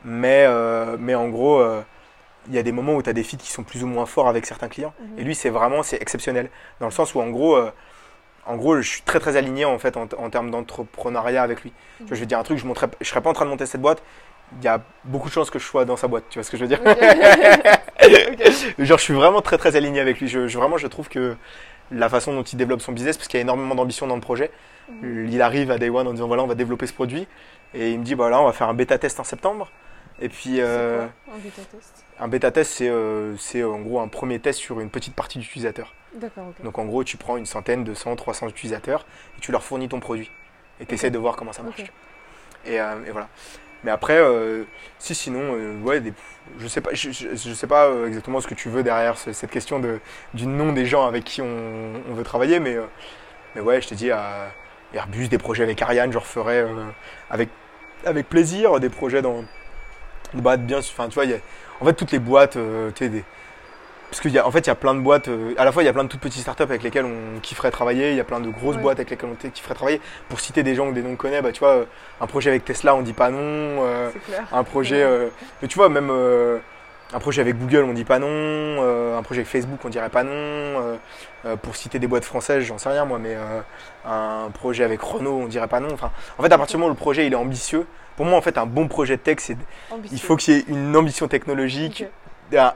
mais, 0.04 0.46
euh, 0.48 0.98
mais 1.00 1.16
en 1.16 1.30
gros, 1.30 1.60
euh, 1.60 1.82
il 2.48 2.56
y 2.56 2.58
a 2.58 2.64
des 2.64 2.72
moments 2.72 2.96
où 2.96 3.04
tu 3.04 3.10
as 3.10 3.14
des 3.14 3.24
fits 3.24 3.38
qui 3.38 3.52
sont 3.52 3.64
plus 3.64 3.84
ou 3.84 3.88
moins 3.88 4.06
forts 4.06 4.28
avec 4.28 4.46
certains 4.46 4.68
clients. 4.68 4.94
Mhm. 5.00 5.20
Et 5.20 5.24
lui, 5.24 5.36
c'est 5.36 5.50
vraiment, 5.50 5.84
c'est 5.84 6.02
exceptionnel. 6.02 6.50
Dans 6.80 6.88
le 6.88 6.92
sens 6.92 7.14
où, 7.14 7.22
en 7.22 7.30
gros, 7.30 7.56
euh, 7.56 7.72
en 8.48 8.56
gros, 8.56 8.82
je 8.82 8.90
suis 8.90 9.02
très 9.04 9.20
très 9.20 9.38
aligné 9.38 9.66
en 9.66 9.78
fait 9.78 9.96
en, 9.98 10.08
en 10.18 10.30
termes 10.32 10.50
d'entrepreneuriat 10.50 11.44
avec 11.44 11.62
lui. 11.62 11.72
Je 12.10 12.16
vais 12.16 12.26
dire 12.26 12.40
un 12.40 12.44
truc, 12.44 12.58
je 12.58 12.66
ne 12.66 12.74
je 13.00 13.08
serais 13.08 13.22
pas 13.22 13.30
en 13.30 13.34
train 13.34 13.46
de 13.46 13.52
monter 13.52 13.68
cette 13.68 13.82
boîte. 13.82 14.02
Il 14.60 14.64
y 14.66 14.68
a 14.68 14.82
beaucoup 15.06 15.30
de 15.30 15.34
chances 15.34 15.50
que 15.50 15.60
je 15.60 15.66
sois 15.66 15.86
dans 15.86 15.96
sa 15.98 16.08
boîte. 16.08 16.26
Tu 16.30 16.38
vois 16.40 16.44
ce 16.44 16.52
que 16.52 16.58
je 16.58 16.66
veux 16.66 16.68
dire? 16.68 16.82
Genre, 18.80 18.98
je 18.98 19.04
suis 19.04 19.14
vraiment 19.14 19.42
très 19.42 19.58
très 19.58 19.76
aligné 19.76 20.00
avec 20.00 20.20
lui. 20.20 20.28
Je, 20.28 20.48
je- 20.48 20.58
vraiment, 20.58 20.78
je 20.78 20.88
trouve 20.88 21.08
que 21.10 21.36
la 21.92 22.10
façon 22.10 22.34
dont 22.34 22.44
il 22.44 22.58
développe 22.58 22.82
son 22.82 22.92
business, 22.92 23.18
parce 23.18 23.28
qu'il 23.28 23.38
y 23.38 23.42
a 23.42 23.44
énormément 23.44 23.76
d'ambition 23.76 24.08
dans 24.08 24.16
le 24.16 24.22
projet, 24.22 24.52
Mhm. 24.90 25.30
il 25.32 25.42
arrive 25.42 25.72
à 25.72 25.78
Day 25.78 25.90
One 25.90 26.08
en 26.08 26.12
disant 26.12 26.28
voilà, 26.28 26.44
on 26.44 26.48
va 26.48 26.56
développer 26.56 26.88
ce 26.88 26.94
produit. 26.94 27.28
Et 27.74 27.92
il 27.92 28.00
me 28.00 28.04
dit 28.04 28.16
bah 28.16 28.30
là, 28.30 28.42
on 28.42 28.46
va 28.46 28.52
faire 28.54 28.68
un 28.68 28.74
bêta 28.74 28.98
test 28.98 29.20
en 29.20 29.24
septembre. 29.24 29.72
Et 30.20 30.28
puis, 30.30 30.56
euh, 30.60 31.08
quoi 31.26 31.36
un 31.36 31.40
bêta 31.40 31.62
test? 31.72 32.06
un 32.20 32.28
bêta 32.28 32.52
test, 32.52 32.72
c'est 32.74 32.90
euh, 32.90 33.36
c'est, 33.38 33.64
en 33.64 33.80
gros 33.80 34.00
un 34.02 34.08
premier 34.08 34.40
test 34.40 34.60
sur 34.60 34.80
une 34.82 34.90
petite 34.90 35.16
partie 35.16 35.40
d'utilisateurs. 35.40 35.94
D'accord, 36.16 36.48
ok. 36.50 36.64
Donc 36.64 36.78
en 36.78 36.86
gros, 36.86 37.04
tu 37.04 37.16
prends 37.18 37.38
une 37.38 37.46
centaine, 37.46 37.84
200, 37.86 38.16
300 38.18 38.50
utilisateurs 38.50 39.06
et 39.38 39.42
tu 39.42 39.52
leur 39.52 39.64
fournis 39.64 39.88
ton 39.88 40.00
produit. 40.02 40.30
Et 40.82 40.86
tu 40.86 40.96
essaies 40.96 41.10
de 41.12 41.18
voir 41.18 41.36
comment 41.38 41.54
ça 41.54 41.64
marche. 41.64 41.84
Et, 42.66 42.80
euh, 42.82 43.06
et 43.08 43.12
voilà. 43.12 43.30
Mais 43.84 43.92
après, 43.92 44.18
euh, 44.18 44.64
si 45.00 45.16
sinon, 45.16 45.40
euh, 45.56 45.80
ouais, 45.82 46.00
des, 46.02 46.14
je 46.60 46.68
sais 46.68 46.82
pas, 46.82 46.94
je, 46.94 47.12
je- 47.12 47.54
sais 47.54 47.68
pas 47.68 47.88
euh, 47.88 48.08
exactement 48.08 48.40
ce 48.42 48.48
que 48.48 48.54
tu 48.56 48.70
veux 48.70 48.84
derrière 48.84 49.18
ce- 49.18 49.34
cette 49.34 49.50
question 49.52 49.80
de, 49.80 50.00
du 50.34 50.46
nom 50.48 50.72
des 50.74 50.86
gens 50.86 51.08
avec 51.08 51.24
qui 51.24 51.42
on, 51.42 51.48
on 52.10 52.14
veut 52.14 52.24
travailler, 52.24 52.60
mais, 52.60 52.76
euh, 52.76 52.84
mais 53.56 53.62
ouais, 53.62 53.82
je 53.82 53.94
dis, 53.96 54.12
à 54.12 54.52
Airbus, 54.94 55.30
des 55.30 55.38
projets 55.40 55.64
avec 55.64 55.82
Ariane, 55.82 56.12
je 56.14 56.18
referai 56.20 56.60
euh, 56.62 56.70
avec, 57.30 57.50
avec 58.06 58.30
plaisir, 58.30 58.80
des 58.80 58.90
projets 58.90 59.22
dans 59.22 59.44
boîtes 60.34 60.66
bien, 60.66 60.80
enfin 60.80 61.08
tu 61.08 61.16
vois, 61.16 61.26
il 61.26 61.32
y 61.32 61.34
a- 61.34 61.40
en 61.80 61.86
fait 61.86 61.94
toutes 61.94 62.12
les 62.12 62.20
boîtes, 62.20 62.56
euh, 62.58 62.92
tu 62.92 63.06
sais, 63.06 63.10
des, 63.10 63.24
parce 64.12 64.20
qu'en 64.20 64.46
en 64.46 64.52
fait, 64.52 64.60
il 64.60 64.68
y 64.68 64.70
a 64.70 64.76
plein 64.76 64.94
de 64.94 65.00
boîtes, 65.00 65.30
euh, 65.30 65.54
à 65.58 65.64
la 65.64 65.72
fois 65.72 65.84
il 65.84 65.86
y 65.86 65.90
a 65.90 65.94
plein 65.94 66.04
de 66.04 66.10
toutes 66.10 66.20
petites 66.20 66.42
startups 66.42 66.64
avec 66.64 66.84
lesquelles 66.84 67.06
on 67.06 67.40
kifferait 67.40 67.72
travailler, 67.72 68.12
il 68.12 68.18
y 68.18 68.20
a 68.20 68.26
plein 68.26 68.42
de 68.42 68.50
grosses 68.50 68.76
Ouais. 68.76 68.82
boîtes 68.82 69.00
avec 69.00 69.10
lesquelles 69.10 69.30
on 69.32 69.50
kifferait 69.50 69.74
travailler. 69.74 70.02
Pour 70.28 70.42
citer 70.42 70.64
des 70.64 70.76
gens 70.76 70.88
ou 70.90 70.92
des 70.92 71.02
noms 71.02 71.12
qu'on 71.12 71.16
connaît, 71.16 71.42
bah 71.42 71.54
tu 71.54 71.60
vois, 71.60 71.70
euh, 71.76 71.86
un 72.20 72.28
projet 72.28 72.50
avec 72.50 72.66
Tesla, 72.66 72.94
on 72.94 73.04
dit 73.04 73.14
pas 73.14 73.30
non. 73.30 73.38
euh, 73.40 74.10
clair. 74.28 74.44
un 74.52 74.64
projet, 74.66 75.02
euh, 75.02 75.30
mais 75.62 75.70
tu 75.70 75.78
vois, 75.78 75.88
même 75.88 76.12
un 77.14 77.20
projet 77.20 77.40
avec 77.40 77.58
Google, 77.58 77.86
on 77.86 77.94
dit 77.94 78.04
pas 78.04 78.20
non. 78.20 79.18
un 79.18 79.24
projet 79.24 79.40
avec 79.42 79.50
Facebook, 79.50 79.80
on 79.86 79.90
dirait 79.90 80.10
pas 80.10 80.24
non. 80.24 80.98
pour 81.62 81.78
citer 81.78 81.98
des 81.98 82.08
boîtes 82.08 82.26
françaises, 82.26 82.66
j'en 82.66 82.78
sais 82.78 82.90
rien 82.90 83.06
moi, 83.06 83.18
mais 83.18 83.38
un 84.06 84.50
projet 84.54 84.84
avec 84.84 85.02
Renault, 85.02 85.40
on 85.44 85.48
dirait 85.48 85.68
pas 85.70 85.80
non. 85.80 85.94
Enfin, 85.94 86.12
en 86.38 86.44
fait, 86.44 86.52
à 86.52 86.58
partir 86.58 86.76
du 86.76 86.82
moment 86.82 86.92
où 86.92 86.96
le 86.96 87.00
projet 87.00 87.26
il 87.28 87.32
est 87.32 87.38
ambitieux, 87.38 87.86
pour 88.18 88.26
moi, 88.26 88.38
en 88.38 88.42
fait, 88.42 88.58
un 88.58 88.66
bon 88.66 88.90
projet 88.90 89.16
de 89.16 89.22
tech, 89.22 89.38
c'est 89.40 89.56
il 90.12 90.20
faut 90.22 90.36
qu'il 90.36 90.54
y 90.54 90.58
ait 90.58 90.66
une 90.68 90.96
ambition 90.98 91.30
technologique. 91.30 92.04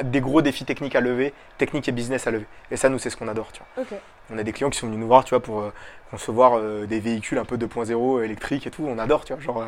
Des 0.03 0.21
gros 0.21 0.41
défis 0.41 0.65
techniques 0.65 0.95
à 0.95 1.01
lever, 1.01 1.33
techniques 1.57 1.87
et 1.87 1.91
business 1.91 2.27
à 2.27 2.31
lever. 2.31 2.45
Et 2.71 2.77
ça, 2.77 2.89
nous, 2.89 2.99
c'est 2.99 3.09
ce 3.09 3.17
qu'on 3.17 3.27
adore, 3.27 3.51
tu 3.51 3.59
vois. 3.75 3.83
On 4.31 4.37
a 4.37 4.43
des 4.43 4.51
clients 4.53 4.69
qui 4.69 4.79
sont 4.79 4.87
venus 4.87 4.99
nous 4.99 5.07
voir, 5.07 5.23
tu 5.23 5.31
vois, 5.31 5.41
pour 5.41 5.59
euh, 5.61 5.73
concevoir 6.11 6.57
euh, 6.57 6.85
des 6.85 6.99
véhicules 6.99 7.37
un 7.37 7.45
peu 7.45 7.57
2.0 7.57 8.23
électriques 8.23 8.65
et 8.67 8.71
tout. 8.71 8.85
On 8.87 8.97
adore, 8.97 9.25
tu 9.25 9.33
vois, 9.33 9.41
genre, 9.41 9.61
euh, 9.61 9.65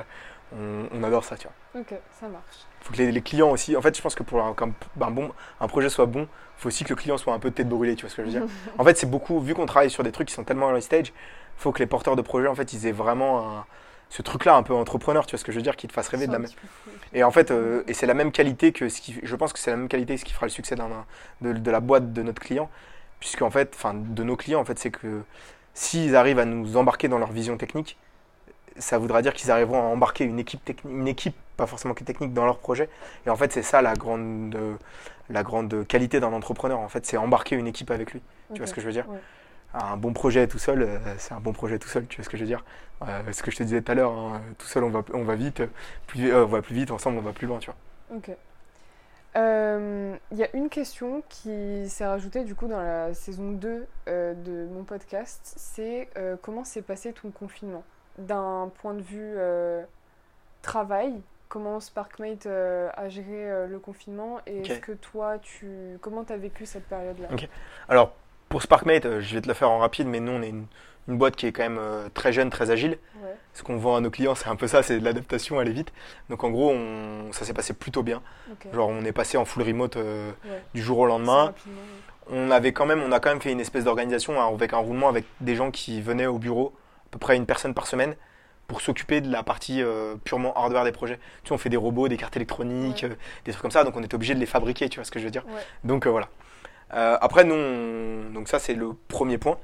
on, 0.56 1.00
on 1.00 1.04
adore 1.04 1.24
ça, 1.24 1.36
tu 1.38 1.48
vois. 1.48 1.82
Ok, 1.82 1.94
ça 2.20 2.28
marche. 2.28 2.44
faut 2.82 2.94
que 2.94 2.98
les, 2.98 3.12
les 3.12 3.22
clients 3.22 3.52
aussi. 3.52 3.76
En 3.76 3.82
fait, 3.82 3.96
je 3.96 4.02
pense 4.02 4.16
que 4.16 4.24
pour 4.24 4.56
qu'un- 4.56 4.72
un 5.02 5.12
bon, 5.12 5.32
un 5.60 5.68
projet 5.68 5.90
soit 5.90 6.06
bon, 6.06 6.22
il 6.22 6.62
faut 6.62 6.68
aussi 6.70 6.84
que 6.86 6.90
le 6.90 6.96
client 6.96 7.18
soit 7.18 7.34
un 7.34 7.40
peu 7.40 7.52
tête 7.52 7.68
brûlée, 7.70 7.96
tu 7.96 8.02
vois 8.02 8.10
ce 8.10 8.16
que 8.16 8.24
je 8.24 8.28
veux 8.28 8.34
dire. 8.34 8.48
en 8.78 8.84
fait, 8.84 8.98
c'est 8.98 9.10
beaucoup, 9.10 9.40
vu 9.42 9.54
qu'on 9.54 9.66
travaille 9.66 9.90
sur 9.92 10.04
des 10.04 10.12
trucs 10.12 10.30
qui 10.30 10.34
sont 10.34 10.44
tellement 10.44 10.70
early 10.70 10.82
stage, 10.82 11.10
il 11.10 11.62
faut 11.62 11.72
que 11.72 11.80
les 11.80 11.86
porteurs 11.88 12.16
de 12.16 12.22
projet, 12.22 12.48
en 12.48 12.56
fait, 12.56 12.72
ils 12.74 12.88
aient 12.88 12.92
vraiment 12.92 13.58
un- 13.60 13.66
ce 14.10 14.22
truc-là 14.22 14.56
un 14.56 14.64
peu 14.64 14.74
entrepreneur, 14.74 15.26
tu 15.26 15.32
vois 15.32 15.40
ce 15.40 15.44
que 15.44 15.52
je 15.52 15.58
veux 15.58 15.64
dire, 15.64 15.76
qui 15.76 15.88
te 15.88 15.94
fasse 15.94 16.08
rêver 16.08 16.28
de 16.28 16.32
la 16.32 16.40
même. 16.40 16.50
Et 17.14 17.24
en 17.24 17.32
fait, 17.32 17.52
euh, 17.52 17.84
et 17.88 17.94
c'est 17.94 18.06
la 18.06 18.14
même 18.14 18.32
qualité 18.32 18.72
que 18.72 18.90
ce 18.90 19.02
qui, 19.02 19.20
je 19.22 19.36
pense 19.36 19.54
que 19.54 19.60
c'est 19.60 19.72
la 19.72 19.78
même 19.78 19.90
qualité 19.90 20.18
ce 20.18 20.26
qui 20.26 20.34
fera 20.34 20.46
le 20.46 20.52
succès 20.52 20.76
d'un, 20.76 20.90
de, 21.42 21.54
de 21.54 21.72
la 21.72 21.80
boîte 21.80 22.14
de 22.14 22.22
notre 22.24 22.42
client, 22.42 22.70
puisque 23.20 23.42
en 23.42 23.50
fait, 23.50 23.74
enfin, 23.76 23.94
de 23.94 24.24
nos 24.24 24.36
clients, 24.36 24.60
en 24.62 24.66
fait, 24.66 24.80
c'est 24.80 24.92
que 24.92 25.24
s'ils 25.74 26.16
arrivent 26.16 26.40
à 26.40 26.46
nous 26.46 26.78
embarquer 26.78 27.08
dans 27.08 27.20
leur 27.20 27.32
vision 27.32 27.58
technique, 27.58 27.98
ça 28.78 28.98
voudra 28.98 29.22
dire 29.22 29.34
qu'ils 29.34 29.52
arriveront 29.52 29.80
à 29.80 29.86
embarquer 29.86 30.24
une 30.24 30.40
équipe, 30.40 30.62
une 30.86 31.08
équipe, 31.08 31.36
pas 31.58 31.66
forcément 31.66 31.94
que 31.94 32.04
technique, 32.04 32.34
dans 32.34 32.46
leur 32.46 32.60
projet. 32.60 32.90
Et 33.26 33.30
en 33.30 33.36
fait, 33.36 33.52
c'est 33.52 33.64
ça 33.64 33.82
la 33.82 33.94
grande, 33.96 34.56
euh, 34.56 34.76
la 35.30 35.44
grande 35.44 35.86
qualité 35.88 36.20
d'un 36.20 36.34
entrepreneur. 36.34 36.80
En 36.80 36.90
fait, 36.90 37.06
c'est 37.06 37.18
embarquer 37.18 37.56
une 37.56 37.68
équipe 37.68 37.92
avec 37.92 38.14
lui. 38.14 38.22
Tu 38.54 38.60
vois 38.60 38.68
ce 38.68 38.74
que 38.74 38.82
je 38.82 38.86
veux 38.86 38.94
dire? 38.94 39.10
Ouais. 39.10 39.20
Un 39.74 39.98
bon 39.98 40.14
projet 40.14 40.48
tout 40.48 40.58
seul, 40.60 40.82
euh, 40.82 40.98
c'est 41.18 41.34
un 41.34 41.40
bon 41.40 41.54
projet 41.54 41.78
tout 41.78 41.88
seul. 41.90 42.08
Tu 42.08 42.18
vois 42.18 42.24
ce 42.26 42.30
que 42.30 42.38
je 42.38 42.44
veux 42.44 42.48
dire 42.48 42.64
Euh, 43.08 43.22
Ce 43.32 43.44
que 43.44 43.52
je 43.52 43.58
te 43.58 43.64
disais 43.64 43.82
tout 43.82 43.92
à 43.92 43.96
l'heure, 43.96 44.12
hein, 44.12 44.42
tout 44.58 44.66
seul 44.66 44.84
on 44.84 44.90
va, 44.90 45.04
on 45.14 45.24
va 45.24 45.36
vite, 45.36 45.62
plus, 46.08 46.32
euh, 46.32 46.46
on 46.46 46.48
va 46.48 46.62
plus 46.62 46.74
vite, 46.76 46.92
ensemble 46.92 47.18
on 47.18 47.22
va 47.22 47.34
plus 47.34 47.48
loin. 47.48 47.60
Tu 47.60 47.70
vois. 47.70 48.18
Ok. 48.18 48.32
Euh, 49.36 50.16
Il 50.32 50.38
y 50.38 50.44
a 50.44 50.56
une 50.56 50.70
question 50.70 51.22
qui 51.30 51.88
s'est 51.90 52.06
rajoutée 52.08 52.44
du 52.44 52.56
coup 52.56 52.68
dans 52.68 52.80
la 52.82 53.14
saison 53.14 53.52
2 53.52 53.86
euh, 54.08 54.34
de 54.34 54.68
mon 54.74 54.84
podcast, 54.84 55.54
c'est 55.58 56.10
comment 56.42 56.64
s'est 56.64 56.82
passé 56.82 57.14
ton 57.14 57.30
confinement? 57.30 57.84
D'un 58.18 58.72
point 58.82 58.96
de 58.96 59.02
vue 59.02 59.36
travail, 60.62 61.22
comment 61.50 61.80
SparkMate 61.80 62.46
euh, 62.46 62.90
a 62.96 63.10
géré 63.10 63.50
euh, 63.50 63.68
le 63.68 63.80
confinement? 63.80 64.40
Et 64.46 64.60
est-ce 64.60 64.80
que 64.80 64.92
toi, 64.92 65.38
tu 65.40 65.98
comment 66.02 66.24
tu 66.24 66.34
as 66.34 66.38
vécu 66.38 66.66
cette 66.66 66.86
période-là? 66.88 67.28
Ok. 67.32 67.48
Alors, 67.90 68.14
pour 68.50 68.62
SparkMate, 68.62 69.06
euh, 69.06 69.22
je 69.22 69.36
vais 69.36 69.42
te 69.42 69.48
le 69.48 69.54
faire 69.54 69.70
en 69.70 69.80
rapide, 69.80 70.08
mais 70.08 70.20
nous, 70.20 70.32
on 70.32 70.42
est 70.42 70.50
une, 70.50 70.66
une 71.08 71.18
boîte 71.18 71.36
qui 71.36 71.48
est 71.48 71.52
quand 71.52 71.64
même 71.64 71.78
euh, 71.80 72.10
très 72.14 72.32
jeune, 72.34 72.50
très 72.50 72.72
agile. 72.72 72.98
Ouais. 73.22 73.36
Ce 73.54 73.64
qu'on 73.64 73.78
vend 73.78 73.96
à 73.96 74.02
nos 74.02 74.10
clients, 74.12 74.36
c'est 74.36 74.48
un 74.50 74.56
peu 74.56 74.68
ça, 74.68 74.84
c'est 74.84 75.00
de 75.00 75.04
l'adaptation, 75.04 75.60
aller 75.60 75.72
vite. 75.72 75.92
Donc, 76.30 76.44
en 76.44 76.50
gros, 76.50 76.72
on- 76.72 77.32
ça 77.32 77.44
s'est 77.46 77.54
passé 77.54 77.74
plutôt 77.74 78.04
bien. 78.04 78.22
Genre, 78.74 78.88
on 78.90 79.04
est 79.04 79.12
passé 79.12 79.38
en 79.38 79.46
full 79.46 79.64
remote 79.64 79.98
euh, 79.98 80.32
Ouais. 80.46 80.62
du 80.74 80.82
jour 80.82 81.00
au 81.00 81.06
lendemain. 81.06 81.54
On 82.30 82.52
avait 82.52 82.74
quand 82.74 82.86
même, 82.86 83.02
on 83.02 83.12
a 83.12 83.20
quand 83.20 83.30
même 83.30 83.42
fait 83.42 83.52
une 83.52 83.60
espèce 83.62 83.86
d'organisation 83.86 84.40
hein, 84.42 84.48
avec 84.54 84.74
un 84.74 84.78
roulement 84.78 85.08
avec 85.08 85.24
des 85.40 85.56
gens 85.56 85.72
qui 85.72 86.02
venaient 86.02 86.26
au 86.26 86.38
bureau, 86.38 86.74
à 87.08 87.10
peu 87.12 87.20
près 87.20 87.36
une 87.38 87.46
personne 87.46 87.74
par 87.74 87.88
semaine, 87.88 88.16
pour 88.68 88.82
s'occuper 88.82 89.22
de 89.22 89.32
la 89.32 89.44
partie 89.44 89.82
euh, 89.82 90.16
purement 90.26 90.54
hardware 90.54 90.84
des 90.84 90.92
projets. 90.92 91.16
Tu 91.44 91.48
sais, 91.48 91.54
on 91.54 91.58
fait 91.58 91.70
des 91.70 91.78
robots, 91.78 92.10
des 92.10 92.18
cartes 92.18 92.36
électroniques, 92.36 93.04
Ouais. 93.04 93.12
euh, 93.12 93.16
des 93.46 93.52
trucs 93.54 93.62
comme 93.62 93.72
ça, 93.72 93.86
donc 93.86 93.96
on 93.96 94.04
était 94.04 94.16
obligé 94.16 94.36
de 94.36 94.40
les 94.42 94.46
fabriquer, 94.46 94.90
tu 94.90 94.98
vois 95.00 95.06
ce 95.06 95.12
que 95.12 95.20
je 95.20 95.24
veux 95.26 95.32
dire. 95.32 95.46
Donc 95.86 96.06
voilà. 96.06 96.28
Euh, 96.94 97.18
après, 97.22 97.44
nous, 97.44 97.56
on- 97.56 98.34
donc 98.34 98.48
ça 98.48 98.60
c'est 98.60 98.74
le 98.74 98.94
premier 99.08 99.38
point. 99.38 99.58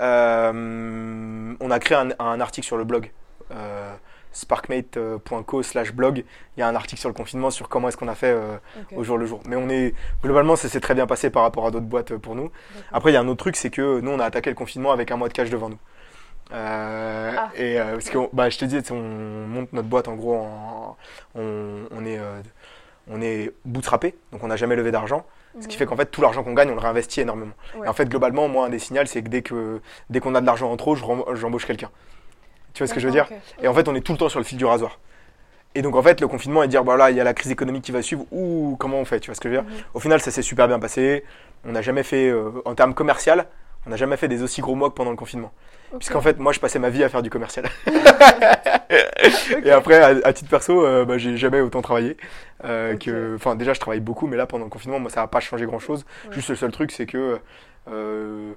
Euh, 0.00 1.54
on 1.60 1.70
a 1.70 1.78
créé 1.78 1.96
un, 1.98 2.08
un 2.18 2.40
article 2.40 2.66
sur 2.66 2.76
le 2.76 2.84
blog. 2.84 3.10
Euh, 3.52 3.94
sparkmate.co 4.34 5.62
slash 5.62 5.92
blog 5.92 6.24
il 6.56 6.60
y 6.60 6.62
a 6.62 6.66
un 6.68 6.74
article 6.74 6.98
sur 6.98 7.10
le 7.10 7.14
confinement 7.14 7.50
sur 7.50 7.68
comment 7.68 7.88
est-ce 7.88 7.98
qu'on 7.98 8.08
a 8.08 8.14
fait 8.14 8.30
euh, 8.30 8.56
au 8.96 9.04
jour 9.04 9.18
le 9.18 9.26
jour 9.26 9.40
mais 9.46 9.56
on 9.56 9.68
est 9.68 9.94
globalement 10.22 10.56
ça 10.56 10.70
s'est 10.70 10.80
très 10.80 10.94
bien 10.94 11.06
passé 11.06 11.28
par 11.28 11.42
rapport 11.42 11.66
à 11.66 11.70
d'autres 11.70 11.84
boîtes 11.84 12.12
euh, 12.12 12.18
pour 12.18 12.34
nous 12.34 12.50
après 12.92 13.10
il 13.10 13.14
y 13.14 13.16
a 13.18 13.20
un 13.20 13.28
autre 13.28 13.40
truc 13.40 13.56
c'est 13.56 13.68
que 13.68 14.00
nous 14.00 14.10
on 14.10 14.18
a 14.20 14.24
attaqué 14.24 14.48
le 14.48 14.56
confinement 14.56 14.90
avec 14.90 15.10
un 15.10 15.18
mois 15.18 15.28
de 15.28 15.34
cash 15.34 15.50
devant 15.50 15.68
nous 15.68 15.78
Euh, 16.54 17.32
Ah. 17.36 17.50
et 17.56 17.76
parce 17.78 18.08
que 18.08 18.18
bah, 18.32 18.48
je 18.48 18.56
te 18.56 18.64
dis 18.64 18.80
on 18.90 19.46
monte 19.48 19.70
notre 19.74 19.88
boîte 19.88 20.08
en 20.08 20.14
gros 20.14 20.36
en- 20.36 20.96
on, 21.34 21.82
on 21.90 22.06
est 22.06 22.18
on 23.10 23.20
est 23.20 23.52
donc 24.32 24.42
on 24.42 24.46
n'a 24.48 24.56
jamais 24.56 24.76
levé 24.76 24.90
d'argent. 24.92 25.26
Ce 25.60 25.66
qui 25.68 25.74
Mhm. 25.74 25.78
fait 25.80 25.86
qu'en 25.86 25.96
fait, 25.96 26.06
tout 26.06 26.22
l'argent 26.22 26.42
qu'on 26.42 26.54
gagne, 26.54 26.70
on 26.70 26.74
le 26.74 26.80
réinvestit 26.80 27.20
énormément. 27.20 27.52
Ouais. 27.76 27.86
Et 27.86 27.88
en 27.88 27.92
fait, 27.92 28.08
globalement, 28.08 28.48
moi, 28.48 28.66
un 28.66 28.68
des 28.70 28.78
signaux, 28.78 29.02
c'est 29.04 29.22
que 29.22 29.28
dès 29.28 29.42
que 29.42 29.80
dès 30.10 30.20
qu'on 30.20 30.34
a 30.34 30.40
de 30.40 30.46
l'argent 30.46 30.70
en 30.70 30.76
trop, 30.76 30.94
je 30.96 31.04
j'embauche 31.34 31.66
quelqu'un. 31.66 31.90
Tu 32.74 32.82
vois 32.82 32.88
ce 32.88 32.94
que 32.94 33.00
je 33.00 33.06
veux 33.06 33.12
dire? 33.12 33.28
Et 33.62 33.68
en 33.68 33.74
fait, 33.74 33.86
on 33.88 33.94
est 33.94 34.00
tout 34.00 34.12
le 34.12 34.18
temps 34.18 34.28
sur 34.30 34.38
le 34.40 34.44
fil 34.46 34.56
du 34.56 34.64
rasoir. 34.64 34.98
Et 35.74 35.82
donc, 35.82 35.94
en 35.96 36.02
fait, 36.02 36.20
le 36.20 36.28
confinement 36.28 36.62
et 36.62 36.68
dire, 36.68 36.84
voilà, 36.84 37.10
il 37.10 37.16
y 37.16 37.20
a 37.20 37.24
la 37.24 37.34
crise 37.34 37.50
économique 37.50 37.82
qui 37.84 37.92
va 37.92 38.02
suivre, 38.02 38.24
ou 38.30 38.76
comment 38.78 38.98
on 38.98 39.04
fait? 39.04 39.20
Tu 39.20 39.28
vois 39.30 39.34
ce 39.34 39.40
que 39.40 39.48
je 39.50 39.54
veux 39.56 39.60
dire? 39.62 39.70
Mhm. 39.70 39.76
Au 39.94 40.00
final, 40.00 40.20
ça 40.20 40.30
s'est 40.30 40.42
super 40.42 40.68
bien 40.68 40.78
passé. 40.78 41.24
On 41.66 41.72
n'a 41.72 41.82
jamais 41.82 42.02
fait, 42.02 42.28
euh, 42.28 42.50
en 42.64 42.74
termes 42.74 42.94
commercial, 42.94 43.46
on 43.86 43.90
n'a 43.90 43.96
jamais 43.96 44.16
fait 44.16 44.28
des 44.28 44.42
aussi 44.42 44.60
gros 44.60 44.74
mois 44.74 44.90
que 44.90 44.94
pendant 44.94 45.10
le 45.10 45.16
confinement. 45.16 45.52
Puisqu'en 45.98 46.22
fait, 46.22 46.38
moi, 46.38 46.52
je 46.52 46.60
passais 46.60 46.78
ma 46.78 46.88
vie 46.88 47.04
à 47.04 47.08
faire 47.10 47.22
du 47.22 47.28
commercial. 47.28 47.66
Et 49.64 49.70
après, 49.70 49.98
à, 50.00 50.26
à 50.26 50.32
titre 50.32 50.48
perso, 50.48 50.84
euh, 50.84 51.04
bah, 51.04 51.18
j'ai 51.18 51.36
jamais 51.36 51.60
autant 51.60 51.82
travaillé. 51.82 52.16
euh, 52.64 52.96
que, 52.96 53.34
enfin, 53.34 53.56
déjà, 53.56 53.74
je 53.74 53.80
travaille 53.80 54.00
beaucoup, 54.00 54.26
mais 54.26 54.36
là, 54.36 54.46
pendant 54.46 54.64
le 54.64 54.70
confinement, 54.70 54.98
moi, 54.98 55.10
ça 55.10 55.20
n'a 55.20 55.26
pas 55.26 55.40
changé 55.40 55.66
grand-chose. 55.66 56.06
Ouais. 56.28 56.34
Juste 56.34 56.48
le 56.48 56.56
seul 56.56 56.70
truc, 56.72 56.92
c'est 56.92 57.06
que 57.06 57.38
euh, 57.90 58.52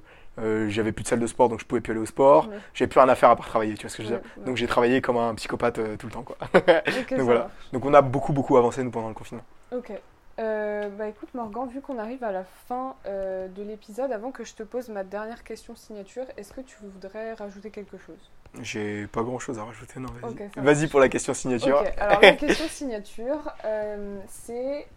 j'avais 0.70 0.92
plus 0.92 1.04
de 1.04 1.08
salle 1.10 1.20
de 1.20 1.28
sport, 1.28 1.50
donc 1.50 1.60
je 1.60 1.66
pouvais 1.66 1.82
plus 1.82 1.92
aller 1.92 2.00
au 2.00 2.06
sport. 2.06 2.48
Ouais. 2.50 2.56
J'avais 2.74 2.90
plus 2.90 3.00
rien 3.00 3.10
à 3.10 3.16
faire 3.16 3.30
à 3.30 3.36
part 3.36 3.48
travailler, 3.48 3.74
tu 3.74 3.82
vois 3.82 3.90
ce 3.90 3.98
que 3.98 4.04
je 4.04 4.10
veux 4.10 4.16
dire 4.16 4.24
ouais. 4.38 4.46
Donc 4.46 4.58
j'ai 4.58 4.68
travaillé 4.68 5.02
comme 5.02 5.18
un 5.18 5.34
psychopathe 5.36 5.80
tout 5.98 6.08
le 6.08 6.14
temps, 6.14 6.24
quoi. 6.24 6.38
Ça 6.54 7.18
voilà. 7.18 7.50
donc 7.74 7.86
on 7.86 7.94
a 7.94 8.02
beaucoup, 8.02 8.32
beaucoup 8.34 8.56
avancé, 8.58 8.84
nous, 8.84 8.92
pendant 8.92 9.08
le 9.10 9.14
confinement. 9.14 9.44
Ok. 9.76 9.92
Euh, 10.38 10.90
bah 10.90 11.08
écoute 11.08 11.30
Morgan, 11.34 11.70
vu 11.70 11.80
qu'on 11.80 11.98
arrive 11.98 12.24
à 12.24 12.32
la 12.32 12.44
fin 12.44 12.96
euh, 13.06 13.48
de 13.48 13.64
l'épisode, 13.64 14.12
avant 14.12 14.32
que 14.32 14.44
je 14.44 14.54
te 14.54 14.64
pose 14.64 14.90
ma 14.90 15.06
dernière 15.06 15.44
question 15.46 15.76
signature, 15.76 16.26
est-ce 16.36 16.52
que 16.52 16.60
tu 16.62 16.76
voudrais 16.82 17.34
rajouter 17.34 17.70
quelque 17.70 17.98
chose? 17.98 18.32
J'ai 18.62 19.08
pas 19.08 19.24
grand-chose 19.24 19.60
à 19.60 19.64
rajouter, 19.64 20.00
non, 20.00 20.10
vas-y. 20.58 20.88
Pour 20.88 21.00
la 21.00 21.08
question 21.08 21.34
signature. 21.34 21.84
Alors 21.98 22.20
la 22.20 22.32
question 22.36 22.68
signature, 22.68 23.54
euh, 23.64 24.20
c'est 24.28 24.88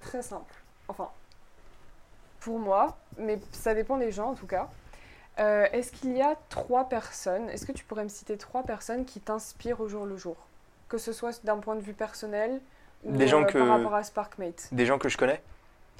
très 0.00 0.20
simple. 0.20 0.54
Enfin, 0.88 1.08
pour 2.40 2.58
moi, 2.58 2.98
mais 3.16 3.38
ça 3.52 3.74
dépend 3.74 3.96
des 3.96 4.12
gens 4.12 4.30
en 4.30 4.34
tout 4.34 4.46
cas. 4.46 4.68
Est-ce 5.38 5.90
qu'il 5.90 6.16
y 6.16 6.22
a 6.22 6.36
trois 6.50 6.88
personnes, 6.88 7.48
est-ce 7.48 7.66
que 7.66 7.72
tu 7.72 7.84
pourrais 7.84 8.04
me 8.04 8.08
citer 8.08 8.36
trois 8.36 8.62
personnes 8.62 9.04
qui 9.04 9.20
t'inspirent 9.20 9.80
au 9.80 9.88
jour 9.88 10.04
le 10.04 10.16
jour? 10.16 10.36
Que 10.88 10.98
ce 10.98 11.12
soit 11.12 11.44
d'un 11.44 11.56
point 11.56 11.74
de 11.74 11.80
vue 11.80 11.94
personnel 11.94 12.60
ou 13.04 13.16
Des 13.16 13.26
gens 13.28 13.42
euh, 13.42 13.46
que- 13.46 13.58
par 13.58 13.68
rapport 13.68 13.94
à 13.94 14.04
Sparkmate 14.04 14.68
Des 14.72 14.86
gens 14.86 14.98
que 14.98 15.08
je 15.08 15.16
connais 15.16 15.42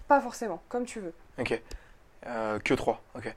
Pas 0.08 0.20
forcément, 0.20 0.62
comme 0.68 0.84
tu 0.84 1.00
veux. 1.00 1.14
Ok. 1.38 1.60
Euh, 2.26 2.58
que 2.60 2.74
trois, 2.74 3.02
ok. 3.16 3.34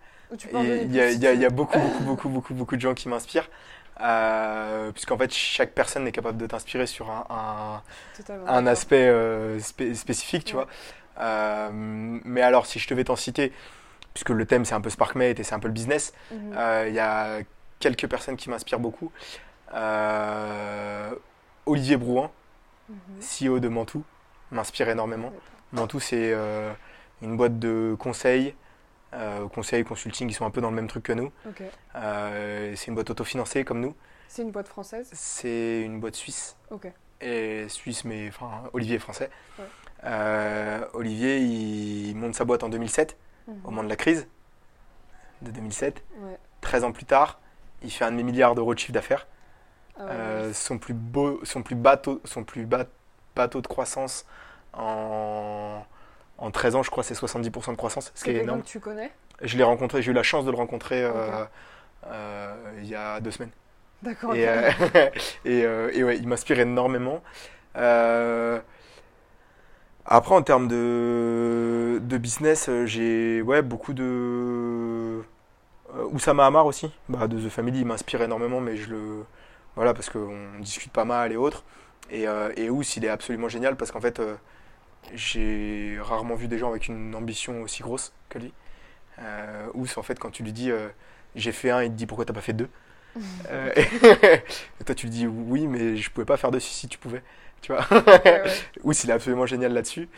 Il 0.53 0.93
y, 0.95 0.99
a- 0.99 1.11
y 1.11 1.41
y 1.43 1.47
beaucoup, 1.49 1.80
beaucoup, 1.80 2.03
beaucoup, 2.03 2.30
beaucoup, 2.30 2.53
beaucoup 2.53 2.76
de 2.76 2.82
gens 2.82 2.93
qui 2.93 3.07
m'inspirent. 3.09 3.49
Euh, 4.01 4.91
puisqu'en 4.91 5.18
fait, 5.18 5.32
chaque 5.34 5.72
personne 5.72 6.05
est 6.07 6.11
capable 6.11 6.38
de 6.38 6.45
t'inspirer 6.47 6.86
sur 6.86 7.09
un, 7.09 7.82
un- 8.47 8.68
aspect 8.68 9.07
euh, 9.07 9.57
spé- 9.59 9.95
spécifique, 9.95 10.43
tu 10.45 10.55
Ouais. 10.55 10.63
vois. 10.63 10.70
Euh, 11.20 11.70
mais 11.72 12.41
alors, 12.41 12.66
si 12.66 12.78
je 12.80 12.88
devais 12.89 13.05
t'en 13.05 13.16
citer, 13.16 13.53
puisque 14.13 14.30
le 14.32 14.45
thème 14.45 14.66
c'est 14.66 14.76
un 14.76 14.82
peu 14.82 14.89
Sparkmate 14.89 15.39
et 15.39 15.43
c'est 15.43 15.55
un 15.55 15.59
peu 15.59 15.70
le 15.70 15.74
business, 15.74 16.13
Mhm. 16.32 16.57
il 16.89 16.93
y 16.93 16.99
a 16.99 17.39
quelques 17.80 18.07
personnes 18.07 18.36
qui 18.36 18.49
m'inspirent 18.49 18.80
beaucoup. 18.80 19.11
Olivier 21.66 21.97
Brouin, 21.97 22.32
Mhm. 22.90 22.98
CEO 23.22 23.60
de 23.60 23.68
Mantou, 23.68 24.04
m'inspire 24.52 24.90
énormément. 24.90 25.32
Mantou, 25.72 26.00
c'est 26.00 26.32
euh, 26.34 26.72
une 27.22 27.36
boîte 27.38 27.58
de 27.60 27.96
conseils, 28.00 28.56
euh, 29.14 29.48
conseils, 29.48 29.84
consulting, 29.84 30.30
ils 30.30 30.34
sont 30.34 30.46
un 30.46 30.52
peu 30.52 30.62
dans 30.62 30.70
le 30.70 30.76
même 30.76 30.88
truc 30.88 31.04
que 31.04 31.14
nous. 31.14 31.32
Euh, 31.96 32.74
c'est 32.76 32.88
une 32.88 32.96
boîte 32.96 33.10
autofinancée 33.10 33.64
comme 33.64 33.80
nous. 33.82 33.96
C'est 34.28 34.42
une 34.42 34.52
boîte 34.52 34.68
française? 34.68 35.10
C'est 35.14 35.82
une 35.82 36.00
boîte 36.00 36.16
suisse. 36.16 36.58
Et 37.22 37.68
suisse, 37.70 38.04
mais 38.04 38.28
enfin, 38.28 38.64
Olivier 38.74 38.96
est 38.98 39.00
français. 39.00 39.30
Ouais. 39.58 39.66
Euh, 40.04 40.86
Olivier, 40.94 41.40
il 41.40 42.14
monte 42.16 42.36
sa 42.36 42.44
boîte 42.46 42.64
en 42.64 42.70
2007, 42.70 43.18
au 43.48 43.52
Mhm. 43.52 43.62
moment 43.64 43.84
de 43.84 43.90
la 43.90 43.96
crise 43.96 44.28
de 45.42 45.52
2007. 45.52 46.04
Ouais. 46.20 46.38
13 46.62 46.84
ans 46.84 46.92
plus 46.92 47.06
tard, 47.06 47.40
il 47.82 47.92
fait 47.92 48.06
un 48.06 48.12
demi-milliard 48.12 48.54
d'euros 48.56 48.74
de 48.74 48.80
chiffre 48.80 48.92
d'affaires. 48.94 49.28
Ah 49.98 50.04
ouais, 50.20 50.41
Euh, 50.41 50.54
son 50.54 50.78
plus 50.78 50.93
beau, 50.93 51.39
son 51.43 51.64
plus 51.64 51.76
bateau, 51.76 52.22
son 52.26 52.43
plus 52.43 52.66
bas, 52.66 52.86
bateau 53.36 53.62
de 53.62 53.68
croissance 53.68 54.26
en, 54.74 55.84
en 56.38 56.52
13 56.52 56.76
ans, 56.76 56.84
je 56.84 56.91
crois, 56.91 57.04
c'est 57.04 57.16
70% 57.16 57.72
de 57.72 57.78
croissance, 57.78 58.12
ce 58.16 58.24
C'est 58.24 58.28
qui 58.28 58.38
est 58.38 58.41
énorme. 58.41 58.62
que 58.62 58.68
tu 58.68 58.80
connais? 58.80 59.12
Je 59.41 59.58
l'ai 59.58 59.64
rencontré, 59.64 60.02
j'ai 60.02 60.12
eu 60.12 60.16
la 60.16 60.24
chance 60.24 60.46
de 60.46 60.52
le 60.52 60.58
rencontrer 60.58 61.04
euh, 61.04 61.46
euh, 62.08 62.56
il 62.80 62.88
y 62.88 62.96
a 62.96 63.20
deux 63.22 63.32
semaines. 63.32 63.52
D'accord. 64.02 64.36
Et, 64.36 64.46
et, 65.46 65.60
et 65.62 66.04
ouais, 66.04 66.18
il 66.18 66.28
m'inspire 66.28 66.60
énormément. 66.60 67.22
Après, 70.06 70.36
en 70.36 70.43
termes 70.43 70.68
de, 70.68 72.00
de 72.04 72.18
business, 72.18 72.70
j'ai 72.86 73.41
ouais, 73.41 73.62
beaucoup 73.62 73.93
de. 73.93 75.22
Oussama 76.12 76.46
Hamar 76.48 76.66
aussi, 76.68 76.91
bah, 77.10 77.28
de 77.28 77.39
The 77.39 77.50
Family, 77.50 77.82
il 77.82 77.86
m'inspire 77.86 78.22
énormément, 78.24 78.62
mais 78.62 78.78
je 78.78 78.89
le. 78.91 79.26
Voilà, 79.76 79.94
parce 79.94 80.10
qu'on 80.10 80.60
discute 80.60 80.92
pas 80.92 81.06
mal 81.06 81.32
et 81.32 81.38
autres. 81.38 81.64
Et, 82.10 82.28
euh, 82.28 82.52
et 82.56 82.70
Ous, 82.70 82.84
il 82.96 83.06
est 83.06 83.10
absolument 83.10 83.50
génial 83.50 83.76
parce 83.76 83.92
qu'en 83.92 84.02
fait, 84.02 84.20
euh, 84.20 84.36
j'ai 85.14 85.98
rarement 86.02 86.36
vu 86.36 86.48
des 86.48 86.58
gens 86.58 86.70
avec 86.70 86.88
une 86.88 87.16
ambition 87.16 87.62
aussi 87.62 87.82
grosse 87.84 88.14
que 88.30 88.40
lui. 88.40 88.54
Euh, 89.20 89.68
Ous, 89.74 89.88
en 89.98 90.04
fait, 90.04 90.20
quand 90.20 90.32
tu 90.32 90.44
lui 90.44 90.54
dis 90.54 90.72
j'ai 91.36 91.52
fait 91.52 91.72
un, 91.72 91.84
il 91.84 91.90
te 91.92 91.96
dit 91.96 92.06
pourquoi 92.06 92.26
t'as 92.26 92.34
pas 92.34 92.42
fait 92.42 92.54
deux? 92.54 92.70
Et 93.52 94.84
toi, 94.86 94.96
tu 94.96 95.08
lui 95.08 95.12
dis 95.12 95.28
oui, 95.28 95.68
mais 95.68 95.96
je 95.98 96.12
pouvais 96.12 96.26
pas 96.26 96.38
faire 96.38 96.52
deux 96.52 96.60
si, 96.60 96.88
tu 96.88 96.98
pouvais. 96.98 97.24
Tu 97.62 97.72
vois 97.72 97.86
Ouais, 97.92 98.22
ouais. 98.22 98.54
Ous, 98.84 98.94
il 98.94 99.10
est 99.10 99.14
absolument 99.14 99.46
génial 99.46 99.74
là-dessus. 99.74 100.10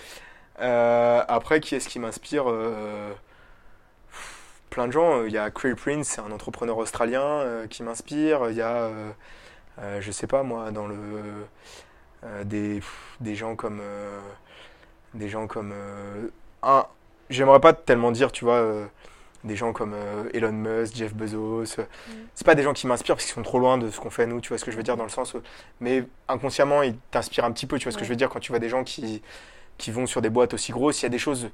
Après, 0.59 1.59
qui 1.61 1.75
est-ce 1.75 1.87
qui 1.87 1.99
m'inspire 1.99 2.45
Plein 4.69 4.87
de 4.87 4.91
gens. 4.91 5.23
Il 5.25 5.31
y 5.31 5.37
a 5.37 5.49
Craig 5.51 5.75
Prince, 5.75 6.07
c'est 6.07 6.21
un 6.21 6.31
entrepreneur 6.31 6.77
australien 6.77 7.65
qui 7.69 7.83
m'inspire. 7.83 8.49
Il 8.49 8.55
y 8.57 8.61
a, 8.61 8.91
euh, 9.79 10.01
je 10.01 10.11
sais 10.11 10.27
pas 10.27 10.43
moi, 10.43 10.71
dans 10.71 10.87
le 10.87 10.95
euh, 12.23 12.43
des, 12.43 12.81
des 13.19 13.35
gens 13.35 13.55
comme 13.55 13.79
euh, 13.81 14.19
des 15.13 15.29
gens 15.29 15.47
comme 15.47 15.73
un. 16.63 16.85
J'aimerais 17.29 17.59
pas 17.59 17.73
tellement 17.73 18.11
dire, 18.11 18.31
tu 18.31 18.45
vois. 18.45 18.87
des 19.43 19.55
gens 19.55 19.71
comme 19.73 19.95
Elon 20.33 20.51
Musk, 20.51 20.95
Jeff 20.95 21.13
Bezos, 21.13 21.79
euh, 21.79 21.85
c'est 22.35 22.45
pas 22.45 22.55
des 22.55 22.63
gens 22.63 22.73
qui 22.73 22.87
m'inspirent 22.87 23.15
parce 23.15 23.25
qu'ils 23.25 23.33
sont 23.35 23.43
trop 23.43 23.59
loin 23.59 23.77
de 23.77 23.89
ce 23.89 23.99
qu'on 23.99 24.09
fait 24.09 24.25
nous, 24.25 24.41
tu 24.41 24.49
vois 24.49 24.57
ce 24.57 24.65
que 24.65 24.71
je 24.71 24.77
veux 24.77 24.83
dire 24.83 24.97
dans 24.97 25.03
le 25.03 25.09
sens 25.09 25.33
où, 25.33 25.41
mais 25.79 26.05
inconsciemment 26.27 26.81
ils 26.83 26.95
t'inspirent 27.11 27.45
un 27.45 27.51
petit 27.51 27.65
peu, 27.65 27.77
tu 27.77 27.83
vois 27.83 27.91
ce 27.91 27.97
que 27.97 28.03
je 28.03 28.09
veux 28.09 28.15
dire 28.15 28.29
quand 28.29 28.39
tu 28.39 28.51
vois 28.51 28.59
des 28.59 28.69
gens 28.69 28.83
qui, 28.83 29.21
qui 29.77 29.91
vont 29.91 30.05
sur 30.05 30.21
des 30.21 30.29
boîtes 30.29 30.53
aussi 30.53 30.71
grosses, 30.71 31.01
il 31.01 31.03
y 31.03 31.05
a 31.05 31.09
des 31.09 31.19
choses, 31.19 31.49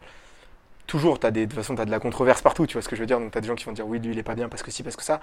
toujours, 0.88 1.20
as 1.24 1.32
des, 1.32 1.46
de 1.46 1.52
toute 1.52 1.60
façon 1.60 1.76
tu 1.76 1.82
as 1.82 1.86
de 1.86 1.92
la 1.92 2.00
controverse 2.00 2.42
partout, 2.42 2.66
tu 2.68 2.74
vois 2.74 2.82
ce 2.82 2.90
que 2.90 2.96
je 2.96 3.02
veux 3.02 3.08
dire, 3.08 3.20
donc 3.20 3.32
tu 3.32 3.38
as 3.38 3.42
des 3.42 3.48
gens 3.48 3.56
qui 3.56 3.66
vont 3.66 3.72
dire 3.72 3.88
oui 3.88 4.00
lui 4.00 4.12
il 4.14 4.20
est 4.20 4.24
pas 4.24 4.36
bien 4.36 4.50
parce 4.50 4.64
que 4.64 4.72
si, 4.72 4.84
parce 4.84 4.96
que 4.96 5.04
ça, 5.04 5.22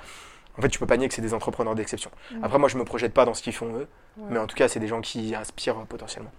en 0.59 0.63
fait 0.63 0.69
tu 0.69 0.79
peux 0.79 0.87
pas 0.87 0.97
nier 0.97 1.09
que 1.09 1.15
c'est 1.15 1.23
des 1.23 1.35
entrepreneurs 1.35 1.75
d'exception. 1.75 2.11
Mhm. 2.33 2.45
Après 2.45 2.59
moi 2.59 2.69
je 2.69 2.77
me 2.79 2.85
projette 2.85 3.13
pas 3.15 3.25
dans 3.25 3.35
ce 3.35 3.43
qu'ils 3.43 3.53
font 3.55 3.75
eux, 3.77 3.87
Ouais. 4.17 4.27
mais 4.31 4.39
en 4.39 4.47
tout 4.47 4.57
cas 4.57 4.69
c'est 4.69 4.81
des 4.81 4.89
gens 4.89 5.01
qui 5.01 5.35
inspirent 5.35 5.77
potentiellement. 5.87 6.33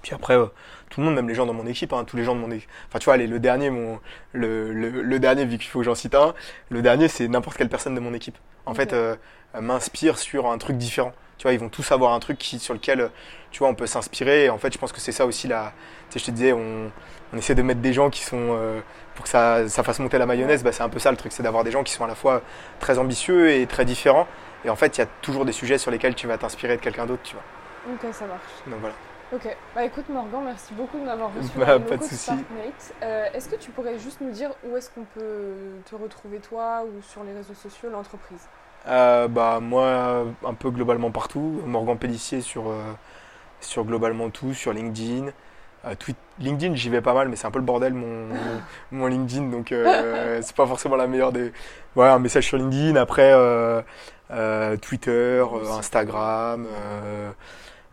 Puis 0.00 0.14
après, 0.14 0.34
euh, 0.34 0.46
tout 0.90 1.00
le 1.00 1.06
monde, 1.06 1.16
même 1.16 1.28
les 1.28 1.34
gens 1.34 1.44
dans 1.44 1.52
mon 1.52 1.66
équipe, 1.66 1.92
hein, 1.92 2.04
tous 2.04 2.16
les 2.16 2.22
gens 2.22 2.36
de 2.36 2.40
mon 2.40 2.52
équipe. 2.52 2.68
Enfin, 2.88 3.00
tu 3.00 3.06
vois, 3.06 3.14
allez, 3.14 3.26
le 3.26 3.40
dernier, 3.40 3.68
mon, 3.68 3.98
le, 4.32 4.72
le, 4.72 5.02
le 5.02 5.18
dernier, 5.18 5.44
vu 5.44 5.58
qu'il 5.58 5.66
faut 5.68 5.80
que 5.80 5.84
j'en 5.84 5.96
cite 5.96 6.14
un, 6.14 6.34
le 6.68 6.82
dernier, 6.82 7.08
c'est 7.08 7.26
n'importe 7.26 7.56
quelle 7.56 7.68
personne 7.68 7.96
de 7.96 8.00
mon 8.00 8.14
équipe. 8.14 8.38
En 8.64 8.74
fait, 8.74 8.92
euh, 8.92 9.16
m'inspire 9.60 10.18
sur 10.18 10.46
un 10.50 10.58
truc 10.58 10.76
différent. 10.76 11.12
Tu 11.38 11.44
vois, 11.44 11.52
ils 11.52 11.60
vont 11.60 11.68
tous 11.68 11.92
avoir 11.92 12.12
un 12.14 12.18
truc 12.20 12.36
qui, 12.38 12.58
sur 12.58 12.74
lequel, 12.74 13.00
euh, 13.00 13.08
tu 13.52 13.60
vois, 13.60 13.68
on 13.68 13.74
peut 13.74 13.86
s'inspirer. 13.86 14.44
Et 14.46 14.50
en 14.50 14.58
fait, 14.58 14.72
je 14.72 14.78
pense 14.78 14.92
que 14.92 15.00
c'est 15.00 15.12
ça 15.12 15.24
aussi 15.26 15.46
la. 15.48 15.72
Tu 16.10 16.14
sais, 16.14 16.20
je 16.20 16.24
te 16.26 16.30
disais, 16.32 16.52
on, 16.52 16.90
on 17.32 17.36
essaie 17.36 17.54
de 17.54 17.62
mettre 17.62 17.80
des 17.80 17.92
gens 17.92 18.10
qui 18.10 18.22
sont. 18.22 18.36
euh, 18.56 18.80
pour 19.14 19.24
que 19.24 19.28
ça, 19.30 19.68
ça 19.68 19.82
fasse 19.82 19.98
monter 19.98 20.18
la 20.18 20.26
mayonnaise, 20.26 20.62
bah, 20.62 20.70
c'est 20.72 20.82
un 20.84 20.88
peu 20.88 21.00
ça 21.00 21.10
le 21.10 21.16
truc, 21.16 21.32
c'est 21.32 21.42
d'avoir 21.42 21.64
des 21.64 21.72
gens 21.72 21.82
qui 21.82 21.92
sont 21.92 22.04
à 22.04 22.06
la 22.06 22.14
fois 22.14 22.40
très 22.78 22.98
ambitieux 22.98 23.50
et 23.50 23.66
très 23.66 23.84
différents. 23.84 24.28
Et 24.64 24.70
en 24.70 24.76
fait, 24.76 24.96
il 24.96 25.00
y 25.00 25.04
a 25.04 25.08
toujours 25.22 25.44
des 25.44 25.52
sujets 25.52 25.78
sur 25.78 25.90
lesquels 25.90 26.14
tu 26.14 26.26
vas 26.28 26.38
t'inspirer 26.38 26.76
de 26.76 26.80
quelqu'un 26.82 27.06
d'autre, 27.06 27.22
tu 27.24 27.34
vois. 27.34 27.94
Ok, 27.94 28.12
ça 28.14 28.26
marche. 28.26 28.42
Donc 28.66 28.80
voilà. 28.80 28.94
Ok, 29.30 29.46
bah 29.74 29.84
écoute 29.84 30.08
Morgan, 30.08 30.42
merci 30.44 30.72
beaucoup 30.72 30.98
de 30.98 31.04
m'avoir 31.04 31.30
reçu 31.34 31.50
Bah, 31.58 31.78
pas 31.78 31.96
de 31.96 32.02
souci. 32.02 32.30
Euh, 33.02 33.26
est-ce 33.34 33.48
que 33.48 33.56
tu 33.56 33.70
pourrais 33.70 33.98
juste 33.98 34.20
nous 34.22 34.30
dire 34.30 34.50
où 34.64 34.76
est-ce 34.76 34.88
qu'on 34.90 35.04
peut 35.04 35.54
te 35.84 35.94
retrouver 35.94 36.38
toi 36.38 36.84
ou 36.84 37.02
sur 37.02 37.24
les 37.24 37.34
réseaux 37.34 37.54
sociaux, 37.54 37.90
l'entreprise? 37.90 38.48
Euh, 38.86 39.28
bah 39.28 39.60
moi 39.60 40.26
un 40.44 40.54
peu 40.54 40.70
globalement 40.70 41.10
partout. 41.10 41.62
Morgan 41.66 41.98
Pellissier 41.98 42.40
sur 42.40 42.68
euh, 42.68 42.82
sur 43.60 43.84
globalement 43.84 44.30
tout 44.30 44.54
sur 44.54 44.72
LinkedIn. 44.72 45.26
Euh, 45.84 45.94
LinkedIn 46.38 46.74
j'y 46.74 46.88
vais 46.88 47.00
pas 47.00 47.14
mal 47.14 47.28
mais 47.28 47.36
c'est 47.36 47.46
un 47.46 47.50
peu 47.50 47.58
le 47.58 47.64
bordel 47.64 47.94
mon 47.94 48.28
mon 48.92 49.06
LinkedIn. 49.06 49.48
Donc 49.48 49.68
c'est 49.70 50.56
pas 50.56 50.66
forcément 50.66 50.96
la 50.96 51.06
meilleure 51.06 51.32
des 51.32 51.52
ouais 51.96 52.06
un 52.08 52.18
message 52.18 52.46
sur 52.46 52.56
LinkedIn. 52.56 52.96
Après 52.96 53.32
Twitter 54.80 55.44
Instagram 55.78 56.66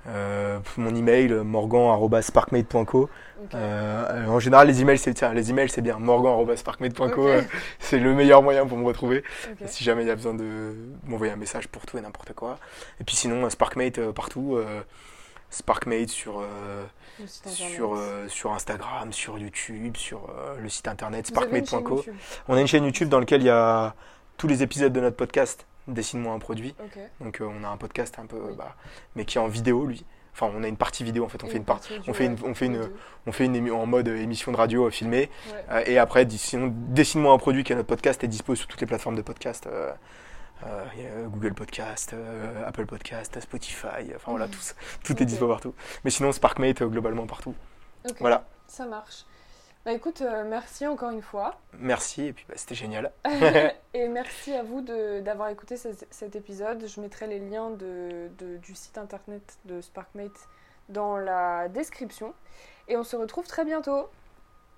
euh, 0.08 0.60
mon 0.78 0.94
email 0.94 1.30
morgan@sparkmate.co 1.44 3.10
Euh, 3.54 4.26
en 4.28 4.40
général 4.40 4.68
les 4.68 4.82
emails 4.82 4.98
c'est 4.98 5.22
les 5.34 5.50
emails 5.50 5.70
c'est 5.70 5.82
bien 5.82 5.98
morgan@sparkmate.co 6.00 7.06
Ok. 7.06 7.18
euh, 7.20 7.42
c'est 7.80 8.00
le 8.00 8.14
meilleur 8.14 8.42
moyen 8.42 8.66
pour 8.66 8.78
me 8.78 8.86
retrouver 8.86 9.24
si 9.66 9.84
jamais 9.84 10.04
il 10.04 10.08
y 10.08 10.12
a 10.12 10.16
besoin 10.16 10.34
de 10.34 10.76
m'envoyer 11.06 11.34
un 11.34 11.38
message 11.38 11.68
pour 11.68 11.86
tout 11.86 11.98
et 11.98 12.02
n'importe 12.02 12.34
quoi. 12.34 12.58
Et 13.00 13.04
puis 13.04 13.16
sinon, 13.16 13.46
euh, 13.46 13.50
Sparkmate 13.50 14.12
partout. 14.12 14.58
Sparkmate 15.52 16.10
sur, 16.10 16.42
euh, 16.42 16.84
sur, 17.46 17.96
euh, 17.96 18.28
sur 18.28 18.52
Instagram, 18.52 19.14
sur 19.14 19.38
YouTube, 19.38 19.96
sur 19.96 20.28
euh, 20.30 20.58
le 20.60 20.68
site 20.70 20.88
internet 20.88 21.28
sparkmate.co. 21.28 22.04
On 22.50 22.56
a 22.56 22.62
une 22.62 22.68
chaîne 22.68 22.84
YouTube 22.84 23.08
dans 23.10 23.20
laquelle 23.20 23.42
il 23.42 23.46
y 23.46 23.50
a 23.50 23.94
tous 24.38 24.48
les 24.48 24.64
épisodes 24.64 24.92
de 24.92 25.00
notre 25.00 25.16
podcast 25.16 25.66
Dessine-moi 25.88 26.34
un 26.34 26.40
produit. 26.40 26.76
Donc 27.22 27.42
on 27.42 27.64
a 27.64 27.68
un 27.70 27.78
podcast 27.78 28.18
un 28.18 28.26
peu, 28.26 28.38
Oui. 28.38 28.56
bah, 28.58 28.76
mais 29.16 29.24
qui 29.24 29.38
est 29.38 29.42
en 29.42 29.48
vidéo 29.48 29.86
lui. 29.86 30.04
Enfin, 30.38 30.52
on 30.54 30.64
a 30.64 30.68
une 30.68 30.76
partie 30.76 31.06
vidéo 31.06 31.24
en 31.24 31.30
fait. 31.30 31.42
On 31.46 31.48
fait 31.48 31.58
une 31.58 31.64
part, 31.64 31.78
partie 31.80 31.94
on 32.10 32.14
fait 32.14 32.26
une, 32.26 32.36
on 32.44 32.54
fait 32.54 32.66
une, 32.66 32.90
on 33.26 33.32
fait 33.32 33.46
une 33.46 33.72
en 33.72 33.86
mode 33.86 34.10
euh, 34.10 34.18
émission 34.18 34.52
de 34.52 34.58
radio 34.58 34.86
euh, 34.88 34.90
filmée. 34.92 35.30
Ouais. 35.48 35.66
Euh, 35.72 35.84
et 35.86 35.98
après, 35.98 36.28
sinon, 36.30 36.74
Dessine-moi 36.90 37.32
un 37.34 37.38
produit 37.38 37.64
qui 37.64 37.72
est 37.72 37.76
notre 37.76 37.88
podcast 37.88 38.22
est 38.24 38.28
dispo 38.28 38.54
sur 38.54 38.68
toutes 38.68 38.82
les 38.82 38.88
plateformes 38.88 39.16
de 39.16 39.22
podcast. 39.22 39.66
euh, 39.68 41.28
Google 41.28 41.54
Podcast, 41.54 42.12
euh, 42.14 42.64
Apple 42.68 42.86
Podcast, 42.86 43.40
Spotify, 43.40 44.12
enfin 44.16 44.32
voilà, 44.32 44.48
Mhm. 44.48 44.52
tout, 44.52 45.14
tout 45.14 45.22
est 45.24 45.26
dispo 45.26 45.48
partout. 45.48 45.74
Mais 46.04 46.10
sinon, 46.12 46.32
Sparkmate 46.32 46.82
euh, 46.82 46.88
globalement 46.88 47.28
partout. 47.28 47.54
Voilà, 48.20 48.46
Ça 48.68 48.86
marche. 48.86 49.26
Bah 49.86 49.92
écoute, 49.94 50.22
euh, 50.22 50.44
merci 50.44 50.88
encore 50.88 51.12
une 51.12 51.22
fois. 51.22 51.60
merci, 51.78 52.26
et 52.26 52.34
puis 52.34 52.44
bah, 52.50 52.56
c'était 52.58 52.74
génial. 52.76 53.12
Et 53.94 54.08
merci 54.08 54.54
à 54.54 54.64
vous 54.64 54.82
de- 54.82 55.20
d'avoir 55.22 55.50
écouté 55.50 55.78
ce- 55.78 55.90
cet 56.10 56.36
épisode. 56.36 56.86
Je 56.88 57.00
mettrai 57.00 57.28
les 57.28 57.40
liens 57.40 57.70
de, 57.70 58.30
de- 58.40 58.58
du 58.58 58.74
site 58.76 58.98
internet 58.98 59.58
de 59.66 59.82
Sparkmate 59.82 60.48
dans 60.90 61.18
la 61.18 61.68
description. 61.70 62.34
Et 62.88 62.98
on 62.98 63.04
se 63.04 63.16
retrouve 63.16 63.46
très 63.48 63.64
bientôt. 63.64 64.10